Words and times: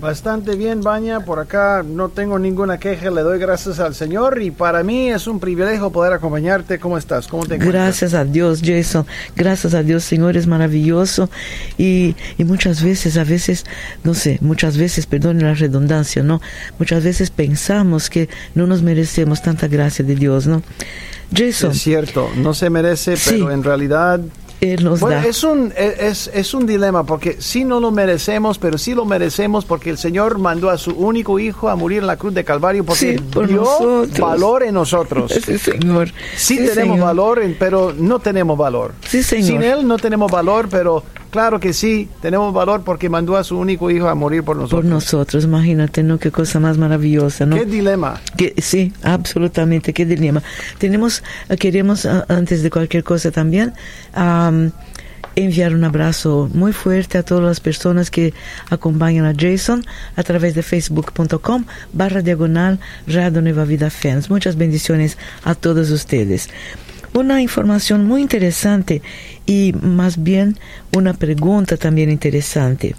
Bastante 0.00 0.54
bien, 0.56 0.82
Baña. 0.82 1.20
Por 1.20 1.38
acá 1.38 1.82
no 1.82 2.10
tengo 2.10 2.38
ninguna 2.38 2.78
queja. 2.78 3.10
Le 3.10 3.22
doy 3.22 3.38
gracias 3.38 3.78
al 3.80 3.94
Señor 3.94 4.42
y 4.42 4.50
para 4.50 4.82
mí 4.82 5.10
es 5.10 5.26
un 5.26 5.40
privilegio 5.40 5.90
poder 5.90 6.12
acompañarte. 6.12 6.78
¿Cómo 6.78 6.98
estás? 6.98 7.26
¿Cómo 7.26 7.46
te 7.46 7.54
encuentras? 7.54 7.84
Gracias 7.84 8.12
a 8.14 8.24
Dios, 8.24 8.60
Jason. 8.62 9.06
Gracias 9.34 9.72
a 9.72 9.82
Dios, 9.82 10.04
Señor, 10.04 10.36
es 10.36 10.46
maravilloso. 10.46 11.30
Y, 11.78 12.16
y 12.36 12.44
muchas 12.44 12.82
veces, 12.82 13.16
a 13.16 13.24
veces, 13.24 13.64
no 14.02 14.12
sé, 14.14 14.38
muchas 14.42 14.76
veces, 14.76 15.06
perdone 15.06 15.42
la 15.42 15.54
redundancia, 15.54 16.22
¿no? 16.22 16.42
Muchas 16.78 17.02
veces 17.02 17.30
pensamos 17.30 18.10
que 18.10 18.28
no 18.54 18.66
nos 18.66 18.82
merecemos 18.82 19.40
tanta 19.42 19.68
gracia 19.68 20.04
de 20.04 20.14
Dios, 20.16 20.46
¿no? 20.46 20.62
Jason. 21.34 21.70
Es 21.70 21.80
cierto, 21.80 22.28
no 22.36 22.52
se 22.52 22.68
merece, 22.68 23.16
Sí. 23.16 23.30
pero 23.38 23.50
en 23.50 23.64
realidad 23.64 24.20
Nos 24.82 25.00
Bueno, 25.00 25.20
da. 25.22 25.26
es 25.28 25.44
un, 25.44 25.72
es, 25.76 26.30
es 26.32 26.54
un 26.54 26.66
dilema 26.66 27.04
porque 27.04 27.36
sí 27.40 27.64
no 27.64 27.80
lo 27.80 27.90
merecemos, 27.90 28.58
pero 28.58 28.78
sí 28.78 28.94
lo 28.94 29.04
merecemos 29.04 29.64
porque 29.64 29.90
el 29.90 29.98
Señor 29.98 30.38
mandó 30.38 30.70
a 30.70 30.78
su 30.78 30.92
único 30.92 31.38
hijo 31.38 31.68
a 31.68 31.76
morir 31.76 31.98
en 32.00 32.06
la 32.06 32.16
cruz 32.16 32.34
de 32.34 32.44
Calvario 32.44 32.84
porque 32.84 33.16
Sí, 33.16 33.22
por 33.32 33.46
dio 33.46 33.58
nosotros. 33.62 34.18
valor 34.18 34.62
en 34.62 34.74
nosotros. 34.74 35.32
Sí, 35.44 35.58
Señor. 35.58 36.10
Sí, 36.36 36.56
tenemos 36.56 36.74
Señor. 36.96 37.00
valor, 37.00 37.42
pero 37.58 37.92
no 37.96 38.18
tenemos 38.18 38.56
valor. 38.56 38.92
Sí, 39.06 39.22
Señor. 39.22 39.46
Sin 39.46 39.62
Él 39.62 39.86
no 39.86 39.98
tenemos 39.98 40.30
valor, 40.30 40.68
pero 40.70 41.02
claro 41.34 41.58
que 41.58 41.72
sí, 41.72 42.08
tenemos 42.22 42.54
valor 42.54 42.84
porque 42.84 43.08
mandó 43.08 43.36
a 43.36 43.42
su 43.42 43.58
único 43.58 43.90
hijo 43.90 44.08
a 44.08 44.14
morir 44.14 44.44
por 44.44 44.54
nosotros. 44.54 44.82
Por 44.82 44.88
nosotros, 44.88 45.42
imagínate, 45.42 46.04
¿no? 46.04 46.16
Qué 46.16 46.30
cosa 46.30 46.60
más 46.60 46.78
maravillosa, 46.78 47.44
¿no? 47.44 47.56
Qué 47.56 47.64
dilema. 47.64 48.20
Que, 48.36 48.54
sí, 48.58 48.92
absolutamente, 49.02 49.92
qué 49.92 50.06
dilema. 50.06 50.44
Tenemos, 50.78 51.24
eh, 51.48 51.56
queremos, 51.56 52.06
ah, 52.06 52.24
antes 52.28 52.62
de 52.62 52.70
cualquier 52.70 53.02
cosa 53.02 53.32
también, 53.32 53.72
am, 54.12 54.70
enviar 55.34 55.74
un 55.74 55.82
abrazo 55.82 56.48
muy 56.54 56.72
fuerte 56.72 57.18
a 57.18 57.24
todas 57.24 57.42
las 57.42 57.58
personas 57.58 58.12
que 58.12 58.32
acompañan 58.70 59.26
a 59.26 59.34
Jason 59.36 59.84
a 60.14 60.22
través 60.22 60.54
de 60.54 60.62
facebook.com 60.62 61.64
barra 61.92 62.22
diagonal 62.22 62.78
Radio 63.08 63.42
Nueva 63.42 63.64
Vida 63.64 63.90
Fans. 63.90 64.30
Muchas 64.30 64.54
bendiciones 64.54 65.18
a 65.42 65.56
todos 65.56 65.90
ustedes. 65.90 66.48
Una 67.12 67.40
información 67.40 68.06
muy 68.06 68.22
interesante 68.22 69.02
y 69.46 69.74
más 69.80 70.22
bien 70.22 70.56
una 70.92 71.14
pregunta 71.14 71.76
también 71.76 72.10
interesante. 72.10 72.94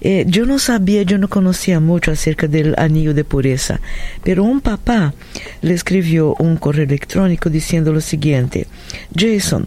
Eh, 0.00 0.24
yo 0.28 0.46
no 0.46 0.60
sabía, 0.60 1.02
yo 1.02 1.18
no 1.18 1.28
conocía 1.28 1.80
mucho 1.80 2.12
acerca 2.12 2.46
del 2.46 2.74
anillo 2.78 3.14
de 3.14 3.24
pureza, 3.24 3.80
pero 4.22 4.44
un 4.44 4.60
papá 4.60 5.12
le 5.60 5.74
escribió 5.74 6.36
un 6.38 6.56
correo 6.56 6.84
electrónico 6.84 7.50
diciendo 7.50 7.92
lo 7.92 8.00
siguiente, 8.00 8.68
Jason, 9.16 9.66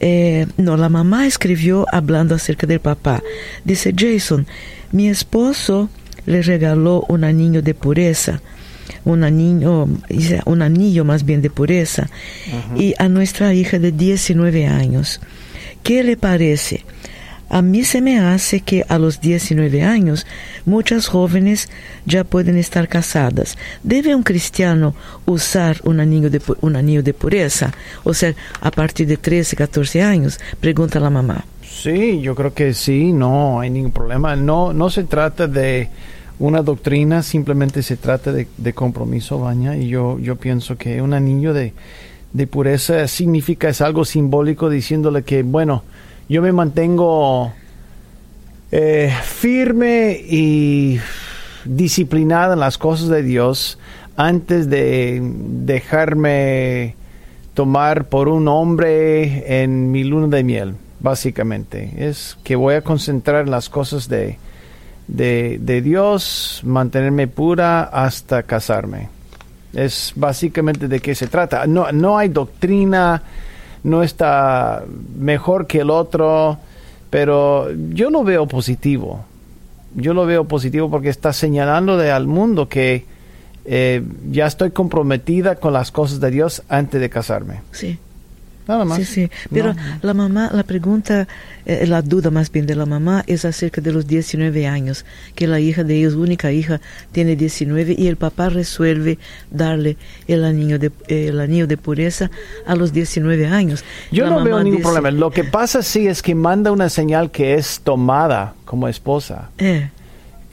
eh, 0.00 0.46
no, 0.56 0.76
la 0.76 0.88
mamá 0.88 1.26
escribió 1.26 1.86
hablando 1.92 2.34
acerca 2.34 2.66
del 2.66 2.80
papá. 2.80 3.22
Dice, 3.64 3.94
Jason, 3.96 4.46
mi 4.92 5.08
esposo 5.08 5.90
le 6.26 6.42
regaló 6.42 7.04
un 7.08 7.24
anillo 7.24 7.62
de 7.62 7.74
pureza, 7.74 8.40
un 9.04 9.24
anillo, 9.24 9.88
un 10.46 10.62
anillo 10.62 11.04
más 11.04 11.24
bien 11.24 11.42
de 11.42 11.50
pureza, 11.50 12.08
y 12.76 12.94
a 12.98 13.08
nuestra 13.08 13.54
hija 13.54 13.78
de 13.78 13.92
19 13.92 14.66
años. 14.66 15.20
¿Qué 15.82 16.02
le 16.02 16.16
parece? 16.16 16.84
A 17.50 17.62
mí 17.62 17.84
se 17.84 18.00
me 18.00 18.18
hace 18.18 18.60
que 18.60 18.84
a 18.88 18.98
los 18.98 19.20
19 19.20 19.82
años 19.82 20.26
muchas 20.64 21.06
jóvenes 21.06 21.68
ya 22.06 22.24
pueden 22.24 22.56
estar 22.56 22.88
casadas. 22.88 23.58
¿Debe 23.82 24.14
un 24.14 24.22
cristiano 24.22 24.94
usar 25.26 25.76
un 25.84 26.00
anillo 26.00 26.30
de, 26.30 26.40
un 26.62 26.74
anillo 26.74 27.02
de 27.02 27.12
pureza? 27.12 27.72
O 28.02 28.14
sea, 28.14 28.34
a 28.60 28.70
partir 28.70 29.06
de 29.06 29.18
13, 29.18 29.56
14 29.56 30.02
años, 30.02 30.40
pregunta 30.58 30.98
la 30.98 31.10
mamá. 31.10 31.44
Sí, 31.62 32.20
yo 32.22 32.34
creo 32.34 32.54
que 32.54 32.72
sí, 32.72 33.12
no 33.12 33.60
hay 33.60 33.68
ningún 33.68 33.92
problema. 33.92 34.34
No, 34.36 34.72
no 34.72 34.88
se 34.88 35.04
trata 35.04 35.46
de 35.46 35.90
una 36.44 36.62
doctrina, 36.62 37.22
simplemente 37.22 37.82
se 37.82 37.96
trata 37.96 38.32
de, 38.32 38.72
compromiso, 38.74 39.38
Baña. 39.38 39.76
Y 39.76 39.88
yo, 39.88 40.18
yo 40.18 40.36
pienso 40.36 40.76
que 40.76 41.00
un 41.00 41.14
anillo 41.14 41.54
de, 41.54 41.72
de 42.32 42.46
pureza 42.46 43.08
significa, 43.08 43.68
es 43.68 43.80
algo 43.80 44.04
simbólico 44.04 44.68
diciéndole 44.68 45.22
que, 45.22 45.42
bueno, 45.42 45.82
yo 46.28 46.42
me 46.42 46.52
mantengo 46.52 47.52
eh, 48.72 49.12
firme 49.22 50.20
y 50.28 50.98
disciplinada 51.64 52.54
en 52.54 52.60
las 52.60 52.76
cosas 52.76 53.08
de 53.08 53.22
Dios 53.22 53.78
antes 54.16 54.68
de 54.68 55.20
dejarme 55.22 56.94
tomar 57.54 58.08
por 58.08 58.28
un 58.28 58.48
hombre 58.48 59.62
en 59.62 59.90
mi 59.90 60.04
luna 60.04 60.36
de 60.36 60.44
miel, 60.44 60.74
básicamente. 61.00 61.90
Es 61.96 62.36
que 62.44 62.56
voy 62.56 62.74
a 62.74 62.82
concentrar 62.82 63.44
en 63.44 63.50
las 63.50 63.68
cosas 63.68 64.08
de, 64.08 64.38
de, 65.06 65.58
de 65.60 65.82
Dios, 65.82 66.60
mantenerme 66.64 67.26
pura 67.28 67.84
hasta 67.84 68.42
casarme. 68.42 69.08
Es 69.72 70.12
básicamente 70.14 70.88
de 70.88 71.00
qué 71.00 71.14
se 71.14 71.26
trata. 71.26 71.66
No, 71.66 71.90
no 71.92 72.16
hay 72.16 72.28
doctrina, 72.28 73.22
no 73.82 74.02
está 74.02 74.84
mejor 75.18 75.66
que 75.66 75.80
el 75.80 75.90
otro, 75.90 76.58
pero 77.10 77.68
yo 77.90 78.10
lo 78.10 78.24
veo 78.24 78.46
positivo. 78.46 79.24
Yo 79.94 80.14
lo 80.14 80.26
veo 80.26 80.44
positivo 80.44 80.90
porque 80.90 81.08
está 81.08 81.32
señalando 81.32 81.98
al 81.98 82.26
mundo 82.26 82.68
que 82.68 83.04
eh, 83.64 84.02
ya 84.30 84.46
estoy 84.46 84.70
comprometida 84.70 85.56
con 85.56 85.72
las 85.72 85.90
cosas 85.90 86.20
de 86.20 86.30
Dios 86.30 86.62
antes 86.68 87.00
de 87.00 87.08
casarme. 87.08 87.62
Sí. 87.70 87.98
Nada 88.66 88.84
más. 88.84 88.98
Sí, 88.98 89.04
sí. 89.04 89.30
Pero 89.52 89.74
No. 89.74 89.80
la 90.02 90.14
mamá, 90.14 90.50
la 90.52 90.62
pregunta, 90.62 91.28
eh, 91.66 91.86
la 91.86 92.00
duda 92.02 92.30
más 92.30 92.50
bien 92.50 92.66
de 92.66 92.74
la 92.74 92.86
mamá 92.86 93.22
es 93.26 93.44
acerca 93.44 93.80
de 93.80 93.92
los 93.92 94.06
19 94.06 94.66
años, 94.66 95.04
que 95.34 95.46
la 95.46 95.60
hija 95.60 95.84
de 95.84 95.96
ellos, 95.98 96.14
única 96.14 96.50
hija, 96.52 96.80
tiene 97.12 97.36
19 97.36 97.94
y 97.98 98.06
el 98.06 98.16
papá 98.16 98.48
resuelve 98.48 99.18
darle 99.50 99.96
el 100.28 100.44
anillo 100.44 100.78
de, 100.78 100.90
el 101.08 101.40
anillo 101.40 101.66
de 101.66 101.76
pureza 101.76 102.30
a 102.66 102.74
los 102.74 102.92
19 102.92 103.46
años. 103.46 103.84
Yo 104.10 104.24
La 104.24 104.30
no 104.30 104.44
veo 104.44 104.58
ningún 104.58 104.78
dice, 104.78 104.82
problema. 104.82 105.10
Lo 105.10 105.30
que 105.30 105.44
pasa 105.44 105.82
sí 105.82 106.06
es 106.06 106.22
que 106.22 106.34
manda 106.34 106.72
una 106.72 106.88
señal 106.88 107.30
que 107.30 107.54
es 107.54 107.80
tomada 107.84 108.54
como 108.64 108.88
esposa, 108.88 109.50
Eh, 109.58 109.90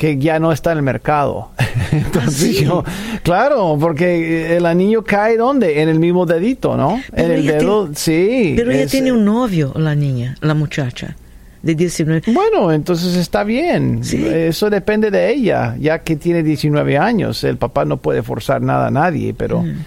que 0.01 0.17
ya 0.17 0.39
no 0.39 0.51
está 0.51 0.72
en 0.72 0.79
el 0.79 0.84
mercado. 0.84 1.51
Entonces 1.91 2.41
¿Ah, 2.56 2.57
sí? 2.59 2.66
yo, 2.66 2.84
claro, 3.22 3.78
porque 3.79 4.57
el 4.57 4.66
anillo 4.66 5.03
cae 5.03 5.38
¿dónde? 5.38 5.84
En 5.84 5.89
el 5.89 6.00
mismo 6.00 6.25
dedito, 6.25 6.75
¿no? 6.75 7.00
Pero 7.13 7.25
en 7.28 7.31
el 7.39 7.45
dedo, 7.45 7.89
sí. 7.94 8.53
pero 8.57 8.72
ella 8.72 8.85
es- 8.85 8.89
tiene 8.91 9.12
un 9.12 9.23
novio, 9.23 9.72
la 9.75 9.94
niña, 9.94 10.35
la 10.41 10.56
muchacha, 10.56 11.16
de 11.62 11.75
19. 11.75 12.23
Bueno, 12.34 12.72
entonces 12.72 13.16
está 13.16 13.44
bien. 13.44 14.03
Sí. 14.03 14.25
Eso 14.25 14.72
depende 14.72 15.12
de 15.12 15.29
ella, 15.31 15.75
ya 15.79 16.00
que 16.00 16.16
tiene 16.16 16.41
19 16.41 16.97
años. 16.97 17.44
El 17.44 17.57
papá 17.57 17.85
no 17.85 17.97
puede 17.97 18.23
forzar 18.23 18.59
nada 18.63 18.88
a 18.88 18.91
nadie, 18.91 19.35
pero 19.35 19.62
Mm. 19.62 19.85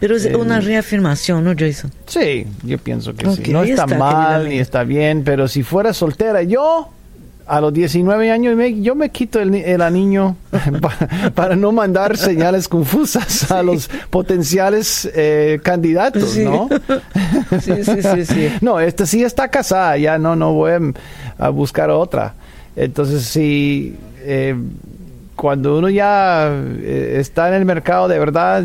Pero 0.00 0.16
es 0.16 0.24
Eh, 0.26 0.34
una 0.34 0.58
reafirmación, 0.58 1.44
¿no, 1.44 1.52
Jason? 1.56 1.92
sí, 2.06 2.44
yo 2.64 2.78
pienso 2.78 3.14
que 3.14 3.30
sí. 3.30 3.52
No 3.52 3.62
está, 3.62 3.84
está, 3.84 3.96
mal 3.96 4.48
ni 4.48 4.58
está 4.58 4.82
bien, 4.82 5.22
pero 5.24 5.46
si 5.46 5.62
fuera 5.62 5.92
soltera, 5.94 6.42
yo 6.42 6.88
a 7.46 7.60
los 7.60 7.72
19 7.72 8.30
años 8.30 8.56
me- 8.56 8.80
yo 8.80 8.94
me 8.94 9.10
quito 9.10 9.40
el, 9.40 9.54
el 9.54 9.82
anillo 9.82 10.36
pa- 10.80 11.30
para 11.34 11.56
no 11.56 11.72
mandar 11.72 12.16
señales 12.16 12.68
confusas 12.68 13.50
a 13.50 13.62
los 13.62 13.88
potenciales 14.10 15.10
eh, 15.14 15.60
candidatos, 15.62 16.30
Sí. 16.30 16.44
¿no? 16.44 16.68
Sí, 17.60 17.84
sí, 17.84 18.02
sí, 18.02 18.24
sí. 18.26 18.48
No, 18.60 18.80
esta 18.80 19.04
sí 19.06 19.22
está 19.22 19.48
casada, 19.48 19.96
ya 19.98 20.18
no, 20.18 20.34
no 20.36 20.52
voy 20.54 20.72
a, 20.72 20.80
a 21.46 21.48
buscar 21.50 21.90
otra. 21.90 22.34
Entonces, 22.76 23.24
sí, 23.24 23.96
eh, 24.20 24.54
cuando 25.42 25.76
uno 25.76 25.90
ya 25.90 26.52
eh, 26.82 27.16
está 27.18 27.48
en 27.48 27.54
el 27.54 27.64
mercado 27.64 28.06
de 28.06 28.16
verdad, 28.16 28.62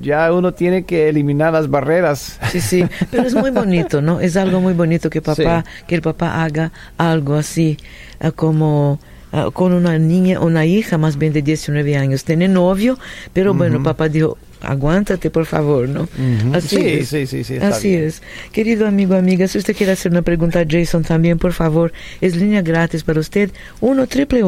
ya 0.00 0.32
uno 0.32 0.54
tiene 0.54 0.84
que 0.84 1.08
eliminar 1.08 1.52
las 1.52 1.68
barreras. 1.68 2.38
Sí, 2.52 2.60
sí, 2.60 2.86
pero 3.10 3.24
es 3.24 3.34
muy 3.34 3.50
bonito, 3.62 4.00
¿no? 4.00 4.20
Es 4.20 4.36
algo 4.36 4.60
muy 4.60 4.74
bonito 4.74 5.10
que 5.10 5.20
papá, 5.20 5.64
que 5.88 5.96
el 5.96 6.02
papá 6.02 6.44
haga 6.44 6.70
algo 6.98 7.34
así, 7.34 7.78
ah, 8.20 8.30
como 8.30 9.00
ah, 9.32 9.48
con 9.52 9.72
una 9.72 9.98
niña, 9.98 10.38
una 10.38 10.64
hija 10.66 10.98
más 10.98 11.18
bien 11.18 11.32
de 11.32 11.42
19 11.42 11.96
años. 11.96 12.22
Tiene 12.22 12.46
novio, 12.46 12.96
pero 13.32 13.52
bueno, 13.52 13.82
papá 13.82 14.08
dijo, 14.08 14.38
aguántate, 14.60 15.30
por 15.30 15.46
favor, 15.46 15.88
¿no? 15.88 16.08
Así 16.54 16.76
Sí, 16.76 16.86
es. 16.88 17.08
sí, 17.08 17.26
sí, 17.26 17.44
sí, 17.44 17.56
Así 17.56 17.88
bien. 17.90 18.04
es. 18.04 18.22
Querido 18.52 18.86
amigo, 18.86 19.14
amiga, 19.14 19.46
si 19.48 19.58
usted 19.58 19.74
quiere 19.76 19.92
hacer 19.92 20.12
una 20.12 20.22
pregunta 20.22 20.60
a 20.60 20.64
Jason 20.68 21.02
también, 21.02 21.38
por 21.38 21.52
favor, 21.52 21.92
es 22.20 22.36
línea 22.36 22.62
gratis 22.62 23.02
para 23.04 23.20
usted, 23.20 23.50
1 23.80 24.06
triple 24.06 24.42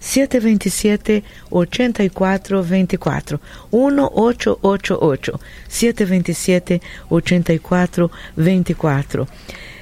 727 0.00 1.22
8424 1.50 3.40
1 3.70 4.10
888 4.14 5.40
727 5.68 6.80
8424 7.08 9.28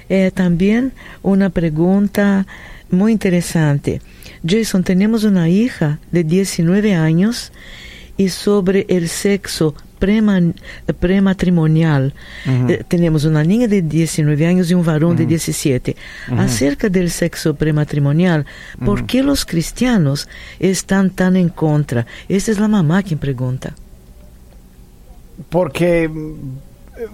Eh, 0.08 0.30
también 0.34 0.92
una 1.22 1.50
pregunta 1.50 2.46
muy 2.90 3.12
interesante. 3.12 4.00
Jason, 4.46 4.82
tenemos 4.84 5.24
una 5.24 5.48
hija 5.48 5.98
de 6.10 6.24
19 6.24 6.94
años 6.94 7.52
y 8.22 8.28
sobre 8.28 8.86
el 8.88 9.08
sexo 9.08 9.74
prematrimonial. 10.98 12.14
Eh, 12.46 12.82
tenemos 12.88 13.24
una 13.24 13.44
niña 13.44 13.68
de 13.68 13.82
19 13.82 14.46
años 14.46 14.70
y 14.70 14.74
un 14.74 14.84
varón 14.84 15.16
de 15.16 15.26
17. 15.26 15.96
Acerca 16.36 16.88
del 16.88 17.10
sexo 17.10 17.54
prematrimonial, 17.54 18.44
¿por 18.84 19.06
qué 19.06 19.22
los 19.22 19.44
cristianos 19.44 20.28
están 20.58 21.10
tan 21.10 21.36
en 21.36 21.50
contra? 21.50 22.06
Esta 22.28 22.50
es 22.50 22.58
la 22.58 22.68
mamá 22.68 23.02
quien 23.02 23.18
pregunta. 23.18 23.74
Porque 25.48 26.10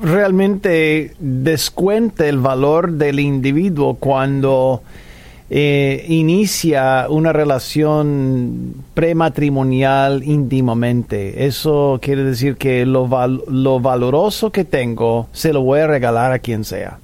realmente 0.02 1.14
descuenta 1.18 2.26
el 2.26 2.38
valor 2.38 2.92
del 2.92 3.20
individuo 3.20 3.94
cuando 3.94 4.82
eh, 5.50 6.04
inicia 6.08 7.06
una 7.08 7.32
relación 7.32 8.74
prematrimonial 8.94 10.22
íntimamente. 10.24 11.46
Eso 11.46 11.98
quiere 12.02 12.24
decir 12.24 12.56
que 12.56 12.84
lo, 12.84 13.08
lo 13.48 13.80
valoroso 13.80 14.50
que 14.50 14.64
tengo 14.64 15.28
se 15.32 15.52
lo 15.52 15.62
voy 15.62 15.80
a 15.80 15.86
regalar 15.86 16.32
a 16.32 16.38
quien 16.38 16.64
sea. 16.64 16.98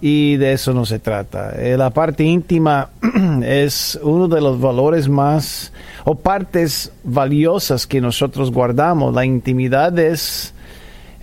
Y 0.00 0.36
de 0.36 0.52
eso 0.52 0.74
no 0.74 0.84
se 0.84 0.98
trata. 0.98 1.54
Eh, 1.56 1.78
la 1.78 1.88
parte 1.88 2.24
íntima 2.24 2.90
es 3.42 3.98
uno 4.02 4.28
de 4.28 4.42
los 4.42 4.60
valores 4.60 5.08
más 5.08 5.72
o 6.04 6.14
partes 6.14 6.92
valiosas 7.04 7.86
que 7.86 8.02
nosotros 8.02 8.50
guardamos. 8.50 9.14
La 9.14 9.24
intimidad 9.24 9.98
es 9.98 10.53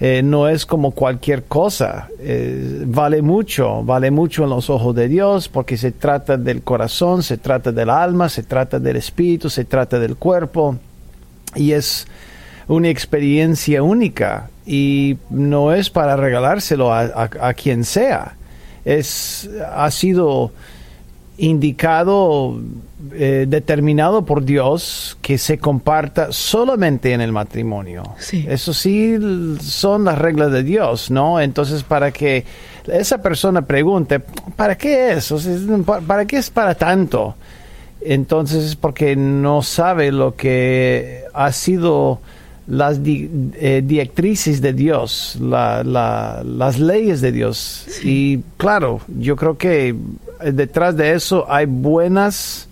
eh, 0.03 0.23
no 0.23 0.49
es 0.49 0.65
como 0.65 0.91
cualquier 0.91 1.43
cosa. 1.43 2.09
Eh, 2.19 2.81
vale 2.87 3.21
mucho, 3.21 3.83
vale 3.83 4.09
mucho 4.09 4.45
en 4.45 4.49
los 4.49 4.67
ojos 4.71 4.95
de 4.95 5.07
Dios 5.07 5.47
porque 5.47 5.77
se 5.77 5.91
trata 5.91 6.37
del 6.37 6.63
corazón, 6.63 7.21
se 7.21 7.37
trata 7.37 7.71
del 7.71 7.91
alma, 7.91 8.27
se 8.27 8.41
trata 8.41 8.79
del 8.79 8.95
espíritu, 8.95 9.47
se 9.47 9.63
trata 9.63 9.99
del 9.99 10.15
cuerpo 10.15 10.75
y 11.53 11.73
es 11.73 12.07
una 12.67 12.89
experiencia 12.89 13.83
única 13.83 14.49
y 14.65 15.17
no 15.29 15.71
es 15.71 15.91
para 15.91 16.15
regalárselo 16.15 16.91
a, 16.91 17.53
quien 17.53 17.83
sea. 17.83 18.33
Es, 18.83 19.47
ha 19.71 19.91
sido 19.91 20.51
indicado, 21.41 22.61
eh, 23.13 23.45
determinado 23.47 24.23
por 24.23 24.45
Dios 24.45 25.17
que 25.23 25.39
se 25.39 25.57
comparta 25.57 26.31
solamente 26.31 27.13
en 27.13 27.21
el 27.21 27.31
matrimonio. 27.31 28.03
Eso 28.31 28.73
sí 28.73 29.17
son 29.59 30.03
las 30.03 30.19
reglas 30.19 30.51
de 30.51 30.61
Dios, 30.61 31.09
¿no? 31.09 31.41
Entonces, 31.41 31.81
para 31.81 32.11
que 32.11 32.45
esa 32.85 33.23
persona 33.23 33.63
pregunte, 33.63 34.19
¿para 34.55 34.77
qué 34.77 35.13
es? 35.13 35.33
¿Para 36.05 36.25
qué 36.25 36.37
es 36.37 36.51
para 36.51 36.75
tanto? 36.75 37.35
Entonces 38.01 38.63
es 38.63 38.75
porque 38.75 39.15
no 39.15 39.63
sabe 39.63 40.11
lo 40.11 40.35
que 40.35 41.23
ha 41.33 41.51
sido 41.51 42.19
las 42.67 42.99
eh, 43.03 43.81
directrices 43.83 44.61
de 44.61 44.73
Dios, 44.73 45.37
las 45.41 46.79
leyes 46.79 47.19
de 47.21 47.31
Dios. 47.31 47.87
Y 48.03 48.39
claro, 48.57 49.01
yo 49.07 49.35
creo 49.35 49.57
que 49.57 49.95
detrás 50.43 50.97
de 50.97 51.13
eso 51.13 51.45
hay 51.49 51.65
buenas 51.65 52.67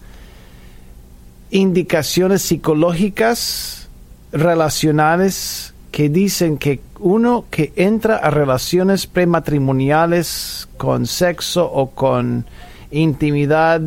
indicaciones 1.52 2.42
psicológicas 2.42 3.90
relacionales 4.32 5.74
que 5.92 6.10
dicen 6.10 6.58
que 6.58 6.82
uno 7.00 7.46
que 7.50 7.74
entra 7.76 8.18
a 8.18 8.30
relaciones 8.30 9.08
prematrimoniales 9.08 10.68
con 10.78 11.08
sexo 11.08 11.66
o 11.72 11.92
con 11.92 12.46
intimidad 12.92 13.82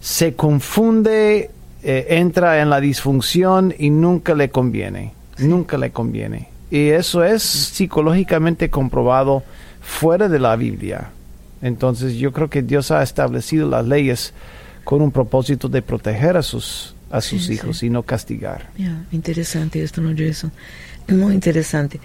se 0.00 0.34
confunde, 0.34 1.50
eh, 1.82 2.06
entra 2.10 2.60
en 2.60 2.70
la 2.70 2.80
disfunción 2.80 3.74
y 3.76 3.90
nunca 3.90 4.34
le 4.34 4.50
conviene 4.50 5.12
nunca 5.38 5.76
le 5.78 5.90
conviene. 5.90 6.48
Y 6.70 6.88
eso 6.88 7.22
es 7.22 7.42
psicológicamente 7.42 8.70
comprobado 8.70 9.42
fuera 9.80 10.28
de 10.28 10.38
la 10.38 10.56
Biblia. 10.56 11.10
Entonces 11.62 12.14
yo 12.14 12.32
creo 12.32 12.50
que 12.50 12.62
Dios 12.62 12.90
ha 12.90 13.02
establecido 13.02 13.68
las 13.68 13.86
leyes 13.86 14.34
con 14.84 15.00
un 15.00 15.12
propósito 15.12 15.68
de 15.68 15.80
proteger 15.80 16.36
a 16.36 16.42
sus, 16.42 16.94
a 17.10 17.20
sus 17.20 17.48
hijos 17.48 17.82
y 17.84 17.90
no 17.90 18.02
castigar. 18.02 18.68
interesante 19.12 19.82
esto, 19.82 20.00
¿no, 20.00 20.12
Jason? 20.16 20.52
Muy 21.08 21.34
interesante. 21.34 22.00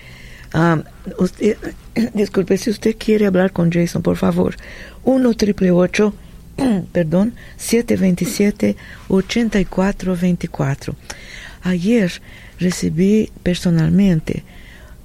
Ah, 0.53 0.81
usted, 1.17 1.57
disculpe, 2.13 2.57
si 2.57 2.69
usted 2.69 2.95
quiere 2.97 3.25
hablar 3.25 3.51
con 3.51 3.71
Jason, 3.71 4.01
por 4.01 4.15
favor, 4.17 4.55
1 5.03 5.33
triple 5.33 5.71
perdón, 6.91 7.33
727 7.57 8.75
8424. 9.07 10.95
Ayer 11.63 12.11
recibí 12.59 13.31
personalmente 13.43 14.43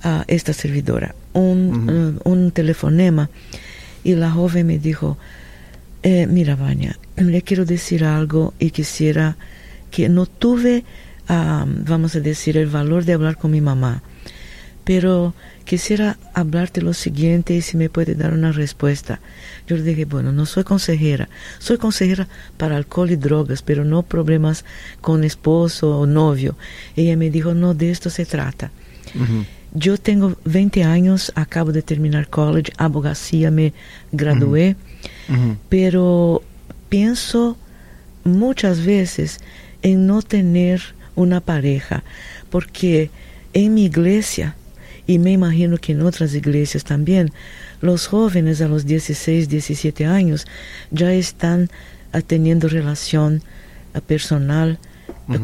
a 0.02 0.24
esta 0.26 0.52
servidora 0.52 1.14
un, 1.32 2.20
un 2.24 2.50
telefonema 2.50 3.30
y 4.04 4.14
la 4.14 4.30
joven 4.30 4.66
me 4.66 4.78
dijo, 4.78 5.16
eh, 6.02 6.26
mira, 6.26 6.56
Vania, 6.56 6.98
le 7.16 7.42
quiero 7.42 7.64
decir 7.64 8.04
algo 8.04 8.54
y 8.58 8.70
quisiera 8.70 9.36
que 9.90 10.08
no 10.08 10.26
tuve, 10.26 10.84
vamos 11.28 12.16
a 12.16 12.20
decir, 12.20 12.56
el 12.56 12.66
valor 12.66 13.04
de 13.04 13.12
hablar 13.12 13.36
con 13.36 13.50
mi 13.50 13.60
mamá, 13.60 14.02
pero 14.84 15.34
quisiera 15.64 16.18
hablarte 16.34 16.82
lo 16.82 16.92
siguiente 16.92 17.54
y 17.54 17.62
si 17.62 17.76
me 17.76 17.88
puede 17.88 18.16
dar 18.16 18.32
una 18.32 18.50
respuesta. 18.50 19.20
Yo 19.68 19.76
le 19.76 19.82
dije, 19.82 20.04
bueno, 20.06 20.32
no 20.32 20.44
soy 20.44 20.64
consejera, 20.64 21.28
soy 21.58 21.78
consejera 21.78 22.26
para 22.56 22.76
alcohol 22.76 23.12
y 23.12 23.16
drogas, 23.16 23.62
pero 23.62 23.84
no 23.84 24.02
problemas 24.02 24.64
con 25.00 25.22
esposo 25.22 25.98
o 25.98 26.06
novio. 26.06 26.56
Ella 26.96 27.16
me 27.16 27.30
dijo, 27.30 27.54
no, 27.54 27.74
de 27.74 27.90
esto 27.92 28.10
se 28.10 28.26
trata. 28.26 28.72
Yo 29.74 29.96
tengo 29.96 30.36
20 30.44 30.84
años, 30.84 31.32
acabo 31.34 31.72
de 31.72 31.82
terminar 31.82 32.28
college, 32.28 32.72
abogacía, 32.76 33.50
me 33.50 33.72
gradué, 34.12 34.76
pero 35.68 36.42
pienso 36.88 37.56
muchas 38.24 38.84
veces 38.84 39.40
en 39.82 40.06
no 40.06 40.20
tener 40.22 40.82
una 41.16 41.40
pareja, 41.40 42.04
porque 42.50 43.10
en 43.54 43.74
mi 43.74 43.86
iglesia 43.86 44.56
y 45.06 45.18
me 45.18 45.32
imagino 45.32 45.78
que 45.78 45.92
en 45.92 46.02
otras 46.02 46.34
iglesias 46.34 46.84
también, 46.84 47.32
los 47.80 48.06
jóvenes 48.06 48.60
a 48.60 48.68
los 48.68 48.86
16, 48.86 49.48
17 49.48 50.06
años 50.06 50.46
ya 50.90 51.12
están 51.12 51.70
ah, 52.12 52.20
teniendo 52.20 52.68
relación 52.68 53.42
ah, 53.94 54.00
personal, 54.00 54.78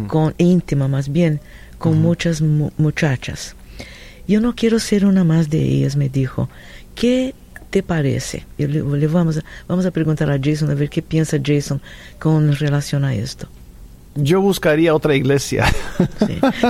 con 0.06 0.35
íntima 0.38 0.87
más 0.88 1.11
bien, 1.11 1.40
con 1.78 2.00
muchas 2.00 2.40
muchachas. 2.40 3.54
Yo 4.28 4.40
no 4.40 4.54
quiero 4.54 4.78
ser 4.78 5.04
una 5.04 5.25
más 5.25 5.50
de 5.50 5.61
ellas, 5.61 5.97
me 5.97 6.08
dijo. 6.08 6.49
¿Qué 6.94 7.35
te 7.70 7.82
parece? 7.82 8.47
le, 8.56 9.06
vamos, 9.08 9.38
a, 9.38 9.44
vamos 9.66 9.87
a 9.87 9.90
preguntar 9.90 10.30
a 10.30 10.38
Jason 10.40 10.70
a 10.70 10.75
ver 10.75 10.88
qué 10.88 11.02
piensa 11.02 11.38
Jason 11.44 11.80
con 12.18 12.54
relación 12.54 13.04
a 13.04 13.14
esto 13.14 13.49
yo 14.20 14.40
buscaría 14.40 14.94
otra 14.94 15.14
iglesia. 15.14 15.66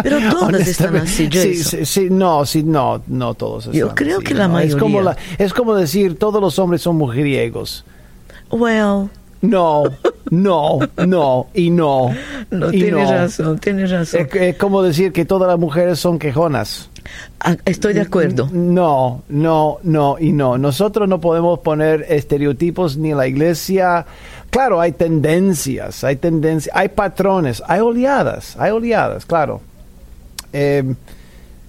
Pero 0.03 0.19
todas 0.31 0.67
están 0.69 0.97
así, 0.97 1.29
sí, 1.31 1.85
sí, 1.85 2.09
no, 2.11 2.45
sí, 2.45 2.62
no, 2.62 3.03
no 3.07 3.35
todos 3.35 3.67
están 3.67 3.79
Yo 3.79 3.95
creo 3.95 4.21
que 4.21 4.35
la 4.35 4.49
mayoría. 4.49 4.77
Es 4.77 4.81
como, 4.81 5.11
es 5.38 5.53
como 5.55 5.75
decir, 5.75 6.19
todos 6.19 6.41
los 6.41 6.59
hombres 6.59 6.83
son 6.83 6.97
mujeriegos. 6.97 7.85
Well. 8.50 9.09
No, 9.40 9.85
no, 10.30 10.80
no 11.07 11.47
y 11.54 11.71
no. 11.71 12.14
No, 12.50 12.71
tienes 12.71 13.09
razón, 13.09 13.59
tienes 13.59 13.90
razón. 13.90 14.28
Es, 14.33 14.57
como 14.57 14.83
decir 14.83 15.12
que 15.12 15.25
todas 15.25 15.49
las 15.49 15.59
mujeres 15.59 15.99
son 15.99 16.18
quejonas. 16.18 16.90
Ah, 17.40 17.57
estoy 17.64 17.95
de 17.95 18.02
acuerdo. 18.02 18.49
No, 18.52 19.23
no, 19.28 19.78
no 19.83 20.16
y 20.18 20.33
no. 20.33 20.59
Nosotros 20.59 21.09
no 21.09 21.21
podemos 21.21 21.61
poner 21.61 22.04
estereotipos 22.09 22.97
ni 22.97 23.12
en 23.12 23.16
la 23.16 23.26
iglesia 23.26 24.07
Claro, 24.50 24.80
hay 24.80 24.92
tendencias, 24.92 26.04
hay 26.04 26.16
tendencias, 26.16 26.75
hay 26.75 26.88
patrones, 26.88 27.62
hay 27.66 27.80
oleadas, 27.80 28.57
hay 28.59 28.71
oleadas, 28.71 29.26
claro. 29.26 29.61
Eh, 30.52 30.95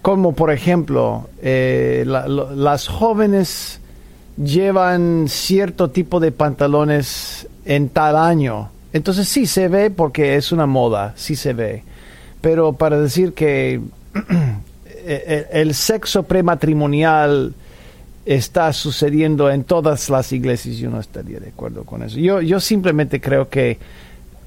como 0.02 0.34
por 0.34 0.52
ejemplo, 0.52 1.30
eh, 1.42 2.06
las 2.06 2.88
jóvenes 2.88 3.82
llevan 4.42 5.26
cierto 5.28 5.90
tipo 5.90 6.22
de 6.22 6.32
pantalones 6.32 7.48
en 7.70 7.90
tal 7.90 8.18
año. 8.18 8.72
Entonces 8.92 9.30
sí 9.30 9.46
se 9.46 9.68
ve 9.68 9.92
porque 9.92 10.36
es 10.36 10.52
una 10.52 10.66
moda, 10.66 11.14
sí 11.16 11.36
se 11.36 11.54
ve. 11.54 11.84
Pero 12.42 12.74
para 12.74 13.00
decir 13.00 13.34
que 13.34 13.80
eh, 15.06 15.48
el 15.52 15.76
sexo 15.76 16.24
prematrimonial 16.24 17.54
está 18.26 18.74
sucediendo 18.74 19.52
en 19.52 19.64
todas 19.64 20.10
las 20.10 20.32
iglesias. 20.32 20.78
Yo 20.78 20.90
no 20.90 21.00
estaría 21.00 21.40
de 21.40 21.50
acuerdo 21.50 21.84
con 21.84 22.02
eso. 22.02 22.18
Yo, 22.18 22.42
yo 22.42 22.60
simplemente 22.60 23.22
creo 23.22 23.50
que 23.50 23.78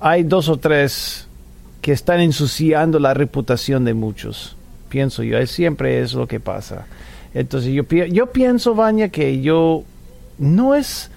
hay 0.00 0.24
dos 0.24 0.48
o 0.48 0.56
tres 0.56 1.28
que 1.80 1.92
están 1.92 2.18
ensuciando 2.18 2.98
la 2.98 3.14
reputación 3.14 3.84
de 3.84 3.94
muchos. 3.94 4.56
Pienso 4.88 5.22
yo, 5.22 5.46
siempre 5.46 6.00
es 6.00 6.12
lo 6.12 6.26
que 6.26 6.40
pasa. 6.40 6.86
Entonces 7.34 7.72
yo, 7.72 7.84
yo 7.84 8.32
pienso, 8.32 8.74
Vanya, 8.74 9.10
que 9.10 9.40
yo 9.40 9.84
no 10.38 10.74
es 10.74 11.08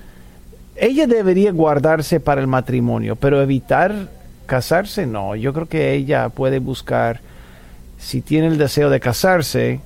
ella 0.75 1.07
debería 1.07 1.51
guardarse 1.51 2.19
para 2.19 2.41
el 2.41 2.47
matrimonio, 2.47 3.15
pero 3.15 3.41
evitar 3.41 4.09
casarse, 4.45 5.05
no. 5.05 5.35
Yo 5.35 5.53
creo 5.53 5.67
que 5.67 5.93
ella 5.93 6.29
puede 6.29 6.59
buscar, 6.59 7.21
si 7.97 8.21
tiene 8.21 8.47
el 8.47 8.57
deseo 8.57 8.89
de 8.89 8.99
casarse, 8.99 9.79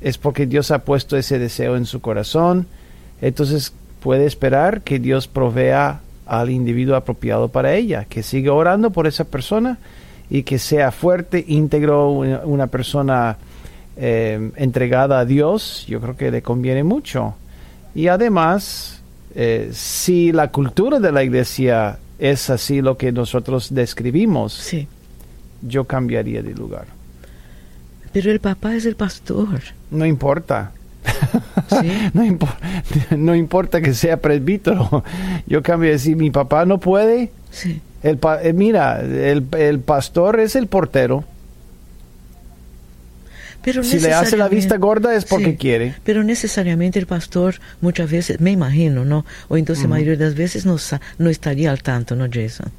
es 0.00 0.18
porque 0.18 0.46
Dios 0.46 0.70
ha 0.70 0.80
puesto 0.80 1.16
ese 1.16 1.38
deseo 1.38 1.76
en 1.76 1.86
su 1.86 2.00
corazón, 2.00 2.66
entonces 3.20 3.72
puede 4.00 4.26
esperar 4.26 4.82
que 4.82 4.98
Dios 4.98 5.26
provea 5.28 6.00
al 6.26 6.50
individuo 6.50 6.96
apropiado 6.96 7.48
para 7.48 7.74
ella, 7.74 8.04
que 8.04 8.22
siga 8.22 8.52
orando 8.52 8.90
por 8.90 9.06
esa 9.06 9.24
persona 9.24 9.78
y 10.28 10.42
que 10.42 10.58
sea 10.58 10.90
fuerte, 10.90 11.44
íntegro, 11.46 12.10
una, 12.10 12.66
persona 12.66 13.36
eh, 13.96 14.50
entregada 14.56 15.20
a 15.20 15.24
Dios, 15.24 15.84
yo 15.88 16.00
creo 16.00 16.16
que 16.16 16.30
le 16.30 16.42
conviene 16.42 16.82
mucho. 16.82 17.34
Y 17.94 18.08
además, 18.08 18.95
eh, 19.36 19.70
si 19.72 20.32
la 20.32 20.48
cultura 20.50 20.98
de 20.98 21.12
la 21.12 21.22
iglesia 21.22 21.98
es 22.18 22.48
así 22.50 22.80
lo 22.80 22.96
que 22.96 23.12
nosotros 23.12 23.68
describimos, 23.74 24.54
Sí. 24.54 24.88
yo 25.62 25.84
cambiaría 25.84 26.42
de 26.42 26.54
lugar. 26.54 26.86
Pero 28.12 28.30
el 28.32 28.40
papá 28.40 28.74
es 28.74 28.86
el 28.86 28.96
pastor. 28.96 29.60
No 29.90 30.06
importa. 30.06 30.72
Sí. 31.68 31.92
no, 32.14 32.24
impo- 32.24 32.56
no 33.16 33.34
importa 33.34 33.80
que 33.82 33.92
sea 33.94 34.16
presbítero. 34.16 35.04
Yo 35.46 35.62
cambio 35.62 35.88
de 35.88 35.94
decir, 35.96 36.16
mi 36.16 36.30
papá 36.30 36.64
no 36.64 36.78
puede. 36.80 37.30
Sí. 37.50 37.80
El 38.02 38.16
pa- 38.18 38.42
eh, 38.42 38.52
mira, 38.54 39.00
el, 39.00 39.44
el 39.58 39.80
pastor 39.80 40.40
es 40.40 40.56
el 40.56 40.66
portero. 40.66 41.24
Pero 43.66 43.82
Si 43.82 43.98
le 43.98 44.12
hace 44.12 44.36
la 44.36 44.48
vista 44.48 44.76
gorda 44.76 45.12
es 45.16 45.24
porque 45.24 45.50
Sí, 45.50 45.56
quiere. 45.56 45.96
Pero 46.04 46.22
necesariamente 46.22 47.00
el 47.00 47.06
pastor 47.08 47.56
muchas 47.80 48.08
veces, 48.08 48.40
me 48.40 48.52
imagino, 48.52 49.04
¿no? 49.04 49.26
O 49.48 49.56
entonces 49.56 49.82
la 49.82 49.90
mayoría 49.90 50.14
de 50.16 50.24
las 50.24 50.36
veces 50.36 50.64
no, 50.64 50.76
no 51.18 51.30
estaría 51.30 51.72
al 51.72 51.82
tanto, 51.82 52.14
¿no, 52.14 52.28
Jason? 52.32 52.70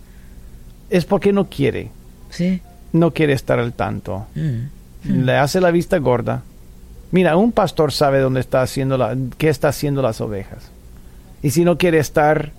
Es 0.90 1.04
porque 1.04 1.34
no 1.34 1.50
quiere. 1.50 1.90
Sí. 2.30 2.62
No 2.94 3.14
quiere 3.14 3.34
estar 3.34 3.60
al 3.60 3.74
tanto. 3.74 4.28
Mm. 4.34 5.26
Le 5.26 5.36
hace 5.36 5.60
la 5.60 5.72
vista 5.72 5.98
gorda. 5.98 6.44
Mira, 7.12 7.36
un 7.36 7.52
pastor 7.52 7.92
sabe 7.92 8.20
dónde 8.20 8.40
está 8.40 8.62
haciendo 8.62 8.98
la, 8.98 9.14
qué 9.38 9.50
está 9.50 9.68
haciendo 9.68 10.02
las 10.02 10.22
ovejas. 10.22 10.72
Y 11.44 11.50
si 11.52 11.66
no 11.66 11.78
quiere 11.78 12.00
estar 12.00 12.54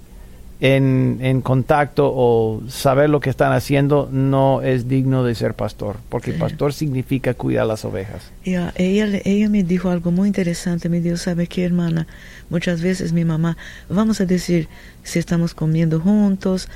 en, 0.61 1.19
en 1.21 1.41
contacto 1.41 2.11
o 2.13 2.63
saber 2.69 3.09
lo 3.11 3.21
que 3.21 3.31
están 3.31 3.53
haciendo, 3.53 4.09
no 4.11 4.61
es 4.63 4.89
digno 4.89 5.23
de 5.23 5.35
ser 5.37 5.55
pastor. 5.55 5.97
Porque 6.09 6.33
Sí. 6.33 6.39
pastor 6.39 6.73
significa 6.73 7.35
cuidar 7.35 7.67
las 7.67 7.85
ovejas. 7.85 8.31
Y 8.45 8.55
a- 8.55 8.73
ella, 8.77 9.07
ella 9.25 9.49
me 9.49 9.63
dijo 9.63 9.91
algo 9.91 10.11
muy 10.11 10.27
interesante. 10.27 10.89
Me 10.89 11.01
dijo, 11.01 11.17
¿sabe 11.17 11.47
qué, 11.47 11.65
hermana? 11.65 12.07
Muchas 12.51 12.83
veces 12.83 13.13
mi 13.13 13.25
mamá, 13.25 13.57
vamos 13.89 14.21
a 14.21 14.27
decir, 14.27 14.69
si 15.05 15.19
estamos 15.21 15.55
comiendo 15.55 16.01
juntos 16.01 16.69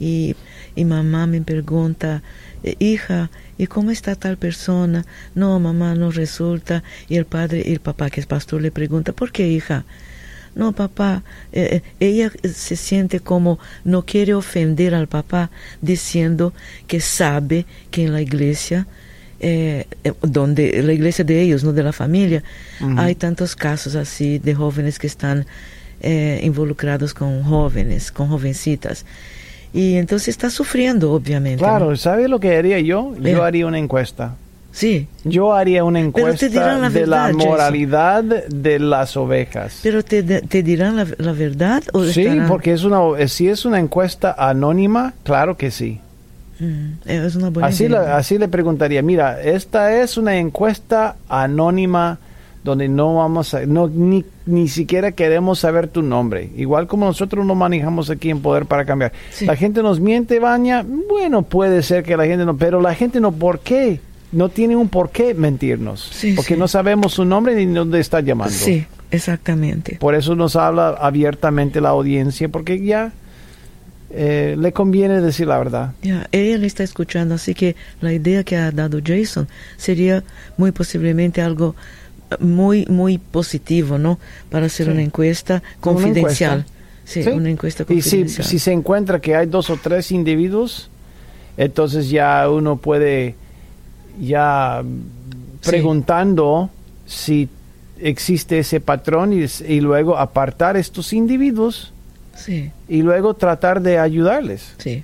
y, 0.00 0.34
y 0.74 0.84
mamá 0.84 1.26
me 1.28 1.40
pregunta, 1.40 2.22
"Eh, 2.64 2.74
hija, 2.80 3.30
¿y 3.56 3.66
cómo 3.68 3.92
está 3.92 4.16
tal 4.16 4.36
persona? 4.36 5.04
No, 5.36 5.60
mamá, 5.60 5.94
no 5.94 6.10
resulta. 6.10 6.82
Y 7.08 7.16
el 7.16 7.24
padre, 7.24 7.62
y 7.64 7.72
el 7.72 7.80
papá, 7.80 8.10
que 8.10 8.20
es 8.20 8.26
pastor, 8.26 8.62
le 8.62 8.72
pregunta, 8.72 9.12
¿por 9.12 9.30
qué, 9.30 9.46
hija? 9.48 9.84
No, 10.58 10.72
papá, 10.72 11.22
eh, 11.52 11.80
eh, 11.80 11.82
ella 12.00 12.32
se 12.42 12.74
siente 12.74 13.20
como 13.20 13.60
no 13.84 14.04
quiere 14.04 14.34
ofender 14.34 14.92
al 14.92 15.06
papá 15.06 15.50
diciendo 15.80 16.52
que 16.88 16.98
sabe 16.98 17.64
que 17.92 18.04
en 18.04 18.12
la 18.12 18.20
iglesia, 18.20 18.88
eh, 19.38 19.86
eh, 20.02 20.12
donde 20.20 20.82
la 20.82 20.92
iglesia 20.92 21.24
de 21.24 21.40
ellos, 21.40 21.62
no 21.62 21.72
de 21.72 21.84
la 21.84 21.92
familia, 21.92 22.42
hay 22.96 23.14
tantos 23.14 23.54
casos 23.54 23.94
así 23.94 24.40
de 24.40 24.52
jóvenes 24.52 24.98
que 24.98 25.06
están 25.06 25.46
eh, 26.00 26.40
involucrados 26.42 27.14
con 27.14 27.44
jóvenes, 27.44 28.10
con 28.10 28.26
jovencitas. 28.26 29.06
Y 29.72 29.94
entonces 29.94 30.26
está 30.26 30.50
sufriendo, 30.50 31.12
obviamente. 31.12 31.62
¿no? 31.62 31.68
Claro, 31.68 31.96
¿sabe 31.96 32.26
lo 32.26 32.40
que 32.40 32.56
haría 32.56 32.80
yo? 32.80 33.14
Yo 33.20 33.44
haría 33.44 33.64
una 33.64 33.78
encuesta. 33.78 34.34
Sí, 34.70 35.08
Yo 35.24 35.54
haría 35.54 35.82
una 35.82 35.98
encuesta 35.98 36.46
la 36.48 36.88
de 36.90 37.06
la 37.06 37.16
Jason. 37.22 37.36
moralidad 37.38 38.22
de 38.22 38.78
las 38.78 39.16
ovejas. 39.16 39.80
pero 39.82 40.04
te, 40.04 40.22
te 40.22 40.62
dirán 40.62 40.96
la, 40.96 41.06
la 41.18 41.32
verdad 41.32 41.82
o 41.92 42.04
Sí, 42.04 42.20
estarán- 42.26 42.46
porque 42.48 42.72
es 42.74 42.84
una, 42.84 43.00
eh, 43.18 43.28
si 43.28 43.48
es 43.48 43.64
una 43.64 43.78
encuesta 43.80 44.34
anónima, 44.38 45.14
claro 45.24 45.56
que 45.56 45.70
sí. 45.70 46.00
Mm, 46.60 46.90
es 47.06 47.34
una 47.36 47.50
buena 47.50 47.68
Así, 47.68 47.84
idea. 47.86 48.02
la- 48.02 48.16
así 48.16 48.36
le 48.38 48.46
preguntaría, 48.48 49.00
mira, 49.02 49.40
esta 49.42 50.00
es 50.00 50.16
una 50.16 50.36
encuesta 50.36 51.16
anónima 51.28 52.18
donde 52.62 52.88
no 52.88 53.14
vamos 53.14 53.54
a, 53.54 53.64
no, 53.64 53.88
ni, 53.88 54.24
ni 54.44 54.68
siquiera 54.68 55.12
queremos 55.12 55.60
saber 55.60 55.88
tu 55.88 56.02
nombre. 56.02 56.50
Igual 56.56 56.86
como 56.86 57.06
nosotros 57.06 57.46
no 57.46 57.54
manejamos 57.54 58.10
aquí 58.10 58.28
en 58.30 58.40
Poder 58.42 58.66
para 58.66 58.84
Cambiar. 58.84 59.12
Sí. 59.30 59.46
La 59.46 59.56
gente 59.56 59.82
nos 59.82 59.98
miente, 60.00 60.38
baña, 60.40 60.84
bueno, 61.08 61.42
puede 61.42 61.82
ser 61.82 62.02
que 62.02 62.16
la 62.16 62.26
gente 62.26 62.44
no, 62.44 62.56
pero 62.56 62.80
la 62.80 62.94
gente 62.94 63.20
no, 63.20 63.32
¿por 63.32 63.60
qué? 63.60 64.00
No 64.32 64.48
tiene 64.50 64.76
un 64.76 64.88
por 64.88 65.10
qué 65.10 65.32
mentirnos. 65.34 66.00
Sí, 66.12 66.34
porque 66.34 66.54
sí. 66.54 66.60
no 66.60 66.68
sabemos 66.68 67.14
su 67.14 67.24
nombre 67.24 67.54
ni 67.54 67.72
dónde 67.72 67.98
está 68.00 68.20
llamando. 68.20 68.52
Sí, 68.54 68.84
exactamente. 69.10 69.96
Por 69.98 70.14
eso 70.14 70.34
nos 70.34 70.54
habla 70.56 70.90
abiertamente 70.90 71.80
la 71.80 71.88
audiencia, 71.90 72.48
porque 72.48 72.78
ya 72.84 73.12
eh, 74.10 74.54
le 74.58 74.72
conviene 74.72 75.20
decir 75.20 75.46
la 75.46 75.58
verdad. 75.58 75.92
Ya, 76.02 76.28
ella 76.32 76.58
le 76.58 76.66
está 76.66 76.82
escuchando, 76.82 77.34
así 77.34 77.54
que 77.54 77.74
la 78.00 78.12
idea 78.12 78.44
que 78.44 78.56
ha 78.56 78.70
dado 78.70 79.00
Jason 79.04 79.48
sería 79.76 80.22
muy 80.56 80.72
posiblemente 80.72 81.40
algo 81.42 81.74
muy, 82.40 82.84
muy 82.86 83.16
positivo, 83.18 83.96
¿no? 83.96 84.18
Para 84.50 84.66
hacer 84.66 84.86
Sí. 84.86 84.92
una 84.92 85.02
encuesta 85.02 85.54
Una 85.54 85.80
confidencial. 85.80 86.58
encuesta. 86.60 86.72
Sí, 87.04 87.20
una 87.30 87.48
encuesta 87.48 87.84
Y 87.84 87.86
si, 87.86 88.10
confidencial. 88.10 88.46
si 88.46 88.58
se 88.58 88.72
encuentra 88.72 89.18
que 89.20 89.34
hay 89.34 89.46
dos 89.46 89.70
o 89.70 89.78
tres 89.82 90.12
individuos, 90.12 90.90
entonces 91.56 92.10
ya 92.10 92.46
uno 92.50 92.76
puede 92.76 93.34
ya 94.20 94.82
Sí. 95.60 95.70
preguntando 95.70 96.70
si 97.06 97.48
existe 98.00 98.60
ese 98.60 98.80
patrón 98.80 99.32
y, 99.32 99.44
y 99.66 99.80
luego 99.80 100.16
apartar 100.16 100.76
estos 100.76 101.12
individuos 101.12 101.92
Sí, 102.36 102.70
y 102.88 103.02
luego 103.02 103.34
tratar 103.34 103.80
de 103.82 103.98
ayudarles. 103.98 104.74
sí. 104.78 105.02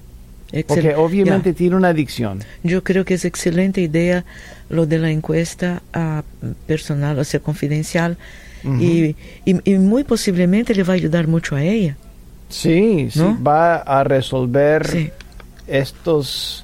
Porque 0.69 0.95
obviamente 0.95 1.53
tiene 1.53 1.75
una 1.75 1.89
adicción. 1.89 2.39
Yo 2.63 2.85
creo 2.85 3.05
que 3.05 3.15
es 3.15 3.25
excelente 3.25 3.81
idea 3.81 4.25
lo 4.69 4.87
de 4.87 4.99
la 5.01 5.11
encuesta 5.11 5.83
ah, 5.93 6.23
personal, 6.69 7.19
o 7.19 7.25
sea, 7.25 7.41
confidencial. 7.41 8.17
Y, 8.81 9.17
y, 9.45 9.57
y 9.65 9.75
muy 9.79 10.05
posiblemente 10.05 10.73
le 10.73 10.85
va 10.85 10.93
a 10.93 10.97
ayudar 10.97 11.27
mucho 11.27 11.57
a 11.57 11.63
ella. 11.65 11.97
Sí, 12.49 13.09
sí, 13.11 13.21
va 13.45 13.79
a 13.79 14.05
resolver 14.05 15.11
estos 15.67 16.64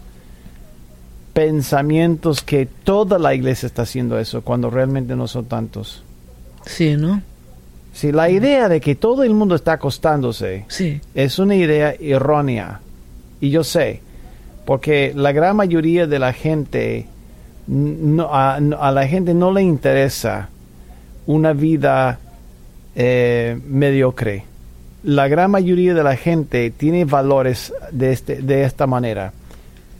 pensamientos 1.32 2.42
que 2.42 2.66
toda 2.66 3.18
la 3.18 3.34
iglesia 3.34 3.66
está 3.66 3.82
haciendo 3.82 4.18
eso 4.18 4.42
cuando 4.42 4.70
realmente 4.70 5.16
no 5.16 5.26
son 5.26 5.46
tantos. 5.46 6.02
sí, 6.66 6.96
¿no? 6.96 7.22
Si 7.92 8.12
la 8.12 8.30
idea 8.30 8.68
de 8.68 8.80
que 8.80 8.94
todo 8.94 9.24
el 9.24 9.34
mundo 9.34 9.56
está 9.56 9.72
acostándose 9.72 10.64
Sí, 10.68 11.00
es 11.12 11.40
una 11.40 11.56
idea 11.56 11.92
errónea, 11.98 12.80
y 13.40 13.50
yo 13.50 13.64
sé, 13.64 14.00
porque 14.64 15.12
la 15.16 15.32
gran 15.32 15.56
mayoría 15.56 16.06
de 16.06 16.18
la 16.20 16.32
gente, 16.32 17.08
no, 17.66 18.32
a, 18.32 18.54
a 18.54 18.92
la 18.92 19.08
gente 19.08 19.34
no 19.34 19.52
le 19.52 19.62
interesa 19.62 20.50
una 21.26 21.52
vida 21.52 22.18
eh, 22.94 23.58
mediocre. 23.66 24.44
La 25.02 25.28
gran 25.28 25.50
mayoría 25.52 25.94
de 25.94 26.02
la 26.02 26.16
gente 26.16 26.70
tiene 26.70 27.04
valores 27.04 27.72
de, 27.92 28.12
este, 28.12 28.42
de 28.42 28.64
esta 28.64 28.86
manera. 28.86 29.32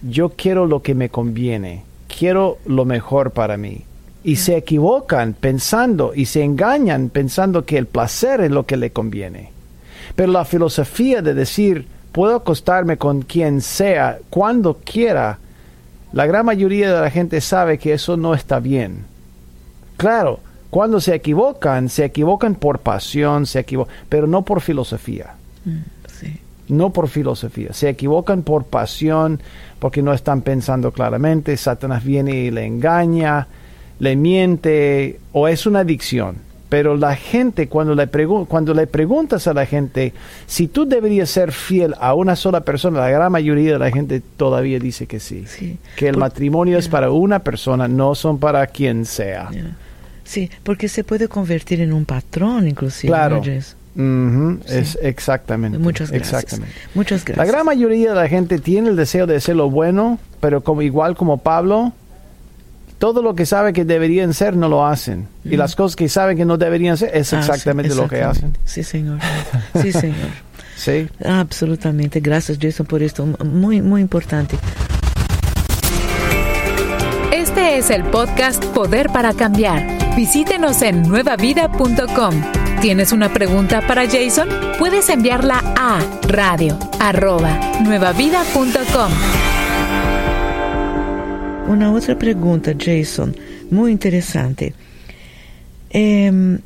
Yo 0.03 0.31
quiero 0.31 0.67
lo 0.67 0.83
que 0.83 0.95
me 0.95 1.09
conviene, 1.11 1.83
quiero 2.19 2.59
lo 2.67 2.85
mejor 2.85 3.31
para 3.33 3.57
mí. 3.57 3.83
Y 4.23 4.37
se 4.37 4.57
equivocan 4.57 5.33
pensando 5.35 6.13
y 6.15 6.27
se 6.27 6.43
engañan 6.43 7.09
pensando 7.09 7.65
que 7.65 7.79
el 7.79 7.87
placer 7.87 8.41
es 8.43 8.51
lo 8.51 8.67
que 8.67 8.77
le 8.77 8.91
conviene. 8.91 9.51
Pero 10.15 10.33
la 10.33 10.45
filosofía 10.45 11.23
de 11.23 11.33
decir, 11.35 11.87
puedo 12.13 12.37
acostarme 12.37 12.97
con 12.99 13.23
quien 13.23 13.61
sea, 13.63 14.19
cuando 14.29 14.79
quiera, 14.85 15.39
la 16.13 16.27
gran 16.27 16.45
mayoría 16.45 16.93
de 16.95 17.01
la 17.01 17.11
gente 17.11 17.41
sabe 17.41 17.79
que 17.79 17.93
eso 17.95 18.17
no 18.17 18.35
está 18.35 18.59
bien. 18.61 19.05
Claro, 19.97 20.41
cuando 20.71 21.01
se 21.01 21.15
equivocan, 21.15 21.89
se 21.89 22.05
equivocan 22.05 22.55
por 22.55 22.81
pasión, 22.81 23.47
se 23.47 23.61
equivo- 23.65 23.89
pero 24.09 24.27
no 24.27 24.43
por 24.43 24.61
filosofía. 24.61 25.35
mm, 25.65 25.71
sí. 26.21 26.39
No 26.69 26.91
por 26.91 27.09
filosofía, 27.09 27.73
se 27.73 27.89
equivocan 27.89 28.43
por 28.43 28.65
pasión, 28.65 29.41
porque 29.81 30.03
no 30.03 30.13
están 30.13 30.43
pensando 30.43 30.93
claramente, 30.93 31.57
Satanás 31.57 32.05
viene 32.05 32.37
y 32.37 32.51
le 32.53 32.65
engaña, 32.67 33.49
le 33.99 34.15
miente, 34.15 35.19
o 35.33 35.49
es 35.49 35.67
una 35.67 35.81
adicción. 35.81 36.37
Pero 36.69 36.97
la 36.97 37.17
gente, 37.17 37.67
cuando 37.67 37.97
le, 37.97 38.09
pregu- 38.09 38.47
cuando 38.47 38.73
le 38.75 38.87
preguntas 38.87 39.49
a 39.49 39.53
la 39.55 39.67
gente 39.67 40.13
si 40.47 40.69
tú 40.69 40.87
deberías 40.87 41.29
ser 41.29 41.51
fiel 41.51 41.97
a 41.99 42.15
una 42.15 42.37
sola 42.37 42.61
persona, 42.61 43.01
la 43.01 43.11
gran 43.11 43.33
mayoría 43.33 43.73
de 43.73 43.79
la 43.81 43.91
gente 43.91 44.23
todavía 44.37 44.79
dice 44.79 45.09
que 45.09 45.19
sí. 45.19 45.47
Sí. 45.49 45.79
Que 45.97 46.07
el 46.07 46.13
Por- 46.15 46.21
matrimonio 46.21 46.79
es 46.79 46.87
para 46.89 47.11
una 47.11 47.41
persona, 47.41 47.89
no 47.89 48.15
son 48.15 48.39
para 48.39 48.65
quien 48.69 49.05
sea. 49.05 49.51
Sí, 50.23 50.49
porque 50.63 50.87
se 50.89 51.03
puede 51.03 51.27
convertir 51.27 51.81
en 51.81 51.93
un 51.93 52.05
patrón, 52.05 52.69
inclusive. 52.69 53.11
Claro. 53.11 53.43
¿no, 53.45 53.53
Es 54.67 54.99
exactamente. 55.03 55.79
Muchas 55.79 56.11
gracias. 56.11 56.43
Exactamente. 56.45 56.75
Muchas 56.95 57.25
gracias. 57.25 57.47
La 57.47 57.51
gran 57.53 57.67
mayoría 57.67 58.11
de 58.11 58.15
la 58.17 58.29
gente 58.29 58.59
tiene 58.59 58.91
el 58.91 58.97
deseo 58.97 59.27
de 59.27 59.37
hacer 59.37 59.57
lo 59.57 59.71
bueno, 59.71 60.19
pero 60.41 60.63
como 60.63 60.83
igual 60.83 61.17
como 61.17 61.39
Pablo, 61.39 61.93
todo 62.99 63.23
lo 63.23 63.35
que 63.35 63.47
sabe 63.47 63.73
que 63.73 63.85
deberían 63.85 64.35
ser 64.35 64.57
no 64.57 64.69
lo 64.69 64.87
hacen. 64.87 65.27
Y 65.45 65.57
las 65.57 65.75
cosas 65.75 65.97
que 65.97 66.09
saben 66.09 66.37
que 66.37 66.45
no 66.45 66.59
deberían 66.59 66.97
ser 66.97 67.11
es 67.15 67.33
Ah, 67.33 67.43
sí, 67.43 67.51
exactamente 67.51 67.95
lo 67.95 68.09
que 68.09 68.23
hacen. 68.23 68.57
Sí, 68.65 68.83
señor. 68.85 69.19
Sí, 69.81 69.93
señor. 69.93 70.17
Sí. 70.77 71.07
Absolutamente. 71.23 72.21
Gracias, 72.21 72.57
Jason, 72.59 72.87
por 72.87 73.03
esto. 73.03 73.27
Muy, 73.45 73.83
muy 73.83 74.01
importante. 74.01 74.57
Este 77.35 77.77
es 77.77 77.91
el 77.91 78.03
podcast 78.05 78.65
Poder 78.67 79.09
para 79.11 79.35
Cambiar. 79.35 79.87
Visítenos 80.17 80.81
en 80.81 81.03
nuevavida.com. 81.03 82.70
¿Tienes 82.81 83.13
una 83.13 83.31
pregunta 83.31 83.87
para 83.87 84.09
Jason? 84.09 84.49
Puedes 84.79 85.11
enviarla 85.11 85.63
a 85.77 86.01
radio 86.27 86.79
arroba. 86.99 87.61
Una 91.69 91.93
otra 91.93 92.19
pregunta, 92.19 92.73
Jason, 92.73 93.37
muy 93.71 93.93
interesante. 93.93 94.73
Em, 95.91 96.59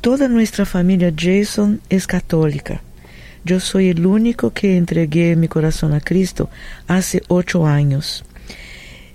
toda 0.00 0.28
nuestra 0.28 0.64
familia 0.64 1.12
Jason 1.14 1.82
es 1.90 2.06
católica. 2.06 2.80
Yo 3.44 3.60
soy 3.60 3.90
el 3.90 4.06
único 4.06 4.52
que 4.54 4.78
entregué 4.78 5.36
mi 5.36 5.48
corazón 5.48 5.92
a 5.92 6.00
Cristo 6.00 6.48
hace 6.88 7.22
ocho 7.28 7.66
años. 7.66 8.24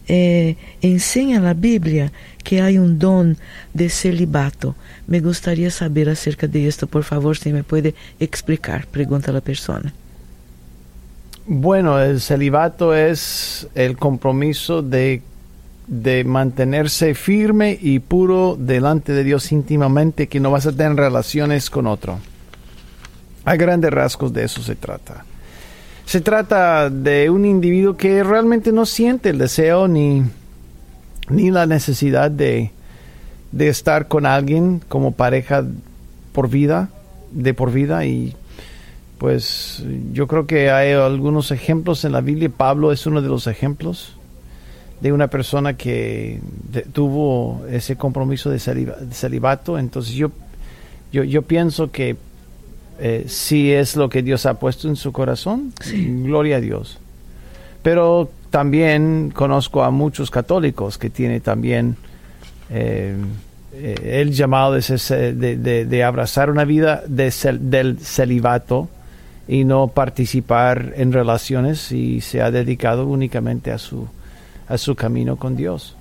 Eh, 0.08 0.56
enseña 0.82 1.40
la 1.40 1.54
Biblia 1.54 2.12
que 2.44 2.62
hay 2.62 2.78
un 2.78 3.00
don 3.00 3.38
de 3.74 3.90
celibato. 3.90 4.76
Me 5.08 5.20
gustaría 5.20 5.72
saber 5.72 6.10
acerca 6.10 6.48
de 6.48 6.68
esto, 6.68 6.88
por 6.88 7.04
favor, 7.04 7.38
si 7.38 7.52
me 7.52 7.64
puede 7.64 7.96
explicar, 8.20 8.86
pregunta 8.88 9.32
la 9.32 9.42
persona. 9.42 9.94
Bueno, 11.48 12.00
el 12.00 12.22
celibato 12.22 12.96
es 12.96 13.68
el 13.76 13.98
compromiso 13.98 14.82
de, 14.82 15.22
de 15.88 16.24
mantenerse 16.24 17.14
firme 17.14 17.78
y 17.80 18.00
puro 18.00 18.58
delante 18.60 19.12
de 19.14 19.24
Dios 19.24 19.52
íntimamente, 19.52 20.28
que 20.28 20.40
no 20.40 20.52
vas 20.52 20.66
a 20.66 20.72
tener 20.72 20.96
relaciones 20.96 21.70
con 21.70 21.88
otro. 21.88 22.20
A 23.44 23.56
grandes 23.56 23.92
rasgos 23.92 24.34
de 24.34 24.46
eso 24.46 24.62
se 24.64 24.76
trata. 24.76 25.24
Se 26.06 26.22
trata 26.22 26.90
de 26.90 27.30
un 27.30 27.46
individuo 27.46 27.98
que 27.98 28.24
realmente 28.24 28.72
no 28.72 28.86
siente 28.86 29.30
el 29.30 29.38
deseo 29.40 29.88
ni, 29.88 30.24
ni 31.30 31.52
la 31.52 31.66
necesidad 31.66 32.30
de, 32.30 32.72
de 33.52 33.68
estar 33.70 34.08
con 34.08 34.26
alguien 34.26 34.82
como 34.88 35.12
pareja 35.14 35.66
por 36.32 36.50
vida, 36.50 36.90
de 37.32 37.54
por 37.54 37.72
vida 37.72 38.06
y 38.06 38.36
pues 39.18 39.84
yo 40.14 40.28
creo 40.28 40.46
que 40.46 40.70
hay 40.70 40.92
algunos 40.92 41.50
ejemplos 41.52 42.06
en 42.06 42.12
la 42.12 42.22
Biblia. 42.22 42.52
Pablo 42.56 42.92
es 42.92 43.06
uno 43.08 43.22
de 43.22 43.30
los 43.30 43.48
ejemplos 43.48 44.16
de 45.02 45.12
una 45.12 45.28
persona 45.30 45.76
que 45.76 46.40
de- 46.72 46.82
tuvo 46.84 47.66
ese 47.70 47.96
compromiso 47.96 48.50
de, 48.52 48.58
de 48.60 49.14
celibato. 49.14 49.80
Entonces 49.80 50.14
yo, 50.14 50.32
yo, 51.12 51.24
yo 51.24 51.42
pienso 51.42 51.92
que 51.92 52.16
eh, 53.00 53.26
si 53.28 53.72
es 53.72 53.96
lo 53.96 54.10
que 54.10 54.22
Dios 54.24 54.46
ha 54.46 54.56
puesto 54.60 54.88
en 54.88 54.96
su 54.96 55.12
corazón, 55.12 55.74
gloria 56.24 56.58
a 56.58 56.62
Dios. 56.62 56.98
Pero 57.84 58.30
también 58.50 59.32
conozco 59.36 59.84
a 59.84 59.92
muchos 59.92 60.32
católicos 60.32 60.98
que 60.98 61.10
tienen 61.10 61.42
también 61.42 61.98
eh, 62.70 63.16
el 63.74 64.32
llamado 64.32 64.74
de, 64.74 65.86
de- 65.86 66.04
abrazar 66.04 66.50
una 66.50 66.64
vida 66.64 67.04
de 67.08 67.28
cel- 67.28 67.60
del 67.60 68.00
celibato 68.00 68.88
y 69.48 69.66
no 69.66 69.90
participar 69.90 70.94
en 70.96 71.12
relaciones 71.12 71.92
y 71.92 72.22
se 72.22 72.42
ha 72.42 72.50
dedicado 72.52 73.06
únicamente 73.06 73.72
a 73.72 73.78
su, 73.78 74.08
a 74.68 74.78
su 74.78 74.96
camino 74.96 75.36
con 75.36 75.56
Dios. 75.56 75.96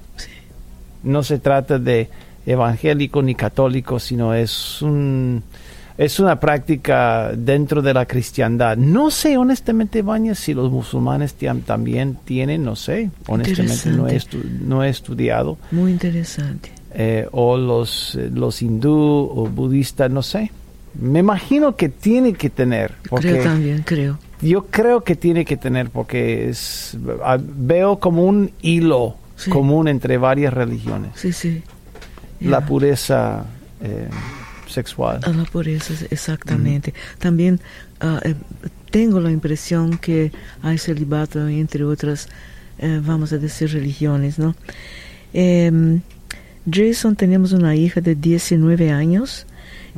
No 1.03 1.23
se 1.23 1.39
trata 1.39 1.79
de 1.79 2.09
evangélico 2.47 3.21
ni 3.23 3.35
católico, 3.35 3.99
sino 3.99 4.33
es 4.35 4.81
un 4.81 5.43
es 5.97 6.19
una 6.19 6.41
práctica 6.41 7.33
dentro 7.37 7.81
de 7.83 7.95
la 7.95 8.07
cristiandad. 8.07 8.77
No 8.77 9.11
sé 9.11 9.37
honestamente, 9.37 10.03
Baña, 10.03 10.35
si 10.35 10.53
los 10.55 10.71
musulmanes 10.71 11.35
también 11.65 12.19
tienen, 12.25 12.65
no 12.65 12.75
sé, 12.77 13.11
honestamente 13.27 13.91
no 13.91 14.09
he, 14.09 14.21
no 14.63 14.83
he 14.83 14.89
estudiado, 14.89 15.57
Muy 15.71 15.93
interesante. 15.93 16.71
Eh, 16.97 17.29
o 17.33 17.57
los, 17.57 18.15
eh, 18.15 18.31
los 18.33 18.63
hindú 18.63 18.93
o 19.35 19.49
budistas, 19.49 20.11
no 20.11 20.23
sé. 20.23 20.51
Me 21.01 21.19
imagino 21.21 21.75
que 21.75 21.89
tiene 21.89 22.35
que 22.35 22.51
tener, 22.51 22.95
Creo 23.17 23.43
también, 23.43 23.83
creo. 23.85 24.17
yo 24.41 24.67
creo 24.67 25.03
que 25.03 25.17
tiene 25.17 25.45
que 25.45 25.57
tener, 25.57 25.91
porque 25.91 26.49
es, 26.49 26.97
veo 27.57 27.99
como 27.99 28.25
un 28.25 28.51
hilo 28.63 29.17
Sí. 29.37 29.51
común 29.51 29.89
entre 29.89 30.17
varias 30.17 30.55
religiones, 30.55 31.11
Sí, 31.17 31.33
sí. 31.33 31.61
la 32.41 32.65
pureza 32.65 33.45
eh, 33.83 34.09
sexual. 34.75 35.21
A 35.23 35.31
la 35.31 35.45
pureza, 35.45 35.95
exactamente. 36.11 36.93
También 37.19 37.61
ah, 38.01 38.21
eh, 38.25 38.35
tengo 38.91 39.21
la 39.21 39.31
impresión 39.31 39.99
que 39.99 40.33
hay 40.63 40.79
celibato 40.79 41.49
entre 41.49 41.85
otras, 41.85 42.29
eh, 42.79 43.01
vamos 43.03 43.33
a 43.33 43.39
decir, 43.39 43.73
religiones, 43.73 44.39
¿no? 44.39 44.55
Em, 45.33 46.01
Jason, 46.71 47.17
tenemos 47.17 47.53
una 47.53 47.75
hija 47.75 48.01
de 48.01 48.15
19 48.15 48.91
años 48.91 49.47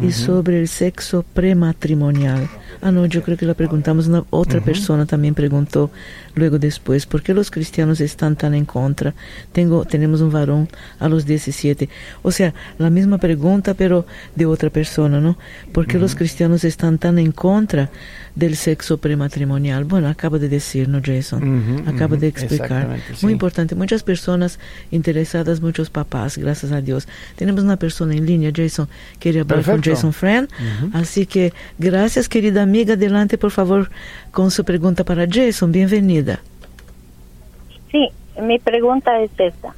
y 0.02 0.12
sobre 0.12 0.60
el 0.60 0.68
sexo 0.68 1.24
prematrimonial. 1.34 2.48
Ah, 2.82 2.90
no, 2.90 3.06
yo 3.06 3.22
creo 3.22 3.36
que 3.36 3.46
la 3.46 3.54
preguntamos, 3.54 4.08
una 4.08 4.24
otra 4.30 4.60
persona 4.60 5.06
también 5.06 5.34
preguntó 5.34 5.90
luego 6.36 6.58
después, 6.58 7.06
¿por 7.06 7.22
qué 7.22 7.34
los 7.34 7.50
cristianos 7.50 8.00
están 8.00 8.36
tan 8.36 8.54
en 8.54 8.66
contra? 8.66 9.14
Tengo, 9.52 9.84
tenemos 9.84 10.20
un 10.20 10.30
varón 10.30 10.68
a 11.00 11.08
los 11.08 11.24
17. 11.24 11.88
O 12.22 12.30
sea, 12.30 12.54
la 12.78 12.90
misma 12.90 13.18
pregunta, 13.18 13.74
pero 13.74 14.06
de 14.34 14.46
otra 14.46 14.70
persona, 14.70 15.18
¿no? 15.18 15.38
¿Por 15.72 15.86
qué 15.86 15.98
los 15.98 16.14
cristianos 16.14 16.62
están 16.62 16.98
tan 16.98 17.18
en 17.18 17.32
contra 17.32 17.90
del 18.34 18.54
sexo 18.54 18.98
prematrimonial? 18.98 19.84
Bueno, 19.84 20.08
acaba 20.08 20.38
de 20.38 20.50
decir, 20.50 20.88
¿no, 20.88 21.00
Jason? 21.02 21.84
Acaba 21.86 22.16
de 22.16 22.28
explicar. 22.28 22.98
Muy 23.22 23.32
importante. 23.32 23.74
Muchas 23.74 24.02
personas 24.02 24.58
interesadas, 24.90 25.62
muchos 25.62 25.88
papás, 25.88 26.36
gracias 26.36 26.70
a 26.70 26.82
Dios. 26.82 27.08
Tenemos 27.36 27.64
una 27.64 27.78
persona 27.78 28.14
en 28.14 28.26
línea, 28.26 28.52
Jason. 28.54 28.88
Quiere 29.18 29.40
hablar 29.40 29.64
con. 29.64 29.82
Jason 29.82 30.12
Friend. 30.12 30.48
Así 30.92 31.24
que, 31.24 31.54
gracias, 31.78 32.28
querida 32.28 32.62
amiga. 32.62 32.92
Adelante, 32.94 33.38
por 33.38 33.52
favor, 33.52 33.90
con 34.32 34.50
su 34.50 34.64
pregunta 34.64 35.02
para 35.02 35.26
Jason. 35.26 35.72
Bienvenida. 35.72 36.25
Sí, 37.90 38.10
mi 38.40 38.58
pregunta 38.58 39.20
es 39.20 39.30
esta. 39.38 39.74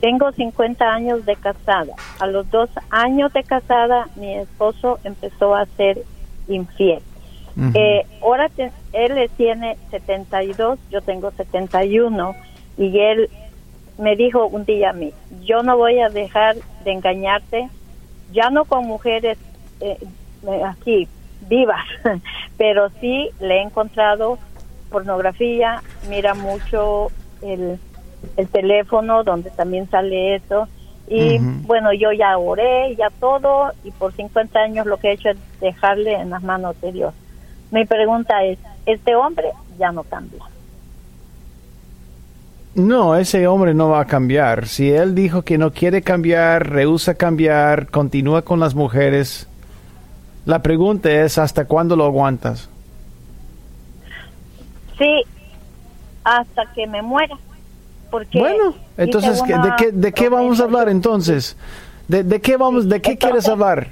Tengo 0.00 0.32
50 0.32 0.84
años 0.92 1.24
de 1.24 1.36
casada. 1.36 1.94
A 2.18 2.26
los 2.26 2.50
dos 2.50 2.68
años 2.90 3.32
de 3.32 3.44
casada, 3.44 4.08
mi 4.16 4.34
esposo 4.34 4.98
empezó 5.04 5.54
a 5.54 5.66
ser 5.76 6.02
infiel. 6.48 7.00
Eh, 7.74 8.06
ahora 8.22 8.48
te- 8.48 8.72
él 8.92 9.30
tiene 9.36 9.76
72, 9.90 10.78
yo 10.90 11.02
tengo 11.02 11.30
71 11.32 12.34
y 12.78 12.98
él 12.98 13.28
me 13.98 14.16
dijo 14.16 14.46
un 14.46 14.64
día 14.64 14.90
a 14.90 14.92
mí, 14.94 15.12
yo 15.44 15.62
no 15.62 15.76
voy 15.76 16.00
a 16.00 16.08
dejar 16.08 16.56
de 16.84 16.92
engañarte, 16.92 17.68
ya 18.32 18.48
no 18.50 18.64
con 18.64 18.86
mujeres 18.86 19.36
eh, 19.80 19.98
eh, 20.48 20.62
aquí 20.64 21.06
vivas, 21.48 21.84
pero 22.56 22.88
sí 23.00 23.28
le 23.38 23.56
he 23.58 23.62
encontrado 23.62 24.38
pornografía, 24.90 25.82
mira 26.08 26.32
mucho 26.34 27.08
el, 27.42 27.78
el 28.36 28.48
teléfono 28.48 29.24
donde 29.24 29.50
también 29.50 29.88
sale 29.90 30.36
eso 30.36 30.68
y 31.08 31.38
bueno, 31.66 31.92
yo 31.92 32.12
ya 32.12 32.38
oré, 32.38 32.94
ya 32.96 33.10
todo 33.20 33.72
y 33.84 33.90
por 33.90 34.14
50 34.14 34.58
años 34.58 34.86
lo 34.86 34.96
que 34.98 35.08
he 35.08 35.12
hecho 35.12 35.30
es 35.30 35.36
dejarle 35.60 36.14
en 36.14 36.30
las 36.30 36.42
manos 36.42 36.80
de 36.80 36.92
Dios. 36.92 37.14
Mi 37.70 37.84
pregunta 37.84 38.42
es, 38.44 38.58
este 38.86 39.14
hombre 39.14 39.50
ya 39.78 39.92
no 39.92 40.04
cambia. 40.04 40.42
No, 42.74 43.16
ese 43.16 43.46
hombre 43.46 43.74
no 43.74 43.90
va 43.90 44.00
a 44.00 44.04
cambiar. 44.06 44.66
Si 44.66 44.90
él 44.90 45.14
dijo 45.14 45.42
que 45.42 45.58
no 45.58 45.72
quiere 45.72 46.00
cambiar, 46.00 46.70
rehúsa 46.70 47.14
cambiar, 47.14 47.88
continúa 47.88 48.42
con 48.42 48.60
las 48.60 48.74
mujeres, 48.74 49.46
la 50.46 50.62
pregunta 50.62 51.10
es 51.10 51.36
¿hasta 51.36 51.66
cuándo 51.66 51.96
lo 51.96 52.06
aguantas? 52.06 52.70
Sí, 54.96 55.22
hasta 56.24 56.66
que 56.74 56.86
me 56.86 57.02
muera. 57.02 57.36
Porque 58.10 58.38
Bueno, 58.38 58.74
entonces 58.96 59.42
¿qué- 59.42 59.54
¿de 59.54 59.72
qué, 59.78 59.92
de 59.92 60.12
qué 60.12 60.28
vamos 60.28 60.60
a 60.60 60.64
hablar 60.64 60.88
entonces? 60.88 61.56
¿De, 62.08 62.22
de 62.24 62.40
qué 62.40 62.56
vamos, 62.56 62.88
de 62.88 63.00
qué 63.00 63.16
quieres 63.16 63.48
hablar? 63.48 63.88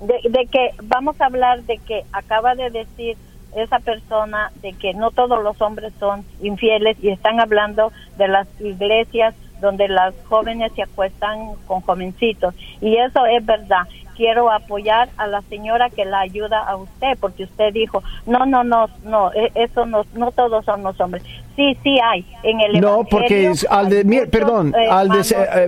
de, 0.00 0.20
de 0.28 0.46
que 0.46 0.70
vamos 0.84 1.18
a 1.20 1.26
hablar 1.26 1.62
de 1.62 1.78
que 1.78 2.04
acaba 2.12 2.54
de 2.54 2.70
decir 2.70 3.16
esa 3.54 3.78
persona 3.78 4.50
de 4.62 4.74
que 4.74 4.92
no 4.92 5.10
todos 5.10 5.42
los 5.42 5.60
hombres 5.62 5.92
son 5.98 6.24
infieles 6.42 6.96
y 7.02 7.08
están 7.08 7.40
hablando 7.40 7.92
de 8.18 8.28
las 8.28 8.46
iglesias 8.60 9.34
donde 9.60 9.88
las 9.88 10.14
jóvenes 10.28 10.70
se 10.76 10.82
acuestan 10.82 11.54
con 11.66 11.80
jovencitos 11.80 12.54
y 12.82 12.96
eso 12.96 13.24
es 13.24 13.44
verdad 13.46 13.88
quiero 14.16 14.50
apoyar 14.50 15.12
a 15.16 15.26
la 15.26 15.42
señora 15.42 15.90
que 15.90 16.04
la 16.04 16.20
ayuda 16.20 16.60
a 16.62 16.76
usted, 16.76 17.18
porque 17.20 17.44
usted 17.44 17.72
dijo, 17.72 18.02
no, 18.24 18.46
no, 18.46 18.64
no, 18.64 18.86
no, 19.02 19.32
e- 19.34 19.52
eso 19.54 19.86
no, 19.86 20.04
no 20.12 20.32
todos 20.32 20.64
son 20.64 20.82
los 20.82 20.98
hombres. 21.00 21.22
Sí, 21.56 21.74
sí 21.82 21.98
hay 22.04 22.22
en 22.42 22.60
el 22.60 22.80
No, 22.82 23.02
porque 23.10 23.48
es- 23.48 23.66
al 23.70 23.88
de, 23.88 24.04
mira, 24.04 24.26
perdón, 24.26 24.74
eh, 24.78 24.88
al 24.90 25.08
de, 25.08 25.20
eh, 25.20 25.24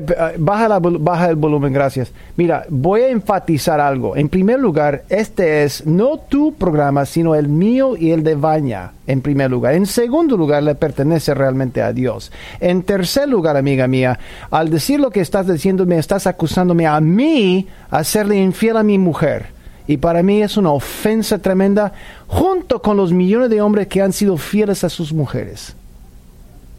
eh, 0.06 0.34
baja, 0.36 0.68
la 0.68 0.78
baja 0.80 1.30
el 1.30 1.36
volumen, 1.36 1.72
gracias. 1.72 2.12
Mira, 2.36 2.66
voy 2.68 3.00
a 3.00 3.08
enfatizar 3.08 3.80
algo. 3.80 4.14
En 4.14 4.28
primer 4.28 4.60
lugar, 4.60 5.04
este 5.08 5.64
es 5.64 5.86
no 5.86 6.18
tu 6.18 6.52
programa, 6.52 7.06
sino 7.06 7.34
el 7.34 7.48
mío 7.48 7.96
y 7.96 8.10
el 8.10 8.22
de 8.22 8.34
Baña, 8.34 8.92
en 9.06 9.22
primer 9.22 9.50
lugar. 9.50 9.74
En 9.74 9.86
segundo 9.86 10.36
lugar, 10.36 10.62
le 10.62 10.74
pertenece 10.74 11.32
realmente 11.32 11.80
a 11.80 11.94
Dios. 11.94 12.30
En 12.60 12.82
tercer 12.82 13.26
lugar, 13.26 13.56
amiga 13.56 13.86
mía, 13.86 14.18
al 14.50 14.68
decir 14.68 15.00
lo 15.00 15.10
que 15.10 15.20
estás 15.20 15.46
diciendo, 15.46 15.86
me 15.86 15.96
estás 15.96 16.26
acusándome 16.26 16.86
a 16.86 17.00
mí 17.00 17.66
a 17.90 18.04
serle 18.04 18.36
infiel 18.36 18.76
a 18.76 18.82
mi 18.82 18.98
mujer. 18.98 19.56
Y 19.86 19.96
para 19.96 20.22
mí 20.22 20.42
es 20.42 20.58
una 20.58 20.70
ofensa 20.70 21.38
tremenda, 21.38 21.94
junto 22.26 22.82
con 22.82 22.98
los 22.98 23.10
millones 23.10 23.48
de 23.48 23.62
hombres 23.62 23.86
que 23.86 24.02
han 24.02 24.12
sido 24.12 24.36
fieles 24.36 24.84
a 24.84 24.90
sus 24.90 25.14
mujeres. 25.14 25.74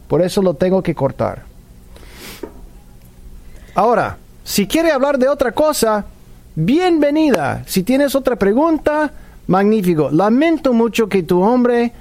Por 0.09 0.23
eso 0.23 0.41
lo 0.41 0.55
tengo 0.55 0.81
que 0.81 0.95
cortar. 0.95 1.43
Ahora, 3.75 4.17
si 4.43 4.65
quiere 4.65 4.91
hablar 4.91 5.19
de 5.19 5.29
otra 5.29 5.51
cosa, 5.51 6.03
bienvenida. 6.55 7.61
Si 7.67 7.83
tienes 7.83 8.15
otra 8.15 8.35
pregunta, 8.35 9.11
magnífico. 9.45 10.09
Lamento 10.11 10.73
mucho 10.73 11.07
que 11.07 11.21
tu 11.21 11.43
hombre 11.43 11.93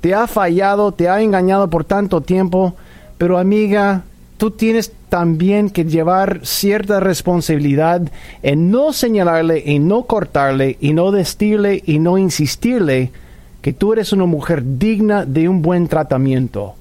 te 0.00 0.12
ha 0.12 0.26
fallado, 0.26 0.90
te 0.90 1.08
ha 1.08 1.22
engañado 1.22 1.70
por 1.70 1.84
tanto 1.84 2.20
tiempo, 2.20 2.74
pero 3.16 3.38
amiga, 3.38 4.02
tú 4.38 4.50
tienes 4.50 4.92
también 5.08 5.70
que 5.70 5.84
llevar 5.84 6.40
cierta 6.42 6.98
responsabilidad 6.98 8.02
en 8.42 8.72
no 8.72 8.92
señalarle 8.92 9.62
y 9.64 9.78
no 9.78 10.02
cortarle 10.02 10.78
y 10.80 10.94
no 10.94 11.12
decirle 11.12 11.80
y 11.86 12.00
no 12.00 12.18
insistirle 12.18 13.12
que 13.60 13.72
tú 13.72 13.92
eres 13.92 14.12
una 14.12 14.26
mujer 14.26 14.64
digna 14.78 15.24
de 15.24 15.48
un 15.48 15.62
buen 15.62 15.86
tratamiento. 15.86 16.74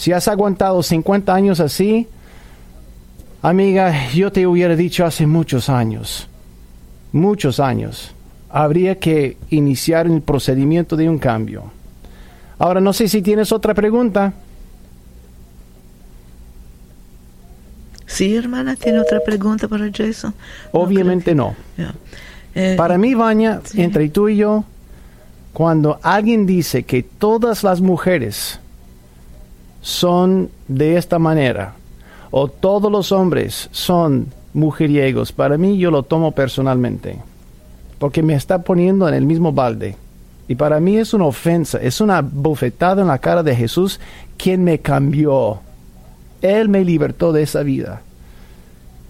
Si 0.00 0.12
has 0.14 0.28
aguantado 0.28 0.82
50 0.82 1.34
años 1.34 1.60
así, 1.60 2.08
amiga, 3.42 4.08
yo 4.14 4.32
te 4.32 4.46
hubiera 4.46 4.74
dicho 4.74 5.04
hace 5.04 5.26
muchos 5.26 5.68
años, 5.68 6.26
muchos 7.12 7.60
años, 7.60 8.14
habría 8.48 8.98
que 8.98 9.36
iniciar 9.50 10.06
el 10.06 10.22
procedimiento 10.22 10.96
de 10.96 11.06
un 11.06 11.18
cambio. 11.18 11.64
Ahora 12.58 12.80
no 12.80 12.94
sé 12.94 13.08
si 13.08 13.20
tienes 13.20 13.52
otra 13.52 13.74
pregunta. 13.74 14.32
Sí, 18.06 18.34
hermana, 18.34 18.76
¿tiene 18.76 19.00
otra 19.00 19.20
pregunta 19.20 19.68
para 19.68 19.90
Jason? 19.94 20.32
Obviamente 20.72 21.34
no. 21.34 21.54
Eh, 22.54 22.74
Para 22.78 22.96
mí, 22.96 23.12
Vanya, 23.14 23.60
Sí. 23.64 23.82
entre 23.82 24.08
tú 24.08 24.30
y 24.30 24.36
yo, 24.38 24.64
cuando 25.52 26.00
alguien 26.02 26.46
dice 26.46 26.84
que 26.84 27.02
todas 27.02 27.62
las 27.62 27.82
mujeres 27.82 28.58
son 29.80 30.50
de 30.68 30.96
esta 30.96 31.18
manera, 31.18 31.74
o 32.30 32.48
todos 32.48 32.90
los 32.90 33.12
hombres 33.12 33.68
son 33.72 34.28
mujeriegos, 34.52 35.32
para 35.32 35.56
mí 35.56 35.78
yo 35.78 35.90
lo 35.90 36.02
tomo 36.02 36.32
personalmente, 36.32 37.18
porque 37.98 38.22
me 38.22 38.34
está 38.34 38.62
poniendo 38.62 39.08
en 39.08 39.14
el 39.14 39.26
mismo 39.26 39.52
balde. 39.52 39.96
Y 40.48 40.56
para 40.56 40.80
mí 40.80 40.96
es 40.96 41.14
una 41.14 41.26
ofensa, 41.26 41.78
es 41.78 42.00
una 42.00 42.22
bofetada 42.22 43.02
en 43.02 43.08
la 43.08 43.18
cara 43.18 43.44
de 43.44 43.54
Jesús, 43.54 44.00
quien 44.36 44.64
me 44.64 44.80
cambió. 44.80 45.60
Él 46.42 46.68
me 46.68 46.84
libertó 46.84 47.32
de 47.32 47.44
esa 47.44 47.62
vida. 47.62 48.02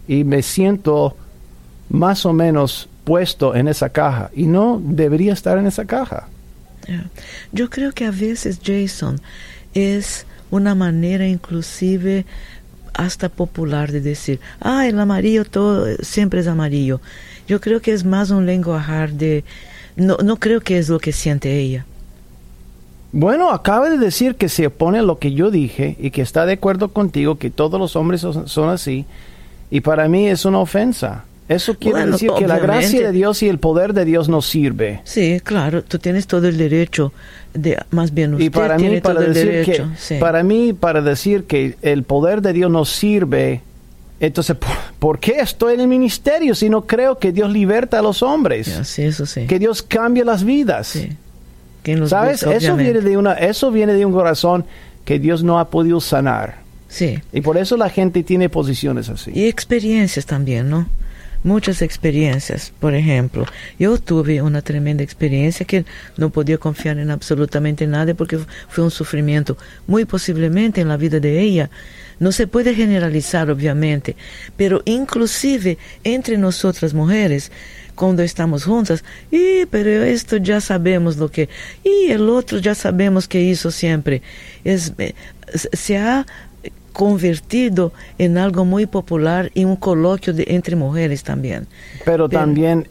Y 0.07 0.25
me 0.25 0.43
siento 0.43 1.17
más 1.89 2.27
o 2.27 2.35
menos 2.35 2.91
puesto 3.05 3.55
en 3.55 3.69
esa 3.69 3.89
caja. 3.89 4.31
Y 4.35 4.43
no 4.43 4.83
debería 4.85 5.33
estar 5.33 5.57
en 5.57 5.67
esa 5.67 5.87
caja. 5.87 6.29
Yo 7.53 7.71
creo 7.71 7.93
que 7.93 8.05
a 8.05 8.11
veces, 8.11 8.61
Jason, 8.63 9.19
es 9.73 10.27
una 10.51 10.75
manera 10.75 11.27
inclusive 11.27 12.25
hasta 12.95 13.29
popular 13.29 13.93
de 13.93 14.01
decir, 14.01 14.41
ah, 14.61 14.87
el 14.87 14.99
amarillo 14.99 15.45
todo 15.45 15.87
siempre 16.03 16.41
es 16.41 16.47
amarillo. 16.47 17.01
Yo 17.47 17.61
creo 17.61 17.81
que 17.81 17.93
es 17.93 18.05
más 18.05 18.31
un 18.31 18.47
lenguajar 18.47 19.13
de, 19.13 19.45
no, 19.97 20.17
no 20.23 20.37
creo 20.37 20.61
que 20.61 20.79
es 20.79 20.89
lo 20.89 20.99
que 20.99 21.13
siente 21.13 21.59
ella. 21.59 21.87
Bueno, 23.13 23.51
acaba 23.51 23.91
de 23.91 23.99
decir 23.99 24.37
que 24.37 24.49
se 24.49 24.67
opone 24.69 25.01
a 25.01 25.03
lo 25.03 25.19
que 25.19 25.33
yo 25.33 25.51
dije 25.51 25.97
y 25.99 26.11
que 26.11 26.23
está 26.23 26.47
de 26.47 26.53
acuerdo 26.55 26.89
contigo 26.91 27.39
que 27.39 27.51
todos 27.51 27.81
los 27.81 27.97
hombres 27.97 28.21
son, 28.21 28.47
son 28.49 28.69
así. 28.69 29.05
Y 29.71 29.81
para 29.81 30.09
mí 30.09 30.29
es 30.29 30.45
una 30.45 30.59
ofensa. 30.59 31.25
Eso 31.49 31.75
quiere 31.75 31.99
Bueno, 31.99 32.13
decir 32.13 32.31
que 32.39 32.47
la 32.47 32.61
gracia 32.61 33.09
de 33.09 33.13
Dios 33.13 33.43
y 33.43 33.49
el 33.49 33.59
poder 33.59 33.93
de 33.93 34.05
Dios 34.05 34.29
no 34.29 34.41
sirve. 34.41 35.01
Sí, 35.03 35.41
claro, 35.43 35.83
tú 35.83 35.99
tienes 35.99 36.29
todo 36.29 36.47
el 36.47 36.57
derecho 36.57 37.13
de, 37.55 37.79
más 37.91 38.13
bien 38.15 38.35
usted 38.35 38.45
Y 38.47 38.51
para 38.51 38.77
tiene 38.77 38.97
mí, 38.97 39.01
para 39.01 39.15
todo 39.17 39.27
el 39.27 39.35
decir 39.35 39.51
derecho. 39.51 39.89
que, 39.91 39.99
sí. 39.99 40.15
para 40.21 40.43
mí, 40.43 40.73
para 40.73 41.01
decir 41.03 41.45
que 41.45 41.77
el 41.83 42.05
poder 42.05 42.43
de 42.43 42.53
Dios 42.53 42.71
no 42.71 42.85
sirve, 42.85 43.63
entonces, 44.21 44.57
¿por, 44.57 44.71
por 44.99 45.19
qué 45.19 45.41
estoy 45.41 45.75
en 45.75 45.81
el 45.81 45.89
ministerio 45.89 46.55
si 46.55 46.69
no 46.69 46.83
creo 46.87 47.19
que 47.19 47.33
Dios 47.33 47.51
liberta 47.51 47.99
a 47.99 48.03
los 48.03 48.23
hombres? 48.23 48.79
Sí, 48.85 49.03
eso 49.03 49.25
sí. 49.27 49.47
Que 49.47 49.59
Dios 49.59 49.83
cambia 49.83 50.25
las 50.25 50.45
vidas. 50.45 50.89
sí. 50.89 51.11
¿Sabes? 52.07 52.45
gusta, 52.45 52.55
Eso 52.55 52.77
viene, 52.77 53.01
de 53.01 53.17
una, 53.17 53.33
eso 53.33 53.71
viene 53.71 53.95
de 53.95 54.05
un 54.05 54.13
corazón 54.13 54.65
que 55.05 55.19
Dios 55.19 55.43
no 55.43 55.59
ha 55.59 55.71
podido 55.71 56.01
sanar. 56.01 56.59
Sí. 56.89 57.19
Y 57.33 57.41
por 57.41 57.57
eso 57.57 57.77
la 57.77 57.89
gente 57.89 58.23
tiene 58.23 58.49
posiciones 58.49 59.09
así. 59.09 59.31
Y 59.35 59.47
experiencias 59.47 60.27
también, 60.27 60.69
¿no? 60.69 60.87
Muchas 61.43 61.81
experiencias. 61.81 62.71
Por 62.81 62.95
ejemplo, 62.95 63.47
yo 63.79 63.97
tuve 63.97 64.43
una 64.43 64.61
tremenda 64.61 65.03
experiencia 65.03 65.65
que 65.65 65.87
no 66.19 66.29
podía 66.29 66.59
confiar 66.59 66.99
en 66.99 67.11
absolutamente 67.11 67.87
nada 67.87 68.13
porque 68.13 68.39
fue 68.69 68.85
un 68.85 68.91
sufrimiento 68.91 69.57
muy 69.87 70.05
posiblemente 70.05 70.83
en 70.83 70.89
la 70.89 70.99
vida 70.99 71.19
de 71.19 71.41
ella. 71.41 71.71
No 72.19 72.31
se 72.33 72.47
puede 72.47 72.75
generalizar, 72.75 73.51
obviamente, 73.51 74.17
pero 74.59 74.83
inclusive 74.85 75.79
entre 76.05 76.37
nosotras 76.37 76.93
mujeres, 76.93 77.51
cuando 77.95 78.23
estamos 78.23 78.65
juntas, 78.65 79.03
y 79.31 79.65
pero 79.67 79.91
esto 79.91 80.37
ya 80.37 80.61
sabemos 80.61 81.17
lo 81.17 81.31
que, 81.31 81.49
y 81.83 82.11
el 82.11 82.29
otro 82.29 82.59
ya 82.59 82.75
sabemos 82.75 83.27
que 83.27 83.41
hizo 83.41 83.71
siempre. 83.71 84.21
Es, 84.63 84.93
eh, 84.99 85.15
se 85.73 85.97
ha 85.97 86.27
convertido 86.93 87.93
en 88.19 88.39
algo 88.39 88.65
muy 88.65 88.87
popular 88.87 89.51
y 89.55 89.65
un 89.65 89.77
coloquio 89.77 90.33
de, 90.33 90.45
entre 90.49 90.77
mujeres 90.77 91.23
también. 91.23 91.67
Pero 92.05 92.29
Pero- 92.29 92.29
también 92.29 92.89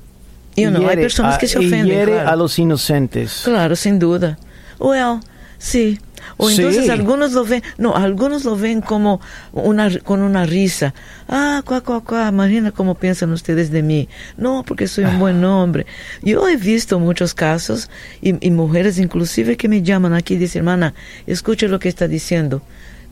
Y 0.55 0.65
no, 0.65 0.79
hay 0.79 0.85
hiere 0.85 1.01
personas 1.03 1.35
a- 1.35 1.37
que 1.37 1.47
se 1.47 1.57
ofenden, 1.57 1.85
hiere 1.85 2.11
claro. 2.13 2.29
a 2.29 2.35
los 2.35 2.57
inocentes. 2.59 3.41
Claro, 3.45 3.75
sin 3.75 3.99
duda. 3.99 4.37
Well, 4.79 5.19
sí. 5.57 5.99
O 6.35 6.49
Sí. 6.49 6.57
entonces 6.57 6.89
algunos 6.89 7.31
lo 7.31 7.45
ven, 7.45 7.63
no, 7.77 7.95
algunos 7.95 8.43
lo 8.43 8.57
ven 8.57 8.81
como 8.81 9.21
una, 9.53 9.89
con 9.99 10.21
una 10.21 10.45
risa. 10.45 10.93
Ah, 11.29 11.61
cuá, 11.65 11.79
cuá, 11.79 12.01
cuá, 12.03 12.27
imagina 12.27 12.71
cómo 12.73 12.95
piensan 12.95 13.31
ustedes 13.31 13.71
de 13.71 13.81
mí. 13.83 14.09
No, 14.35 14.63
porque 14.67 14.87
soy 14.87 15.05
un 15.05 15.17
buen 15.17 15.43
hombre. 15.45 15.85
Yo 16.21 16.47
he 16.49 16.57
visto 16.57 16.99
muchos 16.99 17.33
casos 17.33 17.89
y, 18.21 18.45
y 18.45 18.51
mujeres 18.51 18.99
inclusive 18.99 19.55
que 19.55 19.69
me 19.69 19.81
llaman 19.81 20.13
aquí 20.13 20.33
y 20.33 20.37
dicen, 20.37 20.59
hermana, 20.59 20.93
escuche 21.25 21.69
lo 21.69 21.79
que 21.79 21.87
está 21.87 22.07
diciendo. 22.09 22.61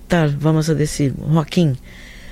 Tal, 0.08 0.38
vamos 0.38 0.70
a 0.70 0.74
decir, 0.74 1.14
Joaquín. 1.20 1.78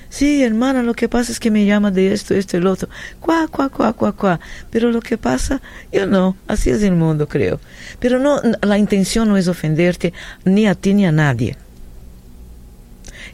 Sí, 0.09 0.43
hermana, 0.43 0.81
lo 0.81 0.93
que 0.93 1.09
pasa 1.09 1.31
es 1.31 1.41
que 1.41 1.51
me 1.51 1.65
llama 1.65 1.91
de 1.91 2.13
esto, 2.13 2.33
esto 2.33 2.55
y 2.55 2.61
lo 2.61 2.71
otro. 2.71 2.87
Cuá, 3.19 3.47
cuá, 3.49 3.67
cuá, 3.67 3.91
cuá, 3.91 4.13
cuá. 4.13 4.39
Pero 4.69 4.91
lo 4.91 5.01
que 5.01 5.17
pasa, 5.17 5.61
yo 5.91 6.05
no, 6.05 6.37
así 6.47 6.69
es 6.69 6.83
el 6.83 6.93
mundo, 6.93 7.27
creo. 7.27 7.59
Pero 7.99 8.17
no, 8.17 8.39
la 8.61 8.77
intención 8.77 9.27
no 9.27 9.35
es 9.35 9.49
ofenderte 9.49 10.13
ni 10.45 10.67
a 10.67 10.75
ti 10.75 10.93
ni 10.93 11.05
a 11.05 11.11
nadie. 11.11 11.57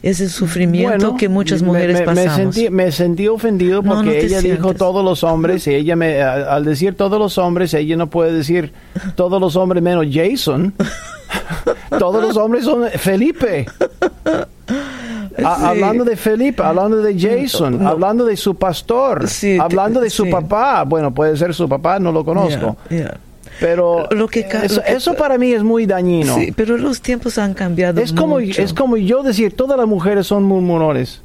Es 0.02 0.20
el 0.20 0.30
sufrimiento 0.30 0.88
Bueno, 0.90 1.16
que 1.16 1.28
muchas 1.28 1.62
me- 1.62 1.68
mujeres 1.68 2.00
me, 2.00 2.04
pasamos. 2.06 2.36
Me 2.36 2.52
sentí, 2.52 2.70
me 2.70 2.90
sentí 2.92 3.28
ofendido 3.28 3.82
No, 3.82 3.94
porque 3.94 4.06
no 4.06 4.10
te 4.12 4.24
ella 4.26 4.40
dijo 4.40 4.56
sientes. 4.62 4.76
todos 4.78 5.04
los 5.04 5.22
hombres 5.22 5.66
y 5.68 5.74
ella 5.74 5.94
me, 5.94 6.20
al 6.20 6.64
decir 6.64 6.96
todos 6.96 7.18
los 7.20 7.38
hombres, 7.38 7.72
ella 7.74 7.96
no 7.96 8.08
puede 8.08 8.32
decir 8.32 8.72
todos 9.14 9.40
los 9.40 9.54
hombres 9.54 9.80
menos 9.82 10.06
Jason. 10.10 10.74
todos 11.98 12.20
los 12.22 12.36
hombres 12.36 12.64
son 12.64 12.88
Felipe. 12.98 13.66
Sí. 15.36 15.44
Hablando 15.44 16.04
de 16.04 16.16
Felipe, 16.16 16.62
hablando 16.62 16.98
de 16.98 17.18
Jason, 17.18 17.82
No. 17.82 17.88
hablando 17.88 18.24
de 18.26 18.36
su 18.36 18.54
pastor, 18.56 19.28
Sí, 19.28 19.56
hablando 19.58 20.00
de 20.00 20.10
su 20.10 20.24
sí. 20.24 20.30
papá. 20.30 20.84
Bueno, 20.84 21.14
puede 21.14 21.36
ser 21.36 21.54
su 21.54 21.68
papá, 21.68 21.98
no 21.98 22.12
lo 22.12 22.24
conozco. 22.24 22.76
Ya, 22.90 22.96
ya. 22.96 23.14
Pero 23.60 24.08
Lo 24.10 24.28
que 24.28 24.40
eso, 24.40 24.76
lo 24.76 24.82
que- 24.82 24.92
eso 24.92 25.14
para 25.14 25.38
mí 25.38 25.52
es 25.52 25.62
muy 25.62 25.86
dañino. 25.86 26.34
Sí, 26.34 26.52
pero 26.54 26.76
los 26.76 27.00
tiempos 27.00 27.38
han 27.38 27.54
cambiado 27.54 28.00
es, 28.00 28.12
como, 28.12 28.38
es 28.40 28.72
como 28.74 28.96
yo 28.96 29.22
decir, 29.22 29.54
todas 29.54 29.78
las 29.78 29.86
mujeres 29.86 30.26
son 30.26 30.44
murmurones. 30.44 31.22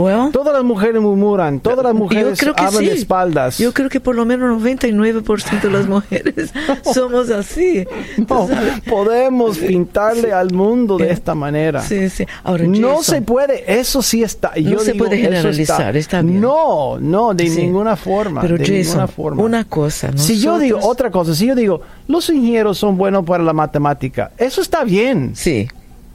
Well, 0.00 0.30
todas 0.32 0.54
las 0.54 0.62
mujeres 0.62 1.02
murmuran, 1.02 1.58
todas 1.58 1.84
las 1.84 1.92
mujeres 1.92 2.40
hablan 2.56 2.84
de 2.84 2.92
sí. 2.92 2.98
espaldas. 2.98 3.58
Yo 3.58 3.74
creo 3.74 3.88
que 3.88 3.98
por 3.98 4.14
lo 4.14 4.24
menos 4.24 4.62
99% 4.62 5.60
de 5.60 5.70
las 5.70 5.88
mujeres 5.88 6.52
somos 6.94 7.30
así. 7.30 7.84
no, 8.28 8.48
podemos 8.88 9.58
pintarle 9.58 10.32
al 10.32 10.52
mundo 10.52 10.98
de 10.98 11.08
Eh, 11.08 11.12
esta 11.12 11.34
manera. 11.34 11.82
Sí, 11.82 12.08
sí. 12.10 12.24
Ahora, 12.44 12.64
no 12.64 12.98
Jason, 12.98 13.04
se 13.16 13.22
puede, 13.22 13.80
eso 13.80 14.00
sí 14.00 14.22
está. 14.22 14.52
No 14.56 14.70
yo 14.70 14.78
se 14.78 14.92
digo, 14.92 15.04
puede 15.06 15.18
generalizar, 15.20 15.96
está 15.96 16.22
bien. 16.22 16.40
No, 16.40 16.98
no, 17.00 17.34
de 17.34 17.48
Sí. 17.48 17.62
ninguna 17.62 17.96
forma. 17.96 18.40
Pero 18.40 18.56
de 18.56 18.64
Jason, 18.64 18.82
ninguna 18.84 19.06
forma. 19.08 19.42
una 19.42 19.64
cosa. 19.64 20.12
Si 20.16 20.38
yo 20.38 20.58
digo 20.60 20.76
nosotros- 20.76 20.92
otra 20.92 21.10
cosa, 21.10 21.34
si 21.34 21.46
yo 21.46 21.54
digo, 21.56 21.80
los 22.06 22.28
ingenieros 22.30 22.78
son 22.78 22.96
buenos 22.96 23.24
para 23.24 23.42
la 23.42 23.52
matemática, 23.52 24.30
eso 24.38 24.60
está 24.60 24.84
bien. 24.84 25.32
Sí, 25.34 25.66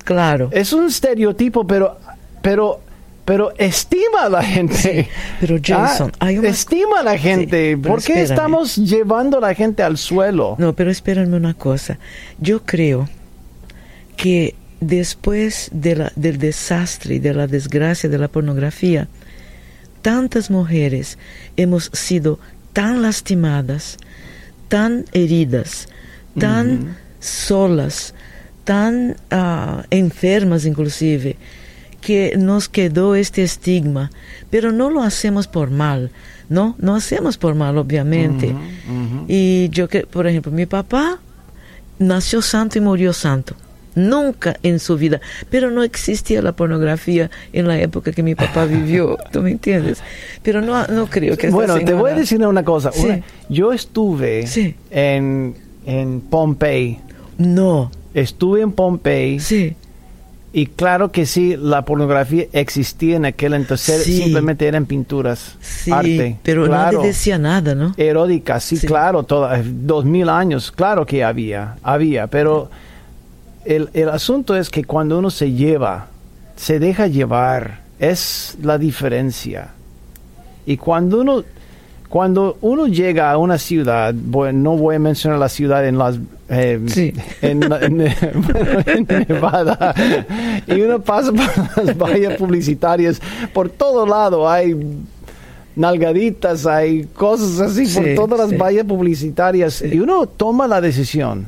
claro. 0.06 0.48
Es 0.54 0.72
un 0.72 0.86
estereotipo, 0.86 1.67
pero, 1.67 1.98
pero, 2.41 2.80
pero 3.26 3.54
estima 3.58 4.24
a 4.26 4.30
la 4.30 4.44
gente. 4.44 5.08
pero 5.40 5.58
Jason, 5.64 6.12
Ah, 6.20 6.26
hay 6.28 6.38
una- 6.38 6.50
estima 6.50 7.00
a 7.00 7.04
la 7.04 7.18
gente. 7.18 7.72
Sí, 7.72 7.76
¿Por 7.78 8.02
qué 8.04 8.22
espérame. 8.22 8.24
estamos 8.32 8.76
llevando 8.78 9.38
a 9.38 9.42
la 9.42 9.54
gente 9.56 9.82
al 9.84 9.98
suelo? 9.98 10.56
No, 10.60 10.74
pero 10.74 10.92
espérenme 10.92 11.38
una 11.38 11.54
cosa. 11.54 11.98
Yo 12.40 12.64
creo 12.64 13.08
que 14.18 14.56
después 14.82 15.70
de 15.72 15.96
la- 15.96 16.12
del 16.16 16.38
desastre 16.38 17.16
y 17.16 17.20
de 17.20 17.34
la 17.34 17.48
desgracia 17.48 18.10
de 18.10 18.18
la 18.18 18.28
pornografía, 18.28 19.08
tantas 20.02 20.50
mujeres 20.52 21.18
hemos 21.56 21.90
sido 21.94 22.40
tan 22.74 23.02
lastimadas, 23.02 23.98
tan 24.68 25.06
heridas, 25.14 25.88
tan 26.38 26.98
solas, 27.20 28.14
tan 28.66 29.16
ah, 29.32 29.84
enfermas 29.92 30.66
inclusive, 30.66 31.38
que 32.06 32.34
nos 32.38 32.70
quedó 32.70 33.16
este 33.16 33.44
estigma, 33.44 34.12
pero 34.50 34.72
no 34.72 34.89
lo 34.89 35.02
hacemos 35.04 35.48
por 35.48 35.72
mal, 35.72 36.12
no, 36.50 36.76
no 36.80 36.96
hacemos 36.96 37.38
por 37.38 37.56
mal, 37.56 37.78
obviamente. 37.78 38.54
Y 39.28 39.70
yo 39.70 39.88
que, 39.88 40.02
por 40.06 40.28
ejemplo, 40.28 40.52
mi 40.52 40.66
papá 40.66 41.20
nació 42.00 42.42
santo 42.42 42.78
y 42.78 42.82
murió 42.82 43.13
santo. 43.13 43.56
Nunca 43.96 44.58
en 44.63 44.80
su 44.80 44.98
vida. 44.98 45.22
Pero 45.52 45.70
no 45.70 45.84
existía 45.84 46.42
la 46.42 46.54
pornografía 46.54 47.30
en 47.54 47.68
la 47.68 47.80
época 47.80 48.12
que 48.12 48.24
mi 48.24 48.34
papá 48.34 48.66
vivió. 48.66 49.18
¿Tú 49.32 49.42
me 49.44 49.52
entiendes? 49.52 50.00
Pero 50.42 50.62
no, 50.62 50.88
no 50.88 51.06
creo 51.08 51.38
que 51.38 51.50
Bueno, 51.52 51.76
te 51.80 51.94
voy 51.94 52.10
a 52.12 52.16
decir 52.16 52.44
una 52.46 52.63
cosa. 52.63 52.92
Sí. 52.92 53.06
Una- 53.06 53.22
yo 53.50 53.72
estuve 53.72 54.48
Sí. 54.48 54.76
en, 54.89 55.56
en 55.86 56.22
Pompey. 56.22 57.00
No, 57.38 57.92
Estuve 58.16 58.62
en 58.62 58.72
Pompey 58.72 59.39
sí, 59.39 59.76
y 60.56 60.68
claro 60.68 61.12
que 61.12 61.26
sí, 61.26 61.58
la 61.58 61.84
pornografía 61.84 62.46
existía 62.54 63.16
en 63.16 63.26
aquel 63.26 63.56
entonces. 63.56 64.04
Sí. 64.04 64.22
Simplemente 64.22 64.68
eran 64.68 64.86
pinturas, 64.86 65.58
sí. 65.60 65.92
arte. 65.92 66.38
pero 66.44 66.66
claro. 66.68 67.00
nadie 67.00 67.08
decía 67.08 67.39
nada, 67.39 67.74
¿no? 67.74 67.94
erótica, 67.98 68.60
sí, 68.60 68.78
Sí. 68.78 68.86
claro, 68.86 69.24
toda, 69.24 69.60
dos 69.66 70.06
mil 70.06 70.30
años, 70.30 70.72
claro 70.72 71.08
que 71.08 71.24
había, 71.24 71.78
había, 71.82 72.28
pero 72.28 72.70
el, 73.66 73.89
el 73.94 74.10
asunto 74.10 74.56
es 74.56 74.70
que 74.70 74.84
cuando 74.84 75.18
uno 75.18 75.32
se 75.32 75.52
lleva, 75.52 76.08
se 76.56 76.78
deja 76.80 77.08
llevar, 77.08 77.82
es 77.98 78.56
la 78.62 78.78
diferencia. 78.78 79.70
Y 80.68 80.78
cuando 80.78 81.22
uno, 81.22 81.44
cuando 82.10 82.58
uno 82.62 82.86
llega 82.88 83.32
a 83.32 83.38
una 83.38 83.58
ciudad, 83.58 84.13
bueno, 84.16 84.60
no 84.60 84.78
voy 84.78 84.96
a 84.96 85.00
mencionar 85.00 85.39
la 85.39 85.50
ciudad 85.50 85.88
en 85.88 85.98
las 85.98 86.18
eh, 86.50 86.80
Sí. 86.88 87.13
en, 87.42 87.63
en- 87.63 87.98
bueno, 88.36 88.80
en 88.86 89.26
Nevada 89.28 89.96
y 90.68 90.82
uno 90.82 91.02
pasa 91.02 91.32
por 91.32 91.84
las 91.86 91.98
vallas 91.98 92.36
publicitarias 92.38 93.20
por 93.54 93.70
todo 93.70 94.06
lado 94.06 94.48
hay 94.48 94.76
nalgaditas 95.76 96.66
hay 96.68 97.06
cosas 97.16 97.60
así 97.60 97.88
por 97.96 98.06
todas 98.28 98.39
las 98.39 98.50
sí. 98.52 98.58
vallas 98.58 98.86
publicitarias 98.86 99.82
y 99.82 100.00
uno 100.00 100.28
toma 100.28 100.68
la 100.68 100.82
decisión 100.82 101.48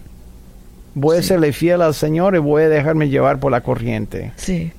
voy 0.95 1.17
a 1.17 1.21
serle 1.21 1.53
fiel 1.53 1.81
al 1.81 1.93
Señor 1.93 2.35
y 2.35 2.39
voy 2.39 2.63
a 2.63 2.69
dejarme 2.69 3.09
llevar 3.09 3.39
por 3.39 3.51
la 3.51 3.61
corriente 3.61 4.31
Sí. 4.37 4.71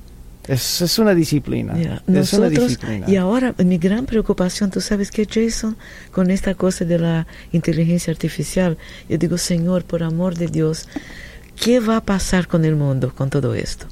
Es, 0.47 0.81
es 0.81 0.97
una 0.99 1.13
disciplina 1.13 1.77
Ya, 1.77 1.95
es 1.95 2.01
una 2.07 2.19
Nosotros, 2.49 2.59
disciplina 2.69 3.09
y 3.09 3.15
ahora 3.17 3.53
mi 3.65 3.77
gran 3.77 4.05
preocupación, 4.05 4.71
tú 4.71 4.79
sabes 4.81 5.11
que 5.11 5.25
Jason, 5.25 5.75
con 6.11 6.31
esta 6.31 6.55
cosa 6.55 6.85
de 6.85 6.99
la 6.99 7.27
inteligencia 7.51 8.11
artificial, 8.11 8.77
yo 9.09 9.17
digo, 9.17 9.37
Señor, 9.37 9.83
por 9.83 10.03
amor 10.03 10.35
de 10.35 10.47
Dios, 10.47 10.87
¿qué 11.61 11.79
va 11.79 11.97
a 11.97 12.01
pasar 12.01 12.47
con 12.47 12.63
el 12.65 12.75
mundo 12.75 13.13
con 13.15 13.29
todo 13.29 13.53
esto? 13.53 13.87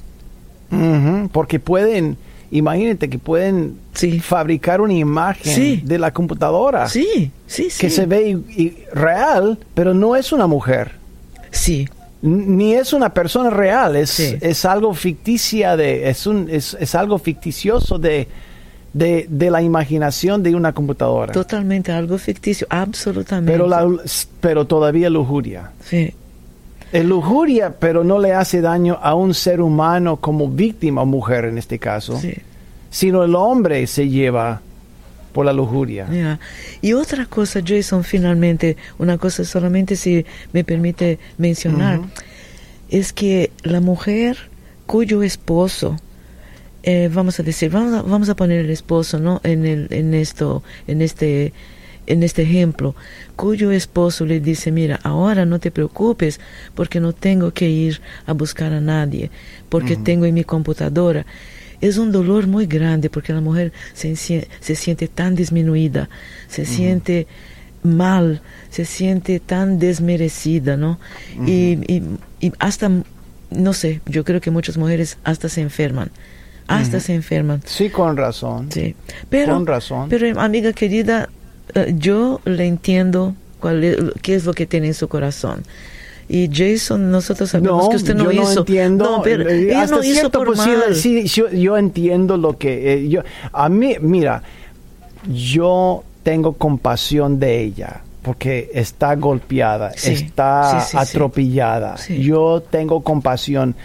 Porque 1.32 1.60
pueden 1.60 2.16
imagínate 2.50 3.08
que 3.10 3.18
pueden 3.18 3.74
Sí. 3.92 4.20
fabricar 4.20 4.80
una 4.80 4.94
imagen 4.94 5.52
Sí. 5.54 5.82
de 5.84 5.98
la 5.98 6.12
computadora 6.12 6.88
Sí, 6.88 7.30
sí, 7.46 7.70
sí. 7.70 7.80
que 7.80 7.90
se 7.90 8.06
ve 8.06 8.38
real, 8.92 9.58
pero 9.74 9.94
no 9.94 10.14
es 10.16 10.32
una 10.32 10.46
mujer. 10.46 10.92
Sí, 11.50 11.88
Ni 12.22 12.74
es 12.74 12.92
una 12.92 13.10
persona 13.12 13.50
real, 13.50 13.96
es, 13.96 14.10
Sí. 14.10 14.36
es 14.40 14.64
algo 14.64 14.94
ficticia 14.94 15.76
de, 15.76 16.08
es 16.08 16.26
un, 16.26 16.48
es, 16.50 16.76
es 16.80 16.94
algo 16.94 17.18
ficticioso 17.18 17.98
de, 17.98 18.26
de, 18.92 19.26
de 19.28 19.50
la 19.50 19.60
imaginación 19.62 20.42
de 20.42 20.54
una 20.54 20.72
computadora. 20.72 21.32
totalmente 21.32 21.92
algo 21.92 22.16
ficticio, 22.18 22.66
absolutamente. 22.70 23.52
Pero 23.52 23.68
la, 23.68 23.86
pero 24.40 24.66
todavía 24.66 25.10
lujuria. 25.10 25.70
Sí, 25.84 26.12
Es 26.92 27.04
lujuria, 27.04 27.74
pero 27.78 28.02
no 28.04 28.18
le 28.18 28.32
hace 28.32 28.60
daño 28.62 28.98
a 29.02 29.14
un 29.14 29.34
ser 29.34 29.60
humano 29.60 30.16
como 30.16 30.48
víctima 30.48 31.02
o 31.02 31.06
mujer 31.06 31.44
en 31.44 31.58
este 31.58 31.78
caso, 31.78 32.18
sí. 32.18 32.32
sino 32.90 33.22
el 33.24 33.34
hombre 33.34 33.86
se 33.86 34.08
lleva 34.08 34.62
por 35.36 35.44
la 35.44 35.52
lujuria. 35.52 36.38
Y 36.80 36.94
otra 36.94 37.26
cosa, 37.26 37.60
Jason, 37.62 38.04
finalmente, 38.04 38.78
una 38.96 39.18
cosa 39.18 39.44
solamente 39.44 39.94
si 39.94 40.24
me 40.54 40.64
permite 40.64 41.18
mencionar, 41.36 42.00
es 42.88 43.12
que 43.12 43.50
la 43.62 43.82
mujer 43.82 44.38
cuyo 44.86 45.22
esposo, 45.22 45.98
eh, 46.84 47.10
vamos 47.12 47.38
a 47.38 47.42
decir, 47.42 47.70
vamos 47.70 47.92
a, 47.92 48.00
vamos 48.00 48.30
a 48.30 48.34
poner 48.34 48.60
el 48.60 48.70
esposo, 48.70 49.18
¿no? 49.18 49.42
En, 49.44 49.66
el, 49.66 49.88
en 49.90 50.14
esto, 50.14 50.62
en 50.86 51.02
este, 51.02 51.52
en 52.06 52.22
este 52.22 52.40
ejemplo, 52.40 52.94
cuyo 53.36 53.72
esposo 53.72 54.24
le 54.24 54.40
dice, 54.40 54.72
mira, 54.72 54.98
ahora 55.02 55.44
no 55.44 55.58
te 55.58 55.70
preocupes 55.70 56.40
porque 56.74 56.98
no 56.98 57.12
tengo 57.12 57.50
que 57.50 57.68
ir 57.68 58.00
a 58.24 58.32
buscar 58.32 58.72
a 58.72 58.80
nadie, 58.80 59.30
porque 59.68 59.96
tengo 59.96 60.24
en 60.24 60.32
mi 60.32 60.44
computadora. 60.44 61.26
Es 61.86 61.98
un 61.98 62.12
dolor 62.12 62.46
muy 62.46 62.66
grande 62.66 63.08
porque 63.10 63.32
la 63.32 63.40
mujer 63.40 63.72
se, 63.94 64.16
se 64.16 64.74
siente 64.76 65.08
tan 65.08 65.34
disminuida, 65.34 66.08
se 66.48 66.64
siente 66.64 67.26
mal, 67.82 68.40
se 68.70 68.84
siente 68.84 69.40
tan 69.40 69.78
desmerecida, 69.78 70.76
¿no? 70.76 70.98
y, 71.46 71.78
y- 71.92 72.02
y 72.40 72.52
hasta, 72.58 72.90
no 73.50 73.72
sé, 73.72 74.00
yo 74.06 74.24
creo 74.24 74.40
que 74.40 74.50
muchas 74.50 74.76
mujeres 74.76 75.18
hasta 75.24 75.48
se 75.48 75.60
enferman, 75.60 76.10
hasta 76.66 76.98
se 77.00 77.14
enferman. 77.14 77.62
Sí, 77.64 77.90
con 77.90 78.16
razón. 78.16 78.70
Sí, 78.72 78.94
pero, 79.30 79.54
Con 79.54 79.66
razón. 79.66 80.08
pero 80.08 80.40
amiga 80.40 80.72
querida, 80.72 81.28
eh, 81.74 81.94
yo 81.96 82.40
le 82.44 82.66
entiendo 82.66 83.34
cuál 83.60 83.84
es, 83.84 83.96
qué 84.22 84.34
es 84.34 84.44
lo 84.44 84.52
que 84.52 84.66
tiene 84.66 84.88
en 84.88 84.94
su 84.94 85.06
corazón. 85.08 85.62
Y 86.28 86.50
Jason, 86.52 87.10
nosotros 87.10 87.50
sabemos 87.50 87.84
No, 87.84 87.88
que 87.90 87.96
usted 87.96 88.14
no 88.16 88.24
yo 88.24 88.32
hizo. 88.32 88.54
no 88.54 88.60
entiendo. 88.60 89.04
No, 89.18 89.22
pero 89.22 89.48
ella 89.48 89.82
hasta 89.82 89.96
no 89.96 90.02
hizo 90.02 90.12
cierto 90.20 90.38
por 90.44 90.56
mal. 90.56 90.94
sí, 90.94 91.24
yo, 91.26 91.48
yo 91.50 91.76
entiendo 91.76 92.36
lo 92.36 92.58
que 92.58 92.94
eh, 92.94 93.08
yo. 93.08 93.22
A 93.52 93.68
mí, 93.68 93.94
mira, 94.00 94.42
yo 95.32 96.02
tengo 96.22 96.54
compasión 96.54 97.38
de 97.38 97.60
ella 97.62 98.00
porque 98.22 98.70
está 98.74 99.14
golpeada, 99.14 99.92
Sí, 99.96 100.10
está 100.12 100.80
sí, 100.80 100.96
atropellada. 100.96 101.94
Yo 102.08 102.60
tengo 102.68 103.00
compasión, 103.02 103.76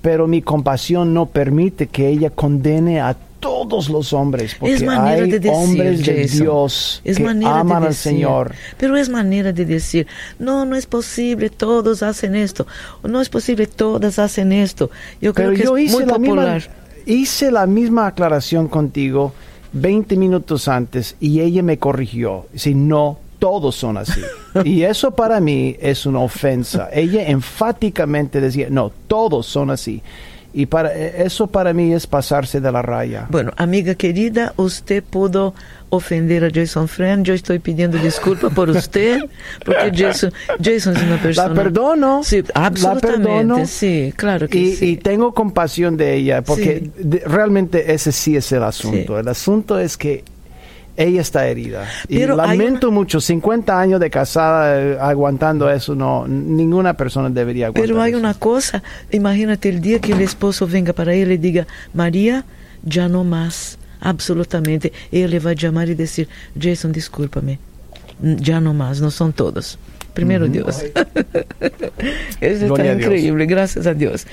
pero 0.00 0.28
mi 0.28 0.42
compasión 0.42 1.12
no 1.12 1.26
permite 1.26 1.88
que 1.88 2.06
ella 2.08 2.30
condene 2.30 3.00
a 3.00 3.16
todos 3.40 3.88
los 3.88 4.12
hombres, 4.12 4.54
porque 4.58 4.74
es 4.74 4.82
manera 4.82 5.24
hay 5.24 5.30
de 5.30 5.40
decir, 5.40 5.56
hombres 5.56 6.04
de 6.04 6.22
Jason. 6.22 6.40
Dios 6.40 7.00
es 7.04 7.16
que 7.16 7.24
manera 7.24 7.60
aman 7.60 7.80
de 7.80 7.86
al 7.88 7.92
decir. 7.92 8.12
Señor. 8.12 8.54
Pero 8.76 8.96
es 8.96 9.08
manera 9.08 9.52
de 9.52 9.64
decir, 9.64 10.06
no, 10.38 10.64
no 10.64 10.76
es 10.76 10.86
posible, 10.86 11.50
todos 11.50 12.02
hacen 12.02 12.36
esto. 12.36 12.66
No 13.02 13.20
es 13.20 13.28
posible, 13.28 13.66
todas 13.66 14.18
hacen 14.18 14.52
esto. 14.52 14.90
Yo 15.20 15.34
creo 15.34 15.50
Pero 15.50 15.58
que 15.58 15.64
yo 15.64 15.76
es 15.76 15.84
hice 15.84 15.96
muy 15.96 16.06
la, 16.06 16.18
misma, 16.18 16.34
popular. 16.36 16.70
hice 17.06 17.50
la 17.50 17.66
misma 17.66 18.06
aclaración 18.06 18.68
contigo 18.68 19.32
20 19.72 20.16
minutos 20.16 20.68
antes 20.68 21.16
y 21.20 21.40
ella 21.40 21.62
me 21.62 21.78
corrigió. 21.78 22.46
Si 22.54 22.74
no, 22.74 23.18
todos 23.38 23.74
son 23.74 23.96
así. 23.96 24.20
y 24.64 24.82
eso 24.82 25.10
para 25.12 25.40
mí 25.40 25.76
es 25.80 26.06
una 26.06 26.20
ofensa. 26.20 26.88
Ella 26.92 27.26
enfáticamente 27.26 28.40
decía, 28.40 28.68
no, 28.70 28.92
todos 29.08 29.46
son 29.46 29.70
así. 29.70 30.02
Y 30.52 30.66
para 30.66 30.92
e, 30.92 31.22
eso 31.24 31.46
para 31.46 31.72
mí 31.72 31.92
es 31.92 32.06
pasarse 32.06 32.60
de 32.60 32.72
la 32.72 32.82
raya. 32.82 33.26
Bueno, 33.30 33.52
amiga 33.56 33.94
querida, 33.94 34.52
usted 34.56 35.02
pudo 35.04 35.54
ofender 35.90 36.44
a 36.44 36.50
Jason 36.52 36.88
Friend. 36.88 37.24
Yo 37.24 37.34
estoy 37.34 37.58
pidiendo 37.60 37.98
disculpas 37.98 38.52
por 38.52 38.68
usted, 38.70 39.20
porque 39.64 39.92
Jason, 39.96 40.32
Jason 40.62 40.96
es 40.96 41.02
una 41.02 41.22
persona. 41.22 41.48
La 41.48 41.54
perdono. 41.54 42.22
Sí, 42.24 42.42
absolutamente. 42.54 43.18
La 43.18 43.24
perdono. 43.24 43.66
Sí, 43.66 44.12
claro 44.16 44.48
que 44.48 44.58
y, 44.58 44.74
sí. 44.76 44.86
y 44.90 44.96
tengo 44.96 45.32
compasión 45.34 45.96
de 45.96 46.14
ella, 46.14 46.42
porque 46.42 46.90
Sí. 47.00 47.18
realmente 47.26 47.92
ese 47.92 48.10
sí 48.12 48.36
es 48.36 48.50
el 48.52 48.62
asunto. 48.62 49.18
El 49.18 49.28
asunto 49.28 49.78
es 49.78 49.96
que 49.96 50.24
ella 51.00 51.22
está 51.22 51.46
herida. 51.46 51.88
Y 52.08 52.18
Pero 52.18 52.40
hay 52.40 52.58
lamento 52.58 52.90
mucho, 52.90 53.20
50 53.20 53.80
años 53.80 54.00
de 54.00 54.10
casada 54.10 54.80
eh, 54.80 54.98
aguantando 55.00 55.70
eso, 55.70 55.94
no, 55.94 56.28
ninguna 56.28 56.94
persona 56.94 57.30
debería 57.30 57.66
aguantar 57.66 57.88
Pero 57.88 58.02
hay 58.02 58.10
eso. 58.12 58.20
una 58.20 58.34
cosa, 58.34 58.82
imagínate 59.10 59.70
el 59.70 59.80
día 59.80 59.98
que 59.98 60.12
el 60.12 60.20
esposo 60.20 60.66
venga 60.66 60.92
para 60.92 61.14
ella 61.14 61.22
y 61.22 61.28
le 61.28 61.38
diga, 61.38 61.66
María, 61.94 62.44
ya 62.82 63.08
no 63.08 63.24
más, 63.24 63.78
absolutamente. 64.00 64.92
Ella 65.10 65.28
le 65.28 65.38
va 65.38 65.50
a 65.50 65.54
llamar 65.54 65.88
y 65.88 65.94
decir, 65.94 66.28
Jason, 66.60 66.92
discúlpame, 66.92 67.58
ya 68.20 68.60
no 68.60 68.74
más, 68.74 69.00
no 69.00 69.10
son 69.10 69.32
todos. 69.32 69.78
Primero 70.20 70.48
Dios. 70.48 70.82
Eso 72.40 72.66
está 72.66 72.66
Gloria 72.66 72.94
Dios. 72.94 73.06
increíble, 73.06 73.46
gracias 73.46 73.86
a 73.86 73.94
Dios. 73.94 74.26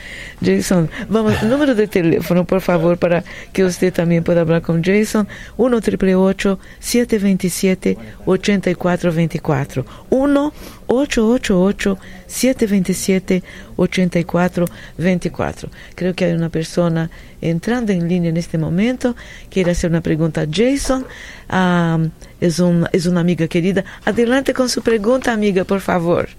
Jason, 0.43 0.89
vamos, 1.07 1.41
número 1.43 1.75
de 1.75 1.87
teléfono, 1.87 2.43
por 2.43 2.59
favor, 2.59 2.97
para 2.97 3.23
que 3.53 3.63
usted 3.63 3.93
también 3.93 4.21
pueda 4.25 4.41
hablar 4.41 4.61
con 4.61 4.83
Jason. 4.83 5.29
1 5.55 5.77
888 5.77 6.59
727 6.79 7.97
8424 8.25 9.85
1 10.09 10.53
888 10.87 11.97
727 12.27 13.43
8424 13.75 15.69
Creo 15.95 16.13
que 16.13 16.25
hay 16.25 16.33
una 16.33 16.49
persona 16.49 17.09
entrando 17.41 17.91
en 17.91 18.07
línea 18.07 18.29
en 18.29 18.37
este 18.37 18.57
momento. 18.57 19.15
Quiere 19.49 19.71
hacer 19.71 19.89
una 19.89 20.01
pregunta 20.01 20.41
a 20.41 20.47
Jason. 20.51 21.05
Ah, 21.49 21.99
es, 22.41 22.59
un, 22.59 22.87
es 22.91 23.05
una 23.05 23.21
amiga 23.21 23.47
querida. 23.47 23.83
Adelante 24.05 24.53
con 24.53 24.69
su 24.69 24.81
pregunta, 24.81 25.33
amiga, 25.33 25.63
por 25.63 25.81
favor. 25.81 26.29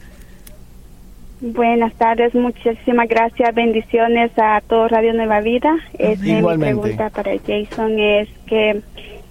Buenas 1.41 1.95
tardes, 1.95 2.35
muchísimas 2.35 3.09
gracias, 3.09 3.55
bendiciones 3.55 4.33
a 4.37 4.61
todo 4.67 4.89
Radio 4.89 5.13
Nueva 5.15 5.41
Vida. 5.41 5.77
Este, 5.97 6.43
mi 6.43 6.59
pregunta 6.59 7.11
para 7.11 7.31
Jason 7.39 7.97
es 8.01 8.29
que 8.47 8.83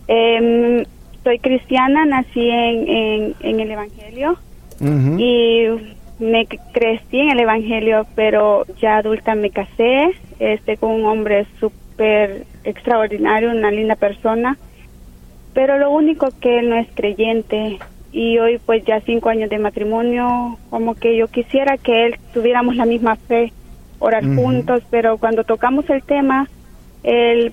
em, 0.07 0.85
soy 1.25 1.39
cristiana, 1.39 2.05
nací 2.05 2.49
en, 2.49 2.87
en, 2.87 3.35
en 3.41 3.59
el 3.59 3.71
Evangelio 3.71 4.37
Y 4.79 5.65
me 6.19 6.47
crecí 6.73 7.19
en 7.19 7.31
el 7.31 7.39
Evangelio, 7.39 8.05
pero 8.15 8.65
ya 8.79 8.97
adulta 8.97 9.35
me 9.35 9.49
casé 9.49 10.11
este, 10.39 10.77
con 10.77 10.91
un 10.91 11.05
hombre 11.05 11.45
súper 11.59 12.45
extraordinario, 12.63 13.51
una 13.51 13.71
linda 13.71 13.95
persona, 13.95 14.57
pero 15.53 15.77
lo 15.77 15.91
único 15.91 16.29
que 16.39 16.59
él 16.59 16.69
no 16.69 16.75
es 16.75 16.87
creyente 16.93 17.79
y 18.11 18.37
hoy 18.39 18.59
pues 18.63 18.83
ya 18.85 19.01
cinco 19.01 19.29
años 19.29 19.49
de 19.49 19.59
matrimonio, 19.59 20.57
como 20.69 20.95
que 20.95 21.17
yo 21.17 21.27
quisiera 21.27 21.77
que 21.77 22.05
él 22.05 22.15
tuviéramos 22.33 22.75
la 22.75 22.85
misma 22.85 23.15
fe, 23.15 23.53
orar 23.99 24.23
juntos, 24.23 24.83
pero 24.89 25.17
cuando 25.17 25.43
tocamos 25.43 25.89
el 25.89 26.03
tema, 26.03 26.47
él, 27.03 27.51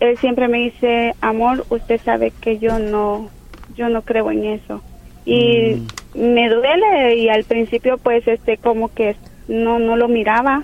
él 0.00 0.18
siempre 0.18 0.48
me 0.48 0.58
dice, 0.58 1.14
amor, 1.20 1.64
usted 1.70 2.00
sabe 2.04 2.32
que 2.40 2.58
yo 2.58 2.78
no, 2.78 3.28
yo 3.76 3.88
no 3.88 4.02
creo 4.02 4.30
en 4.30 4.44
eso. 4.44 4.82
Y 5.26 5.82
me 6.14 6.48
duele 6.48 7.16
y 7.16 7.28
al 7.28 7.44
principio 7.44 7.98
pues 7.98 8.26
este 8.28 8.56
como 8.56 8.92
que 8.92 9.16
no, 9.48 9.78
no 9.78 9.96
lo 9.96 10.08
miraba, 10.08 10.62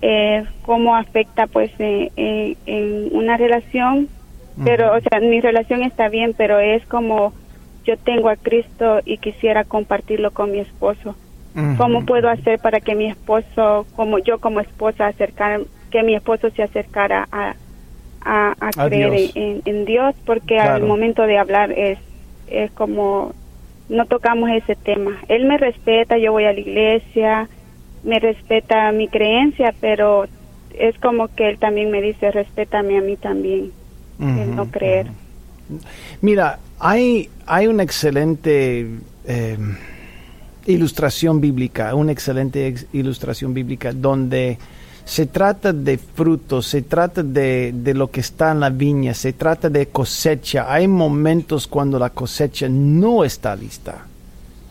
eh, 0.00 0.44
cómo 0.62 0.96
afecta 0.96 1.46
pues 1.46 1.70
eh, 1.78 2.10
eh, 2.16 2.56
en 2.66 3.08
una 3.12 3.36
relación, 3.36 4.08
pero 4.64 4.94
o 4.96 5.00
sea, 5.00 5.20
mi 5.20 5.40
relación 5.40 5.82
está 5.82 6.08
bien, 6.08 6.34
pero 6.36 6.58
es 6.58 6.84
como 6.86 7.32
yo 7.84 7.96
tengo 7.96 8.28
a 8.28 8.36
Cristo 8.36 9.00
y 9.04 9.18
quisiera 9.18 9.64
compartirlo 9.64 10.30
con 10.30 10.52
mi 10.52 10.58
esposo. 10.60 11.14
¿Cómo 11.76 12.04
puedo 12.06 12.28
hacer 12.28 12.60
para 12.60 12.78
que 12.80 12.94
mi 12.94 13.06
esposo, 13.06 13.84
como 13.96 14.18
yo 14.20 14.38
como 14.38 14.60
esposa, 14.60 15.08
acercar, 15.08 15.62
que 15.90 16.04
mi 16.04 16.14
esposo 16.14 16.50
se 16.50 16.62
acercara 16.62 17.26
a, 17.32 17.56
a, 18.20 18.54
a 18.60 18.68
A 18.76 18.88
creer 18.88 19.10
Dios. 19.10 19.32
en, 19.34 19.62
en 19.64 19.84
Dios? 19.84 20.14
Porque 20.24 20.54
Claro. 20.54 20.74
al 20.74 20.82
momento 20.84 21.22
de 21.22 21.36
hablar 21.36 21.72
es, 21.72 21.98
es 22.46 22.70
como 22.72 23.32
no 23.88 24.06
tocamos 24.06 24.50
ese 24.50 24.74
tema. 24.76 25.12
Él 25.28 25.46
me 25.46 25.56
respeta, 25.58 26.18
yo 26.18 26.32
voy 26.32 26.44
a 26.44 26.52
la 26.52 26.60
iglesia, 26.60 27.48
me 28.04 28.18
respeta 28.18 28.90
mi 28.92 29.08
creencia, 29.08 29.74
pero 29.80 30.26
es 30.78 30.96
como 30.98 31.28
que 31.28 31.48
él 31.48 31.58
también 31.58 31.90
me 31.90 32.00
dice, 32.02 32.30
respétame 32.30 32.98
a 32.98 33.00
mí 33.00 33.16
también, 33.16 33.72
el 34.20 34.54
no 34.54 34.70
creer. 34.70 35.06
Mira, 36.20 36.58
hay, 36.78 37.28
hay 37.46 37.66
una 37.66 37.82
excelente 37.82 38.86
eh, 39.26 39.58
ilustración 40.66 41.40
bíblica, 41.40 41.94
una 41.94 42.12
excelente 42.12 42.66
ex- 42.68 42.86
ilustración 42.92 43.54
bíblica 43.54 43.92
donde 43.92 44.58
se 45.08 45.24
trata 45.24 45.72
de 45.72 45.96
frutos, 45.96 46.66
se 46.66 46.82
trata 46.82 47.22
de, 47.22 47.72
de 47.74 47.94
lo 47.94 48.10
que 48.10 48.20
está 48.20 48.52
en 48.52 48.60
la 48.60 48.68
viña, 48.68 49.14
se 49.14 49.32
trata 49.32 49.70
de 49.70 49.86
cosecha. 49.86 50.70
Hay 50.70 50.86
momentos 50.86 51.66
cuando 51.66 51.98
la 51.98 52.10
cosecha 52.10 52.68
no 52.68 53.24
está 53.24 53.56
lista. 53.56 54.04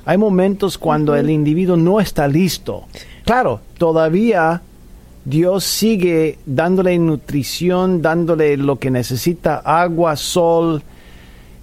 Hay 0.05 0.19
momentos 0.19 0.77
cuando 0.77 1.15
el 1.15 1.31
individuo 1.31 1.75
no 1.75 1.99
está 1.99 2.27
listo. 2.27 2.85
Claro, 3.25 3.61
todavía 3.79 4.61
Dios 5.25 5.63
sigue 5.63 6.37
dándole 6.45 6.99
nutrición, 6.99 8.03
dándole 8.03 8.57
lo 8.57 8.77
que 8.77 8.91
necesita, 8.91 9.63
agua, 9.65 10.15
sol, 10.15 10.83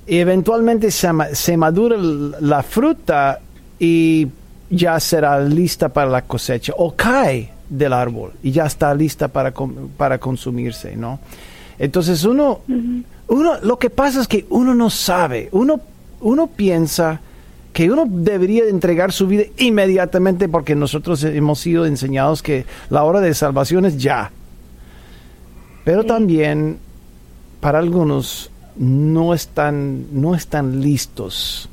y 0.04 0.18
eventualmente 0.18 0.90
se, 0.90 1.10
se 1.32 1.56
madura 1.56 1.96
la 1.96 2.64
fruta 2.64 3.38
y 3.78 4.26
ya 4.68 4.98
será 4.98 5.38
lista 5.38 5.90
para 5.90 6.10
la 6.10 6.22
cosecha 6.22 6.72
o 6.76 6.92
cae 6.96 7.53
del 7.78 7.92
árbol 7.92 8.32
y 8.42 8.52
ya 8.52 8.66
está 8.66 8.94
lista 8.94 9.28
para, 9.28 9.52
para 9.96 10.18
consumirse, 10.18 10.96
¿no? 10.96 11.18
Entonces 11.78 12.24
uno, 12.24 12.60
uno, 13.28 13.60
lo 13.62 13.78
que 13.78 13.90
pasa 13.90 14.20
es 14.20 14.28
que 14.28 14.46
uno 14.50 14.74
no 14.74 14.90
sabe, 14.90 15.48
uno, 15.52 15.80
uno 16.20 16.46
piensa 16.46 17.20
que 17.72 17.90
uno 17.90 18.04
debería 18.08 18.64
entregar 18.68 19.12
su 19.12 19.26
vida 19.26 19.44
inmediatamente 19.58 20.48
porque 20.48 20.76
nosotros 20.76 21.24
hemos 21.24 21.58
sido 21.58 21.86
enseñados 21.86 22.42
que 22.42 22.64
la 22.88 23.02
hora 23.02 23.20
de 23.20 23.34
salvación 23.34 23.84
es 23.84 23.98
ya. 23.98 24.30
Pero 25.84 26.04
también 26.04 26.78
para 27.60 27.80
algunos 27.80 28.50
no 28.76 29.34
están, 29.34 30.06
no 30.12 30.36
están 30.36 30.80
listos. 30.80 31.68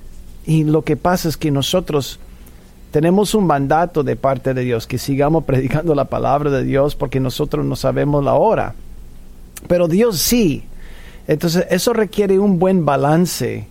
Y 0.45 0.63
lo 0.63 0.81
que 0.81 0.97
pasa 0.97 1.29
es 1.29 1.37
que 1.37 1.51
nosotros 1.51 2.19
tenemos 2.91 3.33
un 3.33 3.47
mandato 3.47 4.03
de 4.03 4.17
parte 4.17 4.53
de 4.53 4.63
Dios, 4.63 4.85
que 4.85 4.97
sigamos 4.97 5.43
predicando 5.45 5.95
la 5.95 6.05
palabra 6.05 6.51
de 6.51 6.63
Dios 6.63 6.95
porque 6.95 7.19
nosotros 7.19 7.65
no 7.65 7.75
sabemos 7.75 8.23
la 8.23 8.33
hora. 8.33 8.75
Pero 9.67 9.87
Dios 9.87 10.19
sí. 10.19 10.63
Entonces 11.27 11.65
eso 11.69 11.93
requiere 11.93 12.39
un 12.39 12.59
buen 12.59 12.85
balance 12.85 13.65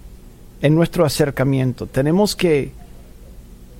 en 0.62 0.74
nuestro 0.74 1.04
acercamiento. 1.04 1.86
Tenemos 1.86 2.34
que 2.34 2.72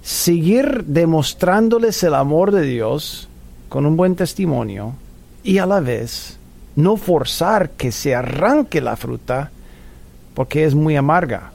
seguir 0.03 0.85
demostrándoles 0.85 2.03
el 2.03 2.15
amor 2.15 2.53
de 2.53 2.63
Dios 2.63 3.29
con 3.69 3.87
un 3.87 3.97
buen 3.97 4.17
testimonio 4.17 4.95
y 5.45 5.59
a 5.59 5.67
la 5.67 5.81
vez 5.81 6.39
no 6.75 6.97
forzar 6.97 7.71
que 7.71 7.93
se 7.93 8.15
arranque 8.15 8.81
la 8.81 8.97
fruta 8.97 9.51
porque 10.35 10.65
es 10.65 10.75
muy 10.75 10.97
amarga 10.97 11.53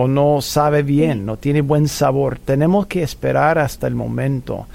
o 0.00 0.06
no 0.06 0.40
sabe 0.42 0.84
bien, 0.84 1.26
no 1.26 1.38
tiene 1.38 1.60
buen 1.60 1.88
sabor. 1.88 2.38
Tenemos 2.38 2.86
que 2.86 3.02
esperar 3.02 3.58
hasta 3.58 3.88
el 3.88 3.96
momento. 3.96 4.68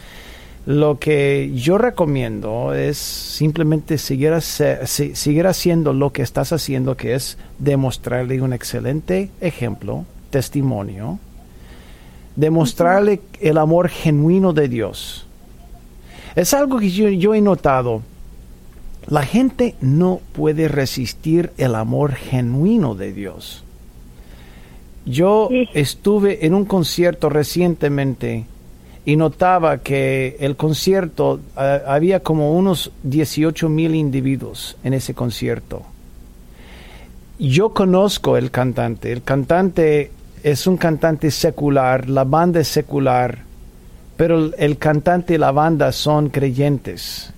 Lo 0.66 1.00
que 1.00 1.50
yo 1.56 1.78
recomiendo 1.78 2.74
es 2.74 2.98
simplemente 2.98 3.98
seguir, 3.98 4.34
haciendo 4.34 5.94
lo 5.94 6.12
que 6.12 6.24
estás 6.24 6.52
haciendo, 6.52 6.98
que 6.98 7.16
es 7.16 7.38
demostrarle 7.58 8.42
un 8.42 8.52
excelente 8.52 9.30
ejemplo, 9.40 10.04
testimonio, 10.30 11.20
demostrarle 12.36 13.22
el 13.40 13.60
amor 13.60 13.88
genuino 13.88 14.52
de 14.52 14.68
Dios. 14.68 15.26
Es 16.36 16.54
algo 16.54 16.80
que 16.80 16.92
yo, 16.92 17.08
yo 17.08 17.34
he 17.34 17.40
notado. 17.40 18.02
La 19.08 19.24
gente 19.24 19.76
no 19.80 20.20
puede 20.34 20.68
resistir 20.68 21.54
el 21.56 21.76
amor 21.76 22.12
genuino 22.12 22.94
de 22.94 23.14
Dios. 23.14 23.63
Yo 25.06 25.48
Sí. 25.52 25.68
estuve 25.74 26.46
en 26.46 26.54
un 26.54 26.66
concierto 26.66 27.30
recientemente 27.30 28.46
y 29.06 29.16
notaba 29.18 29.80
que 29.80 30.38
el 30.40 30.56
concierto 30.56 31.42
ah, 31.58 31.80
había 31.88 32.22
como 32.22 32.54
unos 32.58 32.92
18 33.04 33.68
mil 33.70 33.96
individuos 33.96 34.78
en 34.84 34.94
ese 34.94 35.14
concierto. 35.14 35.84
Yo 37.38 37.74
conozco 37.74 38.38
el 38.38 38.50
cantante. 38.52 39.12
El 39.12 39.24
cantante 39.24 40.12
es 40.44 40.68
un 40.68 40.78
cantante 40.78 41.32
secular, 41.32 42.10
la 42.10 42.24
banda 42.24 42.62
es 42.62 42.68
secular, 42.70 43.40
pero 44.16 44.38
el, 44.38 44.56
el 44.58 44.78
cantante 44.78 45.34
y 45.34 45.38
la 45.38 45.52
banda 45.52 45.92
son 45.92 46.30
creyentes. 46.30 47.30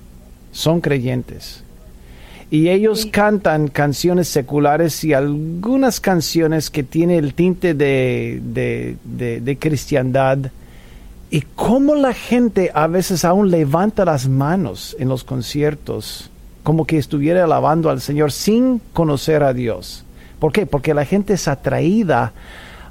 son 0.51 0.79
creyentes. 0.79 1.64
Y 2.51 2.69
ellos 2.69 3.07
cantan 3.07 3.67
canciones 3.67 4.27
seculares 4.27 5.03
y 5.03 5.13
algunas 5.13 5.99
canciones 5.99 6.69
que 6.69 6.83
tienen 6.83 7.23
el 7.23 7.33
tinte 7.33 7.73
de, 7.73 8.39
de, 8.43 8.97
de, 9.03 9.41
de 9.41 9.57
cristiandad. 9.57 10.37
Y 11.31 11.41
cómo 11.55 11.95
la 11.95 12.13
gente 12.13 12.71
a 12.73 12.87
veces 12.87 13.25
aún 13.25 13.49
levanta 13.49 14.05
las 14.05 14.29
manos 14.29 14.95
en 14.99 15.09
los 15.09 15.23
conciertos, 15.23 16.29
como 16.63 16.85
que 16.85 16.97
estuviera 16.97 17.43
alabando 17.43 17.89
al 17.89 17.99
Señor 17.99 18.31
sin 18.31 18.79
conocer 18.93 19.43
a 19.43 19.53
Dios. 19.53 20.05
¿Por 20.39 20.53
qué? 20.53 20.65
Porque 20.65 20.93
la 20.93 21.05
gente 21.05 21.33
es 21.33 21.47
atraída 21.47 22.33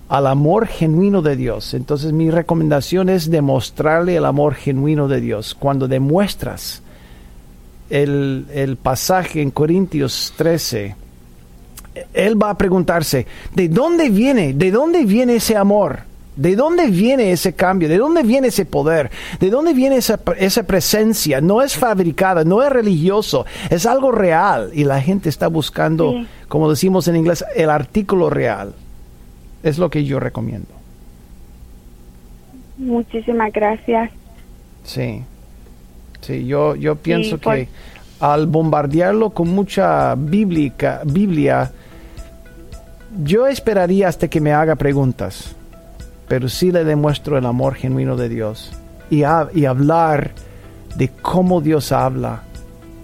al 0.09 0.27
amor 0.27 0.67
genuino 0.67 1.23
de 1.23 1.37
Dios. 1.37 1.75
Entonces 1.75 2.13
mi 2.13 2.31
recomendación 2.31 3.09
es 3.09 3.31
demostrarle 3.31 4.17
el 4.17 4.25
amor 4.25 4.55
genuino 4.55 5.09
de 5.09 5.21
Dios. 5.21 5.55
Cuando 5.55 5.89
demuestras 5.89 6.83
el, 7.91 8.47
el 8.53 8.77
pasaje 8.77 9.43
en 9.43 9.51
Corintios 9.51 10.33
13, 10.37 10.97
él 12.13 12.43
va 12.43 12.51
a 12.51 12.59
preguntarse, 12.59 13.27
¿de 13.55 13.69
dónde 13.69 14.11
viene? 14.11 14.53
¿De 14.53 14.71
dónde 14.71 15.05
viene 15.05 15.37
ese 15.37 15.57
amor? 15.57 16.01
¿De 16.37 16.57
dónde 16.57 16.89
viene 16.89 17.31
ese 17.31 17.55
cambio? 17.55 17.89
¿De 17.89 17.97
dónde 17.97 18.25
viene 18.25 18.49
ese 18.49 18.65
poder? 18.65 19.11
¿De 19.39 19.51
dónde 19.51 19.73
viene 19.73 19.97
esa, 19.97 20.19
esa, 20.37 20.65
presencia? 20.65 21.41
No 21.41 21.63
es 21.63 21.77
fabricada, 21.77 22.43
no 22.43 22.63
es 22.63 22.71
religioso, 22.71 23.47
es 23.71 23.87
algo 23.87 24.11
real 24.11 24.71
y 24.75 24.83
la 24.83 25.01
gente 25.01 25.29
está 25.29 25.47
buscando, 25.47 26.13
sí. 26.13 26.27
como 26.49 26.69
decimos 26.69 27.07
en 27.07 27.17
inglés, 27.17 27.45
el 27.55 27.71
artículo 27.71 28.31
real. 28.31 28.75
Es 29.63 29.79
lo 29.79 29.89
que 29.89 30.05
yo 30.05 30.19
recomiendo. 30.19 30.69
Muchísimas 32.77 33.53
gracias. 33.53 34.11
Sí, 34.83 35.23
sí, 36.27 36.47
yo, 36.47 36.75
yo 36.75 36.97
pienso 36.97 37.37
sí, 37.37 37.43
por... 37.43 37.55
que 37.55 37.69
al 38.21 38.47
bombardearlo 38.47 39.31
con 39.31 39.49
mucha 39.49 40.15
bíblica, 40.15 41.03
Biblia, 41.05 41.71
yo 43.23 43.47
esperaría 43.47 44.09
hasta 44.09 44.29
que 44.29 44.41
me 44.41 44.53
haga 44.53 44.77
preguntas 44.77 45.55
pero 46.29 46.49
sí 46.49 46.73
le 46.73 46.85
demuestro 46.85 47.39
el 47.39 47.47
amor 47.47 47.75
genuino 47.75 48.17
de 48.17 48.29
Dios 48.29 48.73
y, 49.11 49.23
hablar 49.23 50.33
de 50.97 51.09
cómo 51.09 51.61
Dios 51.61 51.93
habla 51.93 52.43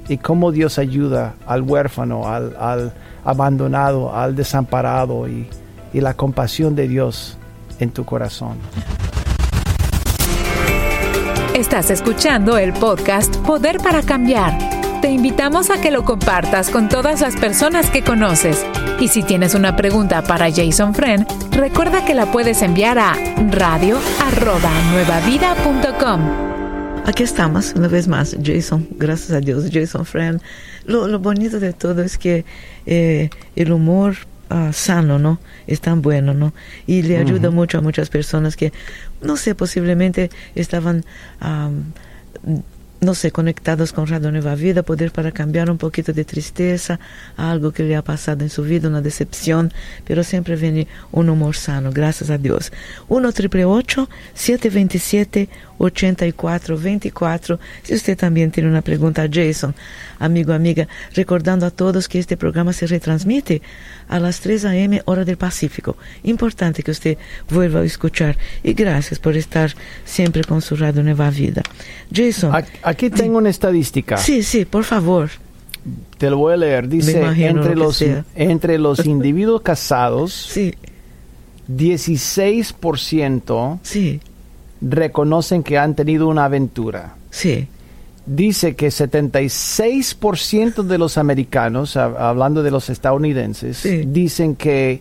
y 0.08 0.18
cómo 0.18 0.50
Dios 0.50 0.78
ayuda 0.78 1.34
al 1.46 1.62
huérfano, 1.62 2.28
al, 2.28 2.56
al 2.58 2.92
abandonado, 3.24 4.14
al 4.14 4.34
desamparado 4.34 5.28
y, 5.28 5.48
y 5.92 6.00
la 6.00 6.14
compasión 6.14 6.74
de 6.74 6.88
Dios 6.88 7.36
en 7.78 7.90
tu 7.90 8.04
corazón. 8.04 8.56
Estás 11.60 11.90
escuchando 11.90 12.56
el 12.56 12.72
podcast 12.72 13.36
Poder 13.36 13.80
para 13.80 14.00
Cambiar. 14.00 14.56
Te 15.02 15.10
invitamos 15.10 15.68
a 15.68 15.78
que 15.78 15.90
lo 15.90 16.06
compartas 16.06 16.70
con 16.70 16.88
todas 16.88 17.20
las 17.20 17.36
personas 17.36 17.90
que 17.90 18.02
conoces. 18.02 18.64
Y 18.98 19.08
si 19.08 19.22
tienes 19.22 19.54
una 19.54 19.76
pregunta 19.76 20.22
para 20.22 20.50
Jason 20.50 20.94
Friend, 20.94 21.26
recuerda 21.52 22.02
que 22.06 22.14
la 22.14 22.32
puedes 22.32 22.62
enviar 22.62 22.98
a 22.98 23.12
radio@nuevavida.com. 23.50 26.20
Aquí 27.04 27.24
estamos, 27.24 27.74
una 27.76 27.88
vez 27.88 28.08
más, 28.08 28.38
Jason, 28.42 28.88
gracias 28.92 29.32
a 29.32 29.40
Dios, 29.40 29.68
Jason 29.70 30.06
Friend. 30.06 30.40
Lo, 30.86 31.18
bonito 31.18 31.60
de 31.60 31.74
todo 31.74 32.02
es 32.02 32.16
que 32.16 32.46
eh, 32.86 33.28
el 33.54 33.70
humor 33.70 34.16
uh, 34.50 34.72
sano, 34.72 35.18
¿no? 35.18 35.38
Es 35.66 35.80
tan 35.80 36.02
bueno, 36.02 36.34
¿no? 36.34 36.52
Y 36.86 37.02
le 37.02 37.16
ayuda 37.16 37.48
uh 37.48 37.52
-huh. 37.52 37.54
mucho 37.54 37.78
a 37.78 37.80
muchas 37.80 38.10
personas 38.10 38.56
que, 38.56 38.72
no 39.22 39.36
sé, 39.36 39.54
posiblemente 39.54 40.30
estaban... 40.54 41.04
Um, 41.42 41.92
no 43.00 43.14
sé, 43.14 43.30
conectados 43.30 43.92
con 43.92 44.06
Radio 44.06 44.30
Nueva 44.30 44.54
Vida, 44.54 44.82
poder 44.82 45.10
para 45.10 45.32
cambiar 45.32 45.70
un 45.70 45.78
poquito 45.78 46.12
de 46.12 46.24
tristeza, 46.24 47.00
algo 47.36 47.72
que 47.72 47.82
le 47.82 47.96
ha 47.96 48.02
pasado 48.02 48.42
en 48.42 48.50
su 48.50 48.62
vida, 48.62 48.88
una 48.88 49.00
decepción, 49.00 49.72
pero 50.04 50.22
siempre 50.22 50.56
viene 50.56 50.86
un 51.10 51.30
humor 51.30 51.56
sano, 51.56 51.90
gracias 51.92 52.30
a 52.30 52.38
Dios. 52.38 52.72
1 53.08 53.32
triple 53.32 53.64
727 54.34 55.48
8424. 55.80 57.58
Si 57.82 57.94
usted 57.94 58.16
también 58.16 58.50
tiene 58.50 58.68
una 58.68 58.82
pregunta 58.82 59.26
Jason, 59.32 59.74
amigo, 60.18 60.52
amiga, 60.52 60.86
recordando 61.14 61.64
a 61.64 61.70
todos 61.70 62.06
que 62.06 62.18
este 62.18 62.36
programa 62.36 62.72
se 62.72 62.86
retransmite 62.86 63.62
a 64.08 64.18
las 64.18 64.40
3 64.40 64.66
a.m. 64.66 65.02
hora 65.06 65.24
del 65.24 65.38
Pacífico. 65.38 65.96
Importante 66.24 66.82
que 66.82 66.90
usted 66.90 67.16
vuelva 67.48 67.80
a 67.80 67.84
escuchar. 67.84 68.36
Y 68.62 68.74
gracias 68.74 69.18
por 69.18 69.36
estar 69.36 69.74
siempre 70.04 70.44
con 70.44 70.60
su 70.60 70.76
Radio 70.76 71.02
Nueva 71.02 71.30
Vida. 71.30 71.62
Jason. 72.12 72.52
Tengo 72.94 73.38
una 73.38 73.50
estadística. 73.50 74.16
Sí, 74.16 74.42
sí, 74.42 74.64
por 74.64 74.82
favor. 74.84 75.30
Te 76.18 76.28
lo 76.30 76.38
voy 76.38 76.54
a 76.54 76.56
leer. 76.56 76.88
Dice, 76.88 77.22
entre 77.46 77.76
los, 77.76 78.02
entre 78.34 78.78
los 78.78 79.06
individuos 79.06 79.60
casados, 79.62 80.32
sí. 80.32 80.74
16% 81.68 83.78
sí. 83.82 84.20
reconocen 84.80 85.62
que 85.62 85.78
han 85.78 85.94
tenido 85.94 86.26
una 86.28 86.46
aventura. 86.46 87.14
Sí. 87.30 87.68
Dice 88.26 88.74
que 88.76 88.88
76% 88.88 90.82
de 90.82 90.98
los 90.98 91.16
americanos, 91.16 91.96
hablando 91.96 92.62
de 92.62 92.70
los 92.70 92.90
estadounidenses, 92.90 93.78
sí. 93.78 94.02
dicen 94.06 94.56
que 94.56 95.00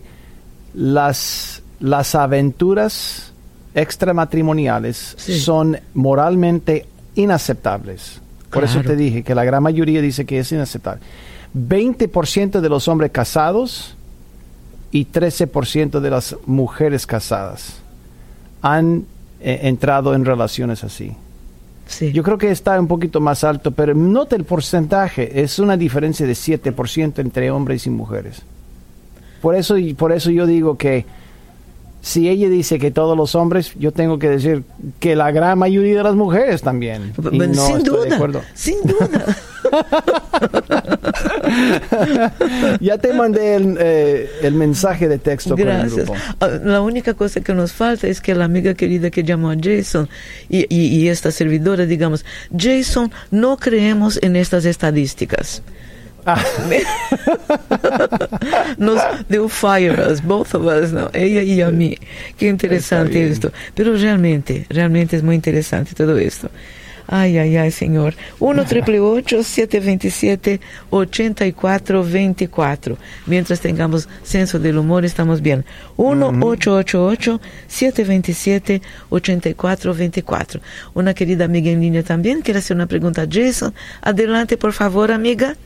las, 0.74 1.62
las 1.80 2.14
aventuras 2.14 3.34
extramatrimoniales 3.74 5.16
sí. 5.18 5.38
son 5.38 5.78
moralmente 5.94 6.86
inaceptables. 7.14 8.20
Por 8.50 8.64
claro. 8.64 8.66
eso 8.66 8.82
te 8.82 8.96
dije 8.96 9.22
que 9.22 9.34
la 9.34 9.44
gran 9.44 9.62
mayoría 9.62 10.00
dice 10.00 10.24
que 10.24 10.38
es 10.38 10.50
inaceptable. 10.52 11.02
20% 11.56 12.60
de 12.60 12.68
los 12.68 12.88
hombres 12.88 13.10
casados 13.10 13.94
y 14.90 15.06
13% 15.06 16.00
de 16.00 16.10
las 16.10 16.36
mujeres 16.46 17.06
casadas 17.06 17.76
han 18.62 19.04
eh, 19.40 19.60
entrado 19.62 20.14
en 20.14 20.24
relaciones 20.24 20.84
así. 20.84 21.12
Sí. 21.86 22.12
Yo 22.12 22.22
creo 22.22 22.38
que 22.38 22.50
está 22.50 22.78
un 22.78 22.86
poquito 22.86 23.20
más 23.20 23.42
alto, 23.42 23.72
pero 23.72 23.94
nota 23.94 24.36
el 24.36 24.44
porcentaje, 24.44 25.42
es 25.42 25.58
una 25.58 25.76
diferencia 25.76 26.24
de 26.24 26.34
7% 26.34 27.18
entre 27.18 27.50
hombres 27.50 27.86
y 27.86 27.90
mujeres. 27.90 28.42
Por 29.40 29.56
eso, 29.56 29.74
por 29.96 30.12
eso 30.12 30.30
yo 30.30 30.46
digo 30.46 30.76
que 30.76 31.04
si 32.00 32.28
ella 32.28 32.48
dice 32.48 32.78
que 32.78 32.90
todos 32.90 33.16
los 33.16 33.34
hombres, 33.34 33.72
yo 33.78 33.92
tengo 33.92 34.18
que 34.18 34.28
decir 34.28 34.64
que 34.98 35.16
la 35.16 35.30
gran 35.32 35.58
mayoría 35.58 35.98
de 35.98 36.02
las 36.02 36.14
mujeres 36.14 36.62
también. 36.62 37.12
Y 37.30 37.38
no 37.38 37.66
sin 37.66 37.82
duda, 37.82 38.42
sin 38.54 38.78
duda. 38.82 39.36
ya 42.80 42.98
te 42.98 43.12
mandé 43.12 43.56
el, 43.56 43.76
eh, 43.78 44.30
el, 44.42 44.54
mensaje 44.54 45.06
de 45.08 45.18
texto 45.18 45.54
Gracias. 45.54 46.06
con 46.06 46.16
el 46.16 46.22
grupo. 46.60 46.70
La 46.70 46.80
única 46.80 47.12
cosa 47.14 47.42
que 47.42 47.52
nos 47.52 47.72
falta 47.72 48.08
es 48.08 48.22
que 48.22 48.34
la 48.34 48.46
amiga 48.46 48.72
querida 48.74 49.10
que 49.10 49.22
llamó 49.22 49.50
a 49.50 49.56
Jason 49.60 50.08
y, 50.48 50.60
y, 50.74 50.86
y 50.86 51.08
esta 51.08 51.30
servidora, 51.30 51.84
digamos, 51.84 52.24
Jason, 52.56 53.12
no 53.30 53.58
creemos 53.58 54.18
en 54.22 54.36
estas 54.36 54.64
estadísticas. 54.64 55.62
Ah. 56.26 56.38
Nos 58.78 59.00
deu 59.28 59.48
fire 59.48 59.98
us, 60.10 60.20
both 60.20 60.54
of 60.54 60.66
us, 60.66 60.92
não? 60.92 61.10
ella 61.12 61.42
y 61.42 61.62
a 61.62 61.70
mí. 61.70 61.96
Qué 62.36 62.48
interesante 62.48 63.28
esto. 63.28 63.52
Pero 63.74 63.96
realmente, 63.96 64.66
realmente 64.68 65.16
es 65.16 65.22
muy 65.22 65.34
interesante 65.34 65.94
todo 65.94 66.18
esto. 66.18 66.50
Ay, 67.12 67.38
ay, 67.38 67.56
ay, 67.56 67.72
Senhor. 67.72 68.14
1 68.38 68.64
triple 68.66 69.00
727 69.26 70.60
8424. 70.90 72.96
Mientras 73.26 73.60
tengamos 73.60 74.08
senso 74.22 74.60
del 74.60 74.78
humor, 74.78 75.04
estamos 75.04 75.42
bien. 75.42 75.64
1 75.96 76.28
888 76.28 77.40
727 77.66 78.80
8424. 79.10 80.60
Una 80.94 81.12
querida 81.12 81.46
amiga 81.46 81.72
en 81.72 81.80
línea 81.80 82.04
también 82.04 82.42
quiere 82.42 82.60
hacer 82.60 82.76
una 82.76 82.86
pregunta 82.86 83.22
a 83.22 83.28
Jason. 83.28 83.74
Adelante, 84.02 84.56
por 84.56 84.72
favor, 84.72 85.10
amiga. 85.10 85.56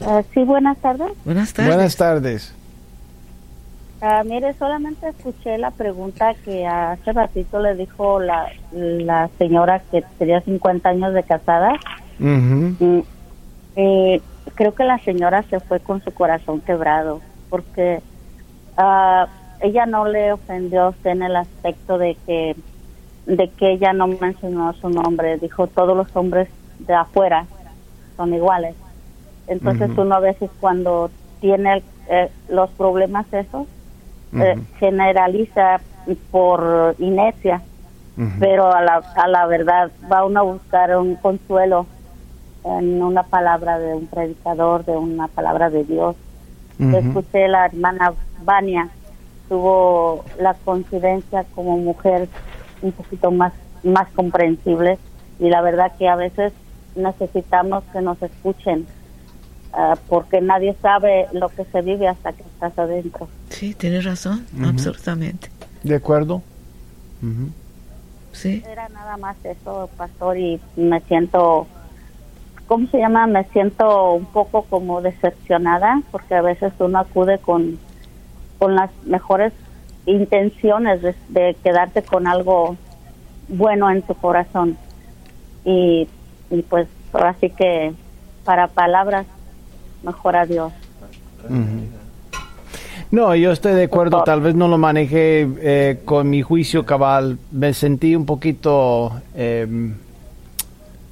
Uh, 0.00 0.22
sí, 0.32 0.44
buenas 0.44 0.78
tardes. 0.78 1.12
Buenas 1.24 1.52
tardes. 1.52 1.74
Buenas 1.74 1.96
tardes. 1.96 2.54
Uh, 4.00 4.26
mire, 4.26 4.54
solamente 4.54 5.08
escuché 5.08 5.58
la 5.58 5.70
pregunta 5.70 6.34
que 6.42 6.66
hace 6.66 7.12
ratito 7.12 7.60
le 7.60 7.74
dijo 7.74 8.18
la, 8.18 8.46
la 8.72 9.28
señora 9.36 9.82
que 9.90 10.02
tenía 10.18 10.40
50 10.40 10.88
años 10.88 11.12
de 11.12 11.22
casada. 11.22 11.72
Uh 12.18 12.24
-huh. 12.24 12.76
y, 12.80 13.04
eh, 13.76 14.22
creo 14.54 14.74
que 14.74 14.84
la 14.84 14.98
señora 14.98 15.42
se 15.44 15.60
fue 15.60 15.80
con 15.80 16.02
su 16.02 16.12
corazón 16.12 16.60
quebrado 16.60 17.20
porque 17.48 18.02
uh, 18.76 19.26
ella 19.60 19.86
no 19.86 20.06
le 20.06 20.32
ofendió 20.32 20.82
a 20.82 20.88
usted 20.90 21.10
en 21.10 21.22
el 21.22 21.36
aspecto 21.36 21.98
de 21.98 22.16
que 22.26 22.56
de 23.26 23.48
que 23.50 23.72
ella 23.72 23.92
no 23.92 24.06
mencionó 24.08 24.72
su 24.74 24.88
nombre, 24.88 25.38
dijo 25.38 25.66
todos 25.66 25.96
los 25.96 26.14
hombres 26.16 26.48
de 26.78 26.94
afuera 26.94 27.46
son 28.16 28.34
iguales. 28.34 28.74
Entonces 29.50 29.90
uh 29.90 29.94
-huh. 29.94 30.02
uno 30.02 30.14
a 30.14 30.20
veces 30.20 30.50
cuando 30.60 31.10
tiene 31.40 31.82
eh, 32.08 32.30
los 32.48 32.70
problemas 32.70 33.26
esos, 33.32 33.66
uh 34.32 34.36
-huh. 34.36 34.42
eh, 34.42 34.58
generaliza 34.78 35.80
por 36.30 36.94
inercia, 36.98 37.60
uh 38.16 38.22
-huh. 38.22 38.38
pero 38.38 38.72
a 38.72 38.80
la, 38.80 39.02
a 39.16 39.28
la 39.28 39.46
verdad 39.46 39.90
va 40.10 40.24
uno 40.24 40.40
a 40.40 40.44
buscar 40.44 40.96
un 40.96 41.16
consuelo 41.16 41.86
en 42.64 43.02
una 43.02 43.24
palabra 43.24 43.78
de 43.78 43.94
un 43.94 44.06
predicador, 44.06 44.84
de 44.84 44.96
una 44.96 45.28
palabra 45.28 45.68
de 45.68 45.84
Dios. 45.84 46.16
Escuché 46.78 47.46
la 47.46 47.66
hermana 47.66 48.14
Vania, 48.42 48.88
tuvo 49.50 50.24
la 50.38 50.54
coincidencia 50.64 51.44
como 51.54 51.76
mujer 51.76 52.26
un 52.80 52.92
poquito 52.92 53.30
más, 53.30 53.52
más 53.82 54.08
comprensible 54.12 54.96
y 55.38 55.50
la 55.50 55.60
verdad 55.60 55.92
que 55.98 56.08
a 56.08 56.16
veces 56.16 56.54
necesitamos 56.96 57.84
que 57.92 58.00
nos 58.00 58.22
escuchen 58.22 58.86
ah, 59.72 59.96
porque 60.08 60.40
nadie 60.40 60.74
sabe 60.82 61.26
lo 61.32 61.48
que 61.48 61.64
se 61.64 61.82
vive 61.82 62.08
hasta 62.08 62.32
que 62.32 62.42
estás 62.42 62.78
adentro. 62.78 63.28
Sí, 63.48 63.74
tienes 63.74 64.04
razón, 64.04 64.46
absolutamente. 64.64 65.50
De 65.82 65.94
acuerdo. 65.94 66.42
Sí. 68.32 68.62
Era 68.70 68.88
nada 68.88 69.16
más 69.16 69.36
eso, 69.44 69.90
pastor, 69.96 70.38
y 70.38 70.60
me 70.76 71.00
siento 71.02 71.66
¿cómo 72.70 72.86
se 72.86 72.98
llama? 72.98 73.26
Me 73.26 73.42
siento 73.46 74.12
un 74.12 74.26
poco 74.26 74.62
como 74.62 75.00
decepcionada 75.00 76.02
porque 76.12 76.36
a 76.36 76.40
veces 76.40 76.72
uno 76.78 77.00
acude 77.00 77.38
con, 77.38 77.80
con 78.60 78.76
las 78.76 78.92
mejores 79.06 79.52
intenciones 80.06 81.02
de, 81.02 81.56
quedarte 81.64 82.02
con 82.04 82.28
algo 82.28 82.76
bueno 83.48 83.90
en 83.90 84.02
tu 84.02 84.14
corazón. 84.14 84.78
Y, 85.64 86.06
y 86.50 86.62
pues 86.62 86.86
ahora 87.12 87.34
sí 87.40 87.50
que 87.50 87.92
para 88.44 88.68
palabras, 88.68 89.26
mejor 90.02 90.36
a 90.36 90.46
Dios. 90.46 90.72
No, 93.10 93.34
yo 93.34 93.50
estoy 93.50 93.72
de 93.74 93.84
acuerdo, 93.84 94.22
tal 94.22 94.40
vez 94.40 94.54
no 94.54 94.68
lo 94.68 94.78
manejé 94.78 95.48
eh, 95.60 95.98
con 96.04 96.30
mi 96.30 96.42
juicio 96.42 96.86
cabal, 96.86 97.38
me 97.50 97.74
sentí 97.74 98.14
un 98.14 98.26
poquito... 98.26 99.20
Eh, 99.34 99.66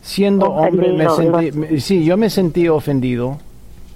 siendo 0.09 0.47
hombre, 0.47 0.93
me 0.93 1.07
sentí, 1.11 1.81
sí, 1.81 2.05
yo 2.05 2.17
me 2.17 2.31
sentí 2.31 2.67
ofendido. 2.69 3.39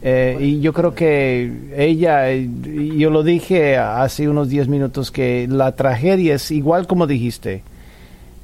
Eh, 0.04 0.36
y 0.40 0.60
yo 0.60 0.72
creo 0.72 0.94
que 0.94 1.50
ella, 1.76 2.28
yo 2.32 3.10
lo 3.10 3.22
dije 3.22 3.78
hace 3.78 4.28
unos 4.28 4.48
10 4.48 4.68
minutos, 4.68 5.10
que 5.10 5.46
la 5.48 5.76
tragedia 5.76 6.34
es 6.34 6.50
igual 6.50 6.86
como 6.86 7.06
dijiste. 7.06 7.62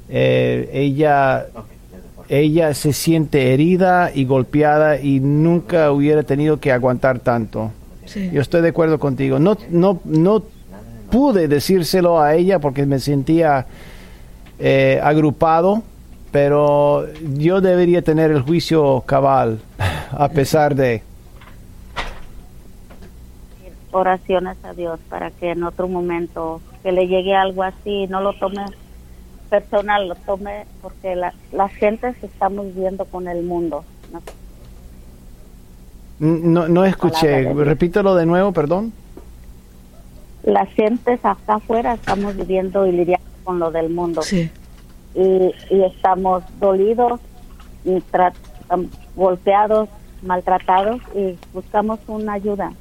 Eh, 0.09 0.69
ella, 0.73 1.47
ella 2.29 2.73
se 2.73 2.93
siente 2.93 3.53
herida 3.53 4.11
y 4.13 4.25
golpeada 4.25 4.99
y 4.99 5.19
nunca 5.19 5.91
hubiera 5.91 6.23
tenido 6.23 6.59
que 6.59 6.71
aguantar 6.71 7.19
tanto. 7.19 7.71
Yo 8.31 8.41
estoy 8.41 8.61
de 8.61 8.69
acuerdo 8.69 8.99
contigo. 8.99 9.37
No, 9.39 9.57
no, 9.69 9.99
no 10.05 10.43
pude 11.11 11.47
decírselo 11.47 12.21
a 12.21 12.35
ella 12.35 12.59
porque 12.59 12.85
me 12.85 12.99
sentía 12.99 13.67
eh, 14.59 14.99
agrupado 15.03 15.83
pero 16.31 17.07
yo 17.37 17.61
debería 17.61 18.01
tener 18.01 18.31
el 18.31 18.41
juicio 18.41 19.01
cabal, 19.05 19.59
a 20.11 20.29
pesar 20.29 20.75
de... 20.75 21.01
Oraciones 23.91 24.55
a 24.63 24.73
Dios 24.73 24.99
para 25.09 25.31
que 25.31 25.51
en 25.51 25.63
otro 25.63 25.87
momento 25.87 26.61
que 26.83 26.91
le 26.91 27.07
llegue 27.07 27.35
algo 27.35 27.63
así, 27.63 28.05
no 28.07 28.21
lo 28.21 28.33
tome 28.33 28.63
personal, 29.49 30.07
lo 30.07 30.15
tome 30.15 30.65
porque 30.81 31.15
la, 31.15 31.33
la 31.51 31.69
gente 31.69 32.13
se 32.19 32.27
está 32.27 32.49
moviendo 32.49 33.05
con 33.05 33.27
el 33.27 33.43
mundo. 33.43 33.83
No, 36.19 36.67
no, 36.67 36.85
escuché, 36.85 37.53
repítelo 37.53 38.15
de 38.15 38.25
nuevo, 38.25 38.51
perdón. 38.51 38.91
Las 40.43 40.69
gentes 40.69 41.23
acá 41.23 41.55
afuera 41.55 41.93
estamos 41.93 42.35
viviendo 42.35 42.85
y 42.85 42.91
lidiando 42.91 43.25
con 43.43 43.59
lo 43.59 43.71
del 43.71 43.89
mundo. 43.89 44.21
Sí 44.21 44.49
y, 45.15 45.53
estamos 45.83 46.43
dolidos 46.59 47.19
y 47.85 48.01
golpeados, 49.15 49.89
maltratados 50.21 51.01
y 51.15 51.37
buscamos 51.53 51.99
una 52.07 52.33
ayuda, 52.33 52.73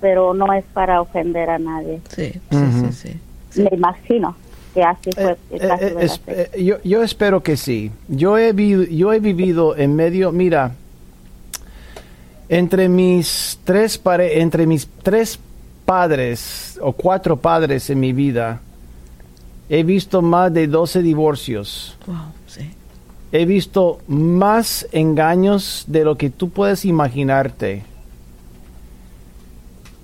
pero 0.00 0.34
no 0.34 0.52
es 0.52 0.64
para 0.72 1.00
ofender 1.00 1.50
a 1.50 1.58
nadie. 1.58 2.00
Sí, 2.08 2.32
sí, 2.50 3.20
sí, 3.50 3.62
Me 3.62 3.70
imagino 3.76 4.36
que 4.74 4.82
así 4.82 5.10
fue. 5.12 5.32
Eh, 5.50 6.08
eh, 6.26 6.50
eh, 6.54 6.62
yo, 6.62 6.76
yo 6.82 7.02
espero 7.02 7.42
que 7.42 7.56
sí. 7.56 7.90
Yo 8.08 8.38
he, 8.38 8.54
yo 8.90 9.12
he 9.12 9.20
vivido 9.20 9.76
en 9.76 9.94
medio, 9.96 10.32
mira, 10.32 10.72
entre 12.48 12.88
mis 12.88 13.58
tres 13.64 13.98
pare 13.98 14.40
entre 14.40 14.66
mis 14.66 14.88
tres 15.02 15.38
padres 15.84 16.78
o 16.80 16.92
cuatro 16.92 17.36
padres 17.36 17.88
en 17.90 18.00
mi 18.00 18.12
vida, 18.12 18.60
He 19.72 19.84
visto 19.84 20.20
más 20.20 20.52
de 20.52 20.66
12 20.66 21.00
divorcios. 21.00 21.96
He 23.32 23.46
visto 23.46 24.00
más 24.06 24.86
engaños 24.92 25.84
de 25.86 26.04
lo 26.04 26.18
que 26.18 26.28
tú 26.28 26.50
puedes 26.50 26.84
imaginarte. 26.84 27.82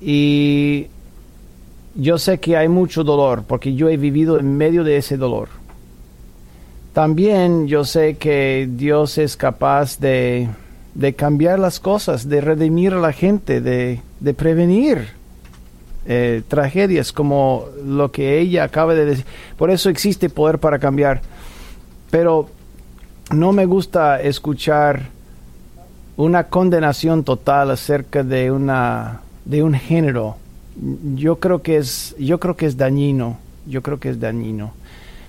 Y 0.01 0.87
yo 1.99 2.16
sé 2.16 2.38
que 2.38 2.57
hay 2.57 2.68
mucho 2.68 3.03
dolor 3.03 3.42
porque 3.46 3.74
yo 3.74 3.88
he 3.88 3.96
vivido 3.96 4.38
en 4.38 4.57
medio 4.57 4.84
de 4.84 4.96
ese 4.96 5.16
dolor. 5.16 5.49
También 6.92 7.66
yo 7.66 7.84
sé 7.84 8.16
que 8.16 8.68
Dios 8.70 9.18
es 9.18 9.36
capaz 9.36 9.99
de, 9.99 10.49
cambiar 11.16 11.59
las 11.59 11.80
cosas, 11.80 12.28
de 12.28 12.40
redimir 12.40 12.94
a 12.94 13.01
la 13.01 13.12
gente, 13.12 13.61
de, 13.61 14.01
de 14.20 14.34
prevenir 14.34 15.09
eh, 16.07 16.42
tragedias 16.46 17.12
como 17.12 17.66
lo 17.84 18.12
que 18.12 18.38
ella 18.38 18.62
acaba 18.62 18.94
de 18.94 19.05
decir. 19.05 19.24
Por 19.57 19.70
eso 19.70 19.90
existe 19.90 20.30
poder 20.30 20.61
para 20.61 20.78
cambiar. 20.78 21.20
Pero 22.11 22.49
no 23.32 23.53
me 23.53 23.66
gusta 23.66 24.22
escuchar 24.22 25.09
una 26.16 26.44
condenación 26.44 27.24
total 27.24 27.72
acerca 27.72 28.22
de 28.22 28.53
una 28.53 29.20
de 29.44 29.64
un 29.64 29.74
género. 29.74 30.36
Yo 31.14 31.37
creo 31.37 31.62
que 31.62 31.76
es 31.79 32.14
yo 32.18 32.39
creo 32.39 32.57
que 32.57 32.66
es 32.66 32.76
dañino. 32.76 33.39
Yo 33.66 33.83
creo 33.83 33.99
que 33.99 34.11
es 34.11 34.20
dañino. 34.20 34.72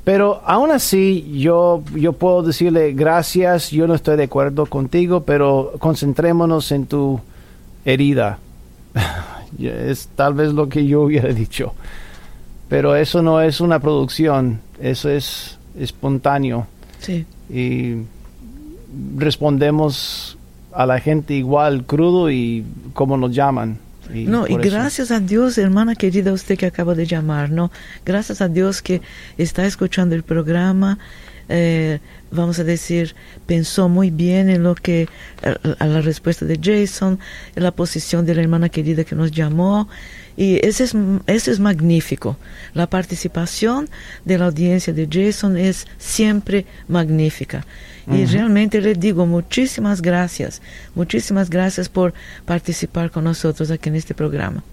Pero 0.03 0.41
aún 0.45 0.71
así, 0.71 1.37
yo, 1.39 1.83
yo 1.95 2.13
puedo 2.13 2.41
decirle 2.41 2.93
gracias, 2.93 3.69
yo 3.69 3.85
no 3.85 3.93
estoy 3.93 4.17
de 4.17 4.23
acuerdo 4.23 4.65
contigo, 4.65 5.23
pero 5.23 5.73
concentrémonos 5.77 6.71
en 6.71 6.85
tu 6.87 7.19
herida. 7.85 8.39
es 9.59 10.07
tal 10.15 10.33
vez 10.33 10.53
lo 10.53 10.69
que 10.69 10.85
yo 10.85 11.01
hubiera 11.01 11.29
dicho. 11.33 11.73
Pero 12.69 12.95
eso 12.95 13.21
no 13.21 13.41
es 13.41 13.61
una 13.61 13.79
producción, 13.79 14.61
eso 14.79 15.09
es 15.09 15.57
espontáneo. 15.77 16.67
Sí. 16.99 17.25
Y 17.49 18.03
respondemos 19.17 20.37
a 20.71 20.85
la 20.85 20.99
gente 20.99 21.33
igual, 21.33 21.85
crudo 21.85 22.31
y 22.31 22.63
como 22.93 23.17
nos 23.17 23.33
llaman. 23.33 23.77
Y 24.13 24.25
no, 24.25 24.47
y 24.47 24.55
gracias 24.55 25.11
a 25.11 25.19
Dios, 25.19 25.57
hermana 25.57 25.95
querida, 25.95 26.33
usted 26.33 26.57
que 26.57 26.65
acaba 26.65 26.95
de 26.95 27.05
llamar, 27.05 27.51
¿no? 27.51 27.71
Gracias 28.05 28.41
a 28.41 28.47
Dios 28.47 28.81
que 28.81 29.01
está 29.37 29.65
escuchando 29.65 30.15
el 30.15 30.23
programa, 30.23 30.97
eh, 31.49 31.99
vamos 32.31 32.59
a 32.59 32.63
decir, 32.63 33.15
pensó 33.45 33.89
muy 33.89 34.11
bien 34.11 34.49
en 34.49 34.63
lo 34.63 34.75
que, 34.75 35.07
a, 35.79 35.85
la 35.85 36.01
respuesta 36.01 36.45
de 36.45 36.59
Jason, 36.61 37.19
en 37.55 37.63
la 37.63 37.71
posición 37.71 38.25
de 38.25 38.35
la 38.35 38.41
hermana 38.41 38.69
querida 38.69 39.03
que 39.03 39.15
nos 39.15 39.31
llamó. 39.31 39.89
Y 40.37 40.65
eso 40.65 40.83
es, 40.83 40.95
eso 41.27 41.51
es 41.51 41.59
magnífico. 41.59 42.37
La 42.73 42.87
participación 42.87 43.89
de 44.23 44.37
la 44.37 44.45
audiencia 44.45 44.93
de 44.93 45.07
Jason 45.11 45.57
es 45.57 45.87
siempre 45.97 46.65
magnífica. 46.87 47.65
Y 48.11 48.25
realmente 48.25 48.81
le 48.81 48.95
digo 48.95 49.27
muchísimas 49.27 50.01
gracias, 50.01 50.63
muchísimas 50.95 51.47
gracias 51.47 51.89
por 51.89 52.15
participar 52.43 53.11
con 53.11 53.25
nosotros 53.25 53.69
aquí 53.69 53.89
en 53.89 53.95
este 53.95 54.15
programa. 54.15 54.63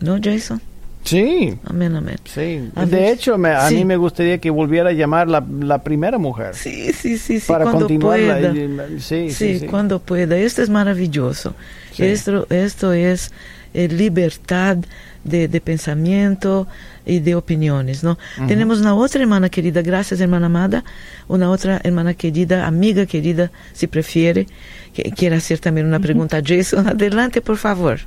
¿No, 0.00 0.18
Jason? 0.22 0.62
Sí. 1.06 1.56
Amén, 1.64 1.94
amén. 1.94 2.16
Sí. 2.24 2.68
de 2.88 3.10
hecho, 3.10 3.34
a 3.34 3.70
mí 3.70 3.84
me 3.84 3.96
gustaría 3.96 4.38
que 4.38 4.50
volviera 4.50 4.90
a 4.90 4.92
llamar 4.92 5.28
la, 5.28 5.44
la 5.60 5.82
primera 5.82 6.18
mujer. 6.18 6.54
Sí, 6.54 6.92
sí, 6.92 7.16
sí, 7.16 7.38
sí. 7.40 7.46
Para 7.46 7.64
cuando 7.64 7.86
Pueda. 7.86 8.52
sí, 8.98 9.30
sí, 9.30 9.58
sí, 9.60 9.66
cuando 9.66 10.00
pueda. 10.00 10.36
Esto 10.36 10.62
es 10.62 10.68
maravilloso. 10.68 11.54
Esto, 11.96 12.46
esto 12.50 12.92
es 12.92 13.32
eh, 13.72 13.88
libertad 13.88 14.78
de, 15.22 15.48
de, 15.48 15.60
pensamiento 15.60 16.66
y 17.06 17.20
de 17.20 17.36
opiniones, 17.36 18.02
¿no? 18.02 18.18
Tenemos 18.48 18.80
una 18.80 18.94
otra 18.94 19.22
hermana 19.22 19.48
querida, 19.48 19.82
gracias 19.82 20.20
hermana 20.20 20.46
amada, 20.46 20.84
una 21.28 21.50
otra 21.50 21.80
hermana 21.84 22.14
querida, 22.14 22.66
amiga 22.66 23.06
querida, 23.06 23.50
si 23.72 23.86
prefiere, 23.86 24.46
que 24.92 25.04
quiera 25.12 25.36
hacer 25.36 25.60
también 25.60 25.86
una 25.86 26.00
pregunta 26.00 26.38
a 26.38 26.42
Jason. 26.44 26.86
Adelante, 26.88 27.40
por 27.40 27.56
favor. 27.56 28.00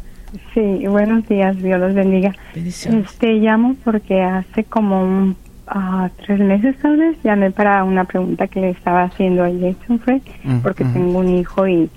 Sí, 0.53 0.85
buenos 0.87 1.27
días, 1.27 1.57
Dios 1.57 1.79
los 1.79 1.93
bendiga. 1.93 2.35
Este, 2.53 3.33
llamo 3.33 3.75
porque 3.83 4.21
hace 4.21 4.63
como 4.63 5.01
un, 5.01 5.35
uh, 5.73 6.09
tres 6.23 6.39
meses 6.39 6.75
tal 6.81 6.97
vez 6.97 7.17
llamé 7.23 7.51
para 7.51 7.83
una 7.83 8.03
pregunta 8.03 8.47
que 8.47 8.61
le 8.61 8.69
estaba 8.69 9.03
haciendo 9.03 9.43
a 9.43 9.49
Jason 9.49 9.99
Fred, 9.99 10.21
porque 10.61 10.85
tengo 10.85 11.19
un 11.19 11.29
hijo 11.29 11.67
y 11.67 11.89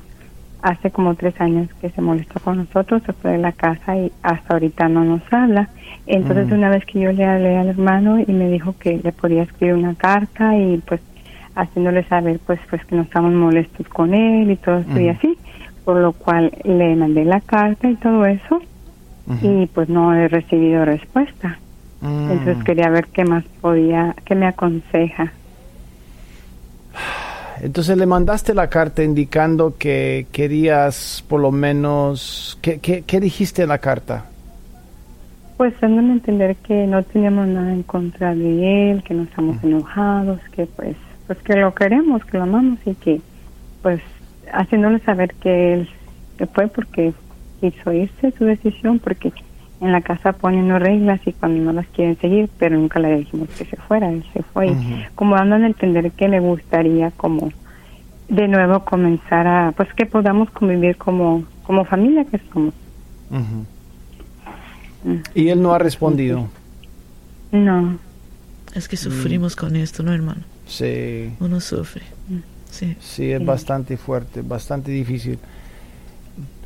hace 0.63 0.91
como 0.91 1.15
tres 1.15 1.39
años 1.41 1.69
que 1.81 1.91
se 1.91 2.01
molestó 2.01 2.41
con 2.41 2.59
nosotros, 2.59 3.03
se 3.05 3.13
fue 3.13 3.33
de 3.33 3.39
la 3.39 3.53
casa 3.53 3.97
y 3.97 4.13
hasta 4.23 4.55
ahorita 4.55 4.89
no 4.89 5.05
nos 5.05 5.23
habla. 5.31 5.69
Entonces 6.07 6.51
una 6.53 6.71
vez 6.71 6.85
que 6.87 7.01
yo 7.01 7.13
le 7.13 7.25
hablé 7.25 7.57
al 7.59 7.69
hermano 7.69 8.19
y 8.21 8.33
me 8.33 8.49
dijo 8.49 8.75
que 8.79 9.01
le 9.03 9.13
podía 9.13 9.43
escribir 9.43 9.75
una 9.75 9.95
carta 9.95 10.57
y 10.57 10.79
pues 10.87 11.01
haciéndole 11.55 12.05
saber 12.05 12.41
pues 12.47 12.61
pues 12.71 12.83
que 12.87 12.97
no 12.97 13.03
estamos 13.03 13.33
molestos 13.33 13.87
con 13.89 14.15
él 14.15 14.51
y 14.51 14.57
todo 14.57 14.79
eso 14.79 14.99
y 14.99 15.09
así, 15.09 15.37
por 15.85 15.97
lo 15.97 16.13
cual 16.13 16.53
le 16.65 16.95
mandé 16.97 17.25
la 17.25 17.41
carta 17.41 17.89
y 17.89 17.97
todo 17.97 18.27
eso 18.27 18.61
y 19.41 19.67
pues 19.67 19.89
no 19.89 20.15
he 20.15 20.29
recibido 20.29 20.85
respuesta. 20.85 21.59
Mm. 22.01 22.31
Entonces 22.31 22.65
quería 22.65 22.91
ver 22.91 23.07
qué 23.07 23.25
más 23.25 23.45
podía, 23.61 24.15
qué 24.25 24.35
me 24.35 24.47
aconseja. 24.47 25.33
Entonces 27.61 27.97
le 27.97 28.07
mandaste 28.07 28.55
la 28.55 28.69
carta 28.69 29.05
indicando 29.05 29.77
que 29.79 30.27
querías 30.33 31.25
por 31.29 31.41
lo 31.41 31.53
menos... 31.53 32.59
¿Qué, 32.61 32.81
qué, 32.81 33.03
qué 33.03 33.21
dijiste 33.21 33.63
en 33.63 33.69
la 33.69 33.79
carta? 33.79 34.25
Pues 35.57 35.73
dándole 35.81 36.09
a 36.09 36.13
entender 36.15 36.57
que 36.57 36.87
no 36.89 37.05
teníamos 37.05 37.47
nada 37.47 37.73
en 37.73 37.85
contra 37.85 38.35
de 38.35 38.91
él, 38.91 39.05
que 39.05 39.15
no 39.15 39.23
estamos 39.23 39.63
enojados, 39.63 40.41
que 40.57 40.67
pues, 40.67 40.97
pues 41.29 41.39
que 41.39 41.55
lo 41.55 41.73
queremos, 41.73 42.25
que 42.25 42.39
lo 42.39 42.43
amamos 42.43 42.81
y 42.85 42.95
que 42.95 43.21
pues 43.81 44.01
haciéndole 44.53 45.01
saber 45.01 45.35
que 45.35 45.75
él 45.75 45.89
se 46.39 46.47
fue 46.47 46.69
porque 46.69 47.13
quiso 47.61 47.93
irse 47.93 48.33
su 48.37 48.45
decisión, 48.45 48.99
porque 48.99 49.33
en 49.81 49.93
la 49.93 50.01
casa 50.01 50.33
ponen 50.33 50.69
no 50.69 50.79
reglas 50.79 51.21
y 51.27 51.33
cuando 51.33 51.63
no 51.65 51.73
las 51.73 51.87
quieren 51.89 52.17
seguir, 52.19 52.49
pero 52.59 52.77
nunca 52.77 53.01
le 53.01 53.19
dijimos 53.19 53.49
que 53.51 53.65
se 53.65 53.77
fuera, 53.77 54.11
él 54.11 54.25
se 54.33 54.43
fue. 54.43 54.73
Como 55.15 55.35
dando 55.35 55.57
a 55.57 55.67
entender 55.67 56.13
que 56.13 56.29
le 56.29 56.41
gustaría 56.41 57.11
como 57.11 57.53
de 58.29 58.49
nuevo 58.49 58.85
comenzar 58.85 59.47
a, 59.47 59.73
pues 59.77 59.93
que 59.95 60.07
podamos 60.07 60.51
convivir 60.51 60.97
como, 60.97 61.45
como 61.65 61.85
familia 61.85 62.25
que 62.25 62.41
somos. 62.53 62.75
Ujú. 63.31 63.67
Y 65.35 65.49
él 65.49 65.61
no 65.61 65.75
ha 65.75 65.79
respondido. 65.79 66.49
No. 67.51 67.99
Es 68.75 68.89
que 68.89 68.97
sufrimos 68.97 69.57
con 69.57 69.77
esto, 69.77 70.03
¿no, 70.03 70.15
hermano? 70.15 70.43
Sí, 70.67 71.33
Uno 71.41 71.61
sufre. 71.61 72.05
Sí. 72.73 72.97
sí, 73.01 73.31
es 73.31 73.45
bastante 73.45 73.97
fuerte, 73.97 74.41
bastante 74.43 74.91
difícil. 74.91 75.39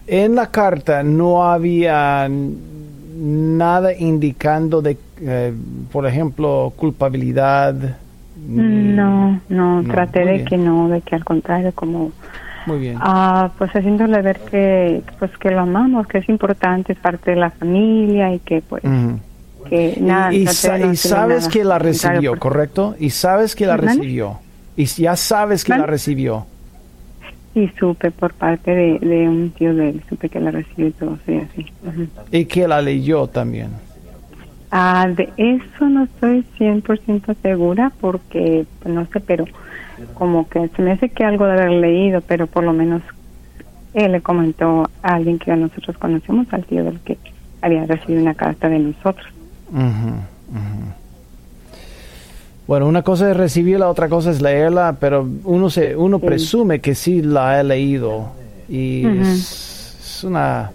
En 0.06 0.34
la 0.36 0.46
carta 0.52 1.02
no 1.02 1.44
había 1.44 2.28
nada 3.18 3.92
indicando 3.92 4.80
de, 4.82 4.96
eh, 5.20 5.52
por 5.90 6.06
ejemplo, 6.06 6.72
culpabilidad. 6.76 7.74
ni- 8.48 8.92
No, 8.94 9.40
no, 9.48 9.82
No, 9.82 9.92
traté 9.92 10.20
de 10.24 10.32
bien. 10.34 10.44
que 10.44 10.56
no, 10.58 10.88
de 10.88 11.00
que 11.00 11.16
al 11.16 11.24
contrario, 11.24 11.72
como, 11.74 12.12
Muy 12.66 12.78
bien. 12.78 12.98
ah, 13.00 13.50
pues 13.58 13.70
haciéndole 13.72 14.22
ver 14.22 14.38
que, 14.38 15.02
pues 15.18 15.32
que 15.38 15.50
lo 15.50 15.60
amamos, 15.60 16.06
que 16.06 16.18
es 16.18 16.28
importante, 16.28 16.92
es 16.92 16.98
parte 17.00 17.32
de 17.32 17.38
la 17.38 17.50
familia 17.50 18.32
y 18.32 18.38
que 18.38 18.62
pues, 18.62 18.84
Ujú. 18.84 19.18
que 19.68 19.96
nada. 20.00 20.32
y, 20.32 20.46
sa- 20.46 20.52
sabes 20.52 21.10
nada, 21.10 21.48
que 21.50 21.64
la 21.64 21.78
recibió, 21.80 22.38
¿correcto? 22.38 22.94
Y 23.00 23.10
sabes 23.10 23.56
que 23.56 23.66
la 23.66 23.76
recibió. 23.76 24.38
Y 24.76 24.84
ya 24.84 25.16
sabes 25.16 25.64
que 25.64 25.72
la 25.72 25.78
¿Mande? 25.78 25.92
recibió. 25.92 26.46
Sí, 27.54 27.70
supe 27.78 28.10
por 28.10 28.34
parte 28.34 28.70
de, 28.70 28.98
de 28.98 29.28
un 29.28 29.50
tío 29.52 29.74
de 29.74 29.88
él, 29.88 30.04
supe 30.10 30.28
que 30.28 30.38
la 30.38 30.50
recibió 30.50 30.88
y 30.88 30.92
todo, 30.92 31.18
sí, 31.24 31.36
así. 31.36 31.66
Y 32.30 32.44
que 32.44 32.68
la 32.68 32.82
leyó 32.82 33.26
también. 33.28 33.70
Ah, 34.70 35.06
de 35.08 35.32
eso 35.38 35.88
no 35.88 36.04
estoy 36.04 36.44
100% 36.58 37.34
segura 37.40 37.92
porque, 37.98 38.66
pues, 38.80 38.94
no 38.94 39.06
sé, 39.06 39.20
pero 39.20 39.46
como 40.14 40.46
que 40.48 40.68
se 40.76 40.82
me 40.82 40.92
hace 40.92 41.08
que 41.08 41.24
algo 41.24 41.46
de 41.46 41.52
haber 41.52 41.70
leído, 41.70 42.20
pero 42.20 42.46
por 42.46 42.62
lo 42.64 42.74
menos 42.74 43.02
él 43.94 44.12
le 44.12 44.20
comentó 44.20 44.90
a 45.02 45.14
alguien 45.14 45.38
que 45.38 45.54
nosotros 45.56 45.96
conocemos, 45.96 46.46
al 46.50 46.66
tío 46.66 46.84
del 46.84 47.00
que 47.00 47.18
había 47.62 47.86
recibido 47.86 48.20
una 48.20 48.34
carta 48.34 48.68
de 48.68 48.80
nosotros. 48.80 49.26
Ujú, 49.70 49.80
ujú. 50.48 51.05
Bueno, 52.66 52.86
una 52.88 53.02
cosa 53.02 53.30
es 53.30 53.36
recibir, 53.36 53.78
la 53.78 53.88
otra 53.88 54.08
cosa 54.08 54.30
es 54.30 54.42
leerla, 54.42 54.96
pero 54.98 55.26
uno 55.44 55.70
se, 55.70 55.94
uno 55.96 56.18
Sí. 56.18 56.26
presume 56.26 56.80
que 56.80 56.94
sí 56.96 57.22
la 57.22 57.58
ha 57.58 57.62
leído 57.62 58.30
y 58.68 59.06
es, 59.06 59.96
es 60.00 60.24
una 60.24 60.72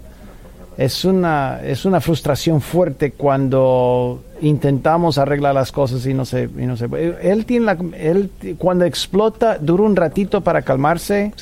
es 0.78 1.04
una 1.04 1.60
es 1.62 1.84
una 1.84 2.00
frustración 2.00 2.62
fuerte 2.62 3.10
cuando 3.12 4.22
intentamos 4.40 5.18
arreglar 5.18 5.54
las 5.54 5.70
cosas 5.70 6.06
y 6.06 6.14
no 6.14 6.24
se 6.24 6.44
y 6.44 6.64
no 6.64 6.78
se 6.78 6.86
él 7.20 7.44
tiene 7.44 7.66
la 7.66 7.76
él 7.98 8.30
cuando 8.56 8.86
explota 8.86 9.58
dura 9.58 9.82
un 9.82 9.94
ratito 9.96 10.40
para 10.40 10.62
calmarse 10.62 11.32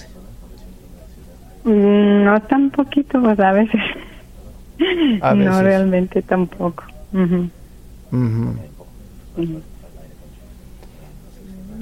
Mm, 1.62 2.24
No 2.24 2.40
tan 2.42 2.70
poquito, 2.70 3.20
pues 3.20 3.38
a 3.38 3.52
veces. 3.52 3.80
A 5.20 5.34
veces. 5.34 5.52
No 5.52 5.62
realmente 5.62 6.22
tampoco. 6.22 6.84
Ujú. 7.12 7.50
Ujú. 8.12 9.60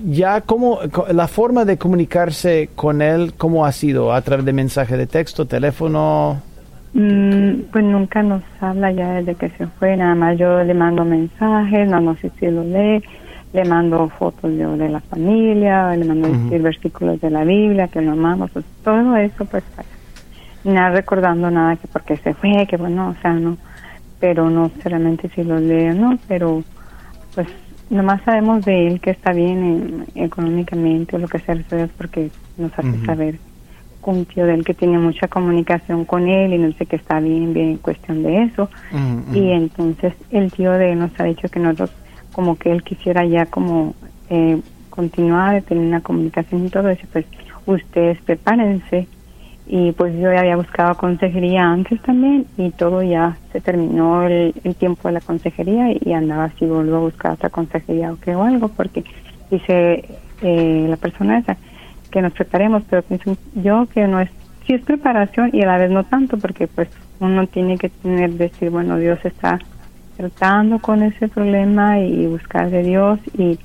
Ya 0.05 0.41
como 0.41 0.79
la 1.13 1.29
forma 1.29 1.65
de 1.65 1.79
comunicarse 1.79 2.71
con 2.75 3.03
él 3.03 3.35
cómo 3.37 3.67
ha 3.67 3.73
sido 3.73 4.13
a 4.13 4.23
través 4.23 4.45
de 4.45 4.53
mensaje 4.53 4.97
de 4.97 5.07
texto 5.07 5.47
teléfono 5.47 6.43
Mm, 6.95 7.71
pues 7.71 7.85
nunca 7.85 8.23
nos 8.23 8.43
habla 8.61 8.91
ya 8.93 9.13
desde 9.15 9.35
que 9.35 9.51
se 9.51 9.67
fue, 9.67 9.97
nada 9.97 10.15
más 10.15 10.39
yo 10.39 10.65
le 10.65 10.73
mando 10.73 11.05
mensajes, 11.05 11.89
no, 11.89 12.01
no 12.01 12.17
sé 12.17 12.31
si 12.41 12.47
lo 12.47 12.65
lee, 12.65 13.05
le 13.53 13.65
mando 13.67 14.09
fotos 14.09 14.51
yo 14.57 14.77
de 14.77 14.89
la 14.89 15.01
familia, 15.01 15.95
le 15.97 16.05
mando 16.07 16.29
decir 16.29 16.63
versículos 16.63 17.21
de 17.21 17.31
la 17.31 17.45
Biblia, 17.45 17.89
que 17.89 18.01
lo 18.01 18.13
amamos, 18.13 18.51
pues, 18.51 18.65
todo 18.83 19.17
eso 19.17 19.45
pues 19.45 19.65
nada 20.65 20.91
recordando 20.91 21.51
nada 21.51 21.77
que 21.77 21.87
porque 21.89 22.17
se 22.17 22.35
fue, 22.35 22.67
que 22.67 22.77
bueno, 22.79 23.11
o 23.11 23.21
sea, 23.21 23.35
no, 23.35 23.59
pero 24.19 24.49
no 24.49 24.71
sé 24.83 24.89
realmente 24.89 25.29
si 25.35 25.45
lo 25.45 25.61
lee 25.61 25.91
o 25.91 25.95
no, 25.95 26.19
pero 26.27 26.63
pues 27.35 27.49
nomás 27.91 28.23
sabemos 28.25 28.65
de 28.65 28.87
él 28.89 29.01
que 29.01 29.11
está 29.11 29.33
bien 29.33 30.05
en- 30.15 30.25
económicamente 30.25 31.17
o 31.17 31.19
lo 31.19 31.29
que 31.29 31.41
sea, 31.41 31.57
porque 31.97 32.31
nos 32.57 32.73
hace 32.79 32.89
Ujú. 32.97 33.07
saber 33.07 33.39
con 34.01 34.19
un 34.19 34.27
tío 34.27 34.47
de 34.47 34.55
él 34.55 34.65
que 34.65 34.75
tiene 34.75 34.99
mucha 34.99 35.29
comunicación 35.29 36.05
con 36.05 36.29
él 36.29 36.53
y 36.55 36.59
nos 36.59 36.71
dice 36.73 36.87
que 36.87 36.97
está 36.97 37.21
bien, 37.21 37.53
bien 37.53 37.71
en 37.71 37.79
cuestión 37.79 38.23
de 38.23 38.45
eso. 38.45 38.71
Y 39.35 39.51
entonces 39.53 40.15
el 40.31 40.51
tío 40.53 40.73
de 40.73 40.93
él 40.93 40.99
nos 40.99 41.11
ha 41.19 41.25
dicho 41.25 41.49
que 41.49 41.61
nosotros, 41.61 41.91
como 42.33 42.57
que 42.57 42.71
él 42.71 42.83
quisiera 42.83 43.25
ya 43.25 43.47
como 43.47 43.95
eh, 44.31 44.61
continuar 44.91 45.55
de 45.55 45.63
tener 45.63 45.85
una 45.87 46.01
comunicación 46.01 46.67
y 46.67 46.71
todo 46.71 46.89
eso, 46.89 47.07
pues 47.13 47.27
ustedes 47.67 48.21
prepárense. 48.23 49.09
Y 49.71 49.93
pues 49.93 50.15
yo 50.15 50.33
ya 50.33 50.41
había 50.41 50.57
buscado 50.57 50.97
consejería 50.97 51.71
antes 51.71 52.01
también 52.01 52.47
y 52.57 52.71
todo 52.71 53.03
ya 53.03 53.37
se 53.53 53.61
terminó 53.61 54.23
el, 54.23 54.55
el 54.65 54.75
tiempo 54.75 55.09
de 55.09 55.15
la 55.15 55.21
consejería 55.21 55.93
y, 55.93 56.13
andaba 56.15 56.45
así, 56.45 56.65
vuelvo 56.65 56.97
a 56.97 57.01
buscar 57.01 57.33
otra 57.33 57.51
consejería 57.51 58.13
o 58.13 58.17
que 58.17 58.35
o 58.35 58.45
algo 58.45 58.69
porque 58.69 59.05
dice 59.51 60.05
eh, 60.41 60.87
la 60.89 60.97
persona 60.97 61.39
esa 61.39 61.59
que 62.11 62.23
nos 62.23 62.33
preparemos, 62.33 62.83
pero 62.89 63.03
pienso 63.03 63.37
yo 63.55 63.87
que 63.93 64.07
no 64.07 64.21
es, 64.21 64.31
sí 64.67 64.75
es 64.75 64.83
preparación 64.83 65.51
y 65.53 65.63
a 65.63 65.67
la 65.67 65.79
vez 65.79 65.91
no 65.91 66.05
tanto, 66.05 66.39
porque 66.39 66.67
pues 66.67 66.89
uno 67.21 67.47
tiene 67.47 67.77
que 67.77 67.89
tener, 67.89 68.31
decir, 68.33 68.71
bueno, 68.71 68.97
Dios 68.99 69.19
está 69.25 69.59
tratando 70.17 70.79
con 70.79 71.03
ese 71.03 71.29
problema 71.29 72.01
y 72.01 72.27
buscar 72.27 72.71
de 72.71 72.83
Dios 72.83 73.21
y 73.37 73.59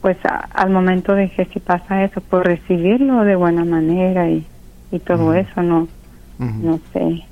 pues 0.00 0.16
al 0.52 0.70
momento 0.70 1.14
de 1.14 1.30
que 1.30 1.46
si 1.46 1.58
pasa 1.58 2.04
eso, 2.04 2.20
pues 2.20 2.44
recibirlo 2.44 3.24
de 3.24 3.34
buena 3.34 3.64
manera 3.64 4.28
y, 4.28 4.46
y 4.90 4.98
todo 4.98 5.34
eso, 5.34 5.62
no, 5.62 5.88
no 6.38 6.80
sé. 6.92 7.24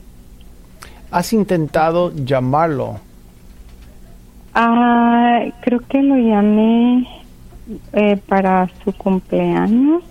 has 1.11 1.33
intentado 1.33 2.13
llamarlo 2.15 3.01
Ah, 4.57 5.47
creo 5.63 5.81
que 5.81 6.01
lo 6.01 6.17
llamé 6.17 7.09
eh, 7.93 8.17
para 8.29 8.71
su 8.85 8.93
cumpleaños, 8.93 10.05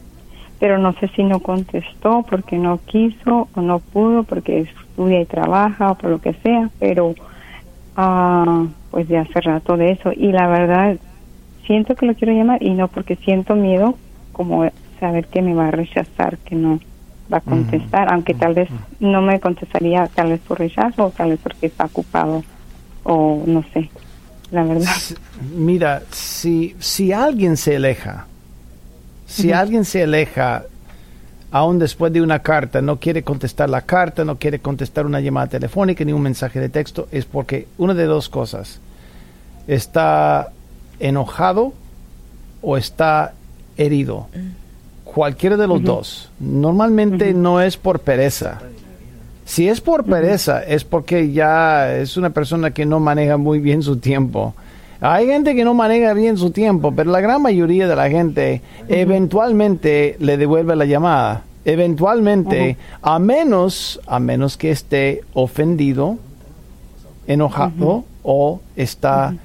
pero 0.59 0.77
no 0.77 0.91
sé 0.93 1.07
si 1.15 1.23
no 1.23 1.39
contestó 1.39 2.25
porque 2.29 2.57
no 2.57 2.79
quiso 2.85 3.47
o 3.55 3.61
no 3.61 3.79
pudo 3.79 4.23
porque 4.23 4.61
estudia 4.61 5.21
y 5.21 5.25
trabaja 5.25 5.91
o 5.91 5.95
por 5.95 6.09
lo 6.09 6.19
que 6.19 6.33
sea, 6.33 6.69
pero 6.77 7.15
ah, 7.95 8.65
pues 8.91 9.07
ya 9.07 9.21
hace 9.21 9.39
rato 9.39 9.77
de 9.77 9.91
eso. 9.91 10.11
Y 10.11 10.33
la 10.33 10.47
verdad 10.47 10.97
siento 11.65 11.95
que 11.95 12.05
lo 12.05 12.13
quiero 12.13 12.33
llamar 12.33 12.61
y 12.61 12.71
no 12.71 12.89
porque 12.89 13.15
siento 13.15 13.55
miedo 13.55 13.95
como 14.33 14.69
saber 14.99 15.27
que 15.27 15.41
me 15.41 15.53
va 15.53 15.69
a 15.69 15.71
rechazar, 15.71 16.37
que 16.39 16.55
no 16.55 16.79
va 17.31 17.37
a 17.37 17.41
contestar, 17.41 18.11
aunque 18.11 18.33
tal 18.33 18.53
vez 18.53 18.69
no 18.99 19.21
me 19.21 19.39
contestaría 19.39 20.07
tal 20.07 20.29
vez 20.29 20.41
por 20.41 20.59
rechazo 20.59 21.05
o 21.05 21.09
tal 21.11 21.31
vez 21.31 21.39
porque 21.41 21.67
está 21.67 21.85
ocupado 21.85 22.43
o 23.03 23.43
no 23.45 23.63
sé, 23.73 23.89
la 24.51 24.63
verdad. 24.63 24.95
Mira, 25.55 26.03
si, 26.11 26.75
si 26.79 27.11
alguien 27.11 27.57
se 27.57 27.75
aleja, 27.75 28.27
si 29.25 29.51
alguien 29.51 29.83
se 29.85 30.03
aleja, 30.03 30.63
aún 31.51 31.79
después 31.79 32.11
de 32.13 32.21
una 32.21 32.39
carta, 32.39 32.81
no 32.81 32.99
quiere 32.99 33.23
contestar 33.23 33.69
la 33.69 33.81
carta, 33.81 34.23
no 34.25 34.37
quiere 34.37 34.59
contestar 34.59 35.05
una 35.05 35.19
llamada 35.19 35.47
telefónica 35.47 36.03
ni 36.03 36.13
un 36.13 36.21
mensaje 36.21 36.59
de 36.59 36.69
texto, 36.69 37.07
es 37.11 37.25
porque 37.25 37.67
una 37.77 37.93
de 37.93 38.05
dos 38.05 38.29
cosas, 38.29 38.79
está 39.67 40.51
enojado 40.99 41.73
o 42.61 42.77
está 42.77 43.33
herido. 43.77 44.27
Cualquiera 45.13 45.57
de 45.57 45.67
los 45.67 45.83
dos. 45.83 46.29
Normalmente 46.39 47.33
no 47.33 47.61
es 47.61 47.77
por 47.77 47.99
pereza. 47.99 48.61
Si 49.45 49.67
es 49.67 49.81
por 49.81 50.05
pereza, 50.05 50.63
es 50.63 50.83
porque 50.83 51.31
ya 51.31 51.95
es 51.95 52.17
una 52.17 52.31
persona 52.31 52.71
que 52.71 52.85
no 52.85 52.99
maneja 52.99 53.37
muy 53.37 53.59
bien 53.59 53.83
su 53.83 53.97
tiempo. 53.97 54.55
Hay 55.01 55.27
gente 55.27 55.53
que 55.53 55.65
no 55.65 55.73
maneja 55.73 56.13
bien 56.13 56.37
su 56.37 56.51
tiempo, 56.51 56.93
pero 56.95 57.11
la 57.11 57.19
gran 57.19 57.41
mayoría 57.41 57.87
de 57.87 57.95
la 57.95 58.09
gente 58.09 58.61
eventualmente 58.87 60.15
le 60.19 60.37
devuelve 60.37 60.75
la 60.75 60.85
llamada. 60.85 61.43
Eventualmente, 61.65 62.77
a 63.01 63.19
menos, 63.19 63.99
a 64.07 64.19
menos 64.19 64.57
que 64.57 64.71
esté 64.71 65.23
ofendido, 65.33 66.17
enojado 67.27 68.05
o 68.23 68.61
está 68.75 69.35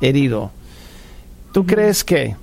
herido. 0.00 0.50
¿Tú 1.52 1.66
crees 1.66 2.04
que 2.04 2.36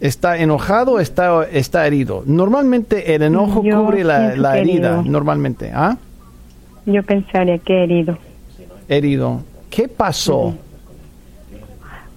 está 0.00 0.38
enojado 0.38 0.92
o 0.92 1.00
está, 1.00 1.44
está 1.44 1.86
herido? 1.86 2.22
Normalmente 2.26 3.14
el 3.14 3.22
enojo 3.22 3.62
cubre 3.62 4.04
la, 4.04 4.58
herida, 4.58 5.02
normalmente. 5.04 5.70
¿ah? 5.74 5.96
Yo 6.86 7.02
pensaría 7.02 7.58
que 7.58 7.84
herido. 7.84 8.18
Herido. 8.88 9.42
¿Qué 9.70 9.86
pasó 9.88 10.54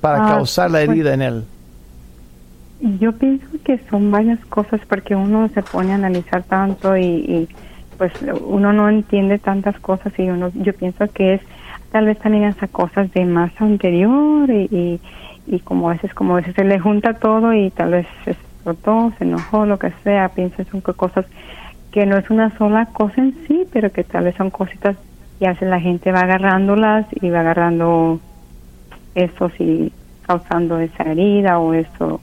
para 0.02 0.26
ah, 0.26 0.30
causar 0.30 0.72
la 0.72 0.80
pues 0.80 0.90
herida 0.90 1.14
en 1.14 1.22
él? 1.22 1.44
Yo 3.00 3.14
pienso 3.14 3.48
que 3.64 3.80
son 3.90 4.12
varias 4.12 4.44
cosas 4.48 4.82
porque 4.88 5.16
uno 5.16 5.50
se 5.54 5.62
pone 5.62 5.92
a 5.92 5.96
analizar 5.96 6.44
tanto 6.44 6.98
y, 6.98 7.48
pues 7.98 8.12
uno 8.46 8.74
no 8.74 8.90
entiende 8.90 9.38
tantas 9.38 9.80
cosas 9.80 10.12
y 10.18 10.24
uno 10.24 10.52
yo 10.56 10.74
pienso 10.74 11.08
que 11.14 11.36
es 11.36 11.42
tal 11.92 12.08
vez 12.08 12.18
también 12.18 12.46
esas 12.46 12.70
cosas 12.72 13.12
de 13.14 13.24
más 13.24 13.52
anterior 13.62 14.50
y, 14.50 14.64
y, 14.64 15.02
como 15.64 15.90
a 15.90 15.94
veces 15.94 16.14
como 16.14 16.34
a 16.34 16.38
veces 16.38 16.56
se 16.56 16.64
le 16.64 16.80
junta 16.80 17.14
todo 17.14 17.54
y 17.54 17.70
tal 17.72 17.92
vez 17.92 18.08
se 18.24 18.32
explotó, 18.32 19.14
se 19.18 19.26
enojó, 19.26 19.66
lo 19.66 19.78
que 19.78 19.92
sea, 20.04 20.30
pienso 20.30 20.64
son 20.72 20.82
cosas 20.82 21.26
que 21.92 22.06
no 22.06 22.18
es 22.18 22.30
una 22.30 22.56
sola 22.58 22.88
cosa 22.88 23.22
en 23.22 23.36
sí, 23.48 23.66
pero 23.72 23.92
que 23.92 24.04
tal 24.04 24.24
vez 24.24 24.36
son 24.36 24.50
cositas 24.50 24.96
y 25.40 25.46
hace 25.46 25.66
la 25.66 25.80
gente 25.80 26.12
va 26.12 26.22
agarrándolas 26.22 27.06
y 27.22 27.30
va 27.30 27.42
agarrando 27.42 28.20
eso 29.16 29.52
sí 29.58 29.92
causando 30.26 30.80
esa 30.80 31.04
herida 31.04 31.60
o 31.60 31.74
eso 31.74 32.22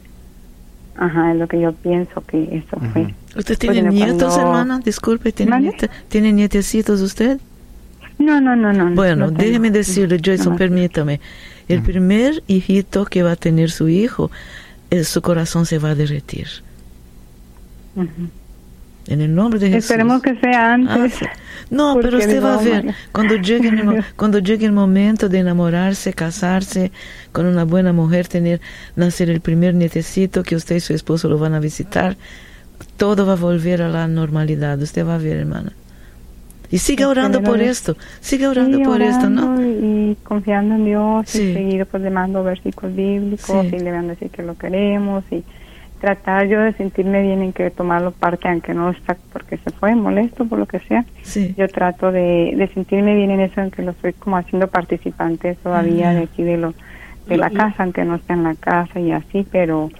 Ajá, 1.00 1.32
es 1.32 1.38
lo 1.38 1.48
que 1.48 1.58
yo 1.58 1.72
pienso 1.72 2.20
que 2.20 2.42
eso 2.52 2.78
fue. 2.92 3.14
¿Usted 3.34 3.56
tiene 3.56 3.82
nietos, 3.82 4.36
hermana? 4.36 4.80
Disculpe, 4.84 5.32
¿tiene, 5.32 5.58
nietos, 5.58 5.88
¿tiene 6.08 6.30
nietecitos 6.30 7.00
usted? 7.00 7.40
No, 8.18 8.38
no, 8.38 8.54
no, 8.54 8.70
no. 8.70 8.94
Bueno, 8.94 9.30
déjeme 9.30 9.70
decirle, 9.70 10.20
Jason, 10.22 10.56
permítame. 10.56 11.18
El 11.74 11.82
primer 11.82 12.42
hijito 12.46 13.04
que 13.04 13.22
va 13.22 13.32
a 13.32 13.36
tener 13.36 13.70
su 13.70 13.88
hijo, 13.88 14.30
eh, 14.90 15.04
su 15.04 15.22
corazón 15.22 15.66
se 15.66 15.78
va 15.78 15.90
a 15.90 15.94
derretir. 15.94 16.48
En 19.06 19.20
el 19.20 19.34
nombre 19.34 19.58
de 19.58 19.70
Jesús. 19.70 19.90
Esperemos 19.90 20.22
que 20.22 20.36
sea 20.36 20.74
antes. 20.74 21.22
Ah, 21.22 21.30
no, 21.70 21.98
pero 22.00 22.18
usted 22.18 22.42
va 22.42 22.54
a 22.54 22.62
ver, 22.62 22.94
cuando 23.12 23.36
llegue, 23.36 23.68
el, 23.68 24.04
cuando 24.16 24.38
llegue 24.38 24.66
el 24.66 24.72
momento 24.72 25.28
de 25.28 25.38
enamorarse, 25.38 26.12
casarse 26.12 26.90
con 27.32 27.46
una 27.46 27.64
buena 27.64 27.92
mujer, 27.92 28.28
tener, 28.28 28.60
nacer 28.96 29.30
el 29.30 29.40
primer 29.40 29.74
nietecito 29.74 30.42
que 30.42 30.56
usted 30.56 30.76
y 30.76 30.80
su 30.80 30.94
esposo 30.94 31.28
lo 31.28 31.38
van 31.38 31.54
a 31.54 31.60
visitar, 31.60 32.16
todo 32.96 33.26
va 33.26 33.34
a 33.34 33.36
volver 33.36 33.82
a 33.82 33.88
la 33.88 34.08
normalidad. 34.08 34.80
Usted 34.80 35.06
va 35.06 35.14
a 35.14 35.18
ver, 35.18 35.36
hermana. 35.36 35.72
Y 36.70 36.78
sigue 36.78 37.04
orando 37.04 37.42
por 37.42 37.60
esto, 37.60 37.96
sigue 38.20 38.46
orando 38.46 38.80
por 38.82 39.02
esto, 39.02 39.28
¿no? 39.28 39.60
Y 39.60 40.16
confiando 40.22 40.76
en 40.76 40.84
Dios, 40.84 41.34
y 41.34 41.52
seguir 41.52 41.86
pues 41.86 42.02
le 42.02 42.10
mando 42.10 42.44
versículos 42.44 42.94
bíblicos, 42.94 43.66
y 43.66 43.78
le 43.78 43.90
van 43.90 44.06
a 44.06 44.08
decir 44.10 44.30
que 44.30 44.42
lo 44.42 44.56
queremos, 44.56 45.24
y 45.30 45.42
tratar 46.00 46.46
yo 46.46 46.60
de 46.60 46.72
sentirme 46.74 47.22
bien 47.22 47.42
en 47.42 47.52
que 47.52 47.70
tomarlo 47.70 48.12
parte, 48.12 48.48
aunque 48.48 48.72
no 48.72 48.90
está 48.90 49.16
porque 49.32 49.58
se 49.58 49.70
fue 49.70 49.94
molesto, 49.94 50.46
por 50.46 50.58
lo 50.58 50.66
que 50.66 50.78
sea. 50.80 51.04
Yo 51.56 51.68
trato 51.68 52.10
de, 52.12 52.54
de 52.56 52.68
sentirme 52.72 53.14
bien 53.14 53.30
en 53.30 53.40
eso, 53.40 53.60
en 53.60 53.70
que 53.70 53.82
lo 53.82 53.90
estoy 53.90 54.12
como 54.14 54.36
haciendo 54.36 54.68
participante 54.68 55.56
todavía 55.62 56.12
de 56.12 56.22
aquí 56.22 56.42
de, 56.42 56.56
lo, 56.56 56.74
de 57.26 57.36
la 57.36 57.50
casa, 57.50 57.82
aunque 57.82 58.04
no 58.04 58.14
esté 58.14 58.32
en 58.32 58.44
la 58.44 58.54
casa 58.54 58.98
y 58.98 59.12
así, 59.12 59.46
pero 59.50 59.90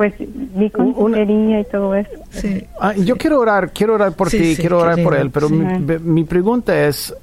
pues 0.00 0.14
mi 0.54 0.70
consejería 0.70 1.60
y 1.60 1.64
todo 1.64 1.94
eso. 1.94 2.08
Sí. 2.30 2.64
Ah, 2.80 2.94
yo 2.94 3.16
quiero 3.16 3.38
orar, 3.38 3.70
quiero 3.70 3.96
orar 3.96 4.14
por 4.14 4.30
ti, 4.30 4.56
quiero 4.56 4.78
orar 4.78 5.02
por 5.02 5.14
él, 5.14 5.28
pero 5.30 5.50
mi, 5.50 5.98
mi, 5.98 6.24
pregunta 6.24 6.86
es, 6.86 7.14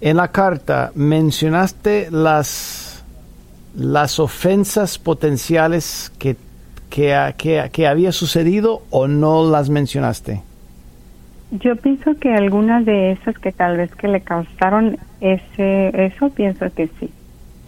en 0.00 0.16
la 0.16 0.26
carta 0.26 0.90
mencionaste 0.96 2.08
las, 2.10 3.04
las 3.76 4.18
ofensas 4.18 4.98
potenciales 4.98 6.10
que 6.18 6.34
que, 6.88 7.70
que, 7.72 7.86
había 7.86 8.10
sucedido 8.10 8.82
o 8.90 9.06
no 9.06 9.48
las 9.48 9.70
mencionaste? 9.70 10.42
Yo 11.52 11.76
pienso 11.76 12.18
que 12.18 12.34
algunas 12.34 12.84
de 12.84 13.12
esas 13.12 13.38
que 13.38 13.52
tal 13.52 13.76
vez 13.76 13.94
que 13.94 14.08
le 14.08 14.22
causaron 14.22 14.98
ese 15.20 16.06
eso 16.06 16.30
pienso 16.30 16.66
que 16.74 16.88
sí. 16.98 17.12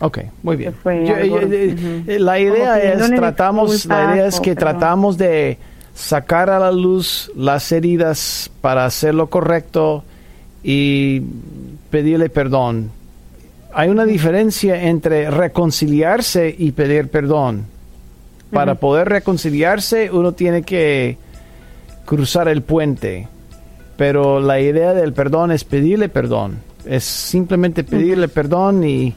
Ok, 0.05 0.18
muy 0.42 0.57
bien. 0.57 0.74
Eh, 0.84 2.05
eh, 2.09 2.18
la 2.18 2.40
idea 2.40 2.76
es 2.80 3.09
tratamos 3.14 3.86
la 3.86 4.12
idea 4.12 4.26
es 4.26 4.40
que 4.40 4.57
tratamos 4.57 5.16
de 5.16 5.59
sacar 5.94 6.50
a 6.50 6.59
la 6.59 6.72
luz 6.72 7.30
las 7.36 7.70
heridas 7.70 8.50
para 8.61 8.84
hacer 8.84 9.14
lo 9.14 9.28
correcto 9.28 10.03
y 10.64 11.22
pedirle 11.90 12.30
perdón. 12.30 12.90
Hay 13.72 13.90
una 13.90 14.05
diferencia 14.05 14.82
entre 14.82 15.30
reconciliarse 15.30 16.53
y 16.59 16.72
pedir 16.72 17.09
perdón. 17.09 17.66
Para 18.50 18.74
poder 18.74 19.09
reconciliarse 19.09 20.11
uno 20.11 20.32
tiene 20.32 20.62
que 20.62 21.16
cruzar 22.05 22.48
el 22.48 22.62
puente, 22.62 23.28
pero 23.96 24.40
la 24.40 24.59
idea 24.59 24.94
del 24.94 25.12
perdón 25.12 25.53
es 25.53 25.62
pedirle 25.62 26.09
perdón, 26.09 26.59
es 26.84 27.05
simplemente 27.05 27.84
pedirle 27.84 28.26
perdón 28.26 28.82
y, 28.82 29.14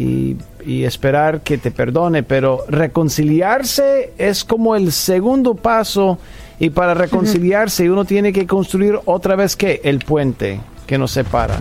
y, 0.00 0.36
esperar 0.84 1.40
que 1.40 1.58
te 1.58 1.70
perdone, 1.70 2.22
pero 2.22 2.64
reconciliarse 2.68 4.12
es 4.18 4.44
como 4.44 4.76
el 4.76 4.92
segundo 4.92 5.54
paso 5.54 6.18
y 6.58 6.68
para 6.70 6.94
reconciliarse 6.94 7.90
uno 7.90 8.04
tiene 8.04 8.32
que 8.32 8.46
construir 8.46 8.98
otra 9.04 9.36
vez 9.36 9.56
que 9.56 9.80
el 9.84 10.00
puente 10.00 10.60
que 10.86 10.98
nos 10.98 11.12
separa. 11.12 11.58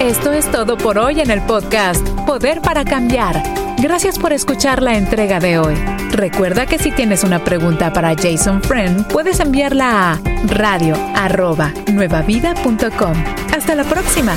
Esto 0.00 0.32
es 0.32 0.50
todo 0.50 0.76
por 0.76 0.98
hoy 0.98 1.20
en 1.20 1.30
el 1.30 1.40
podcast 1.42 2.06
Poder 2.26 2.60
para 2.60 2.84
Cambiar. 2.84 3.40
Gracias 3.78 4.18
por 4.18 4.32
escuchar 4.32 4.82
la 4.82 4.96
entrega 4.96 5.38
de 5.40 5.58
hoy. 5.58 5.74
Recuerda 6.10 6.66
que 6.66 6.78
si 6.78 6.92
tienes 6.92 7.24
una 7.24 7.42
pregunta 7.42 7.92
para 7.92 8.14
Jason 8.14 8.62
Friend, 8.62 9.08
puedes 9.08 9.40
enviarla 9.40 10.12
a 10.12 10.20
radio.nuevavida.com. 10.46 13.14
Hasta 13.52 13.74
la 13.74 13.84
próxima. 13.84 14.36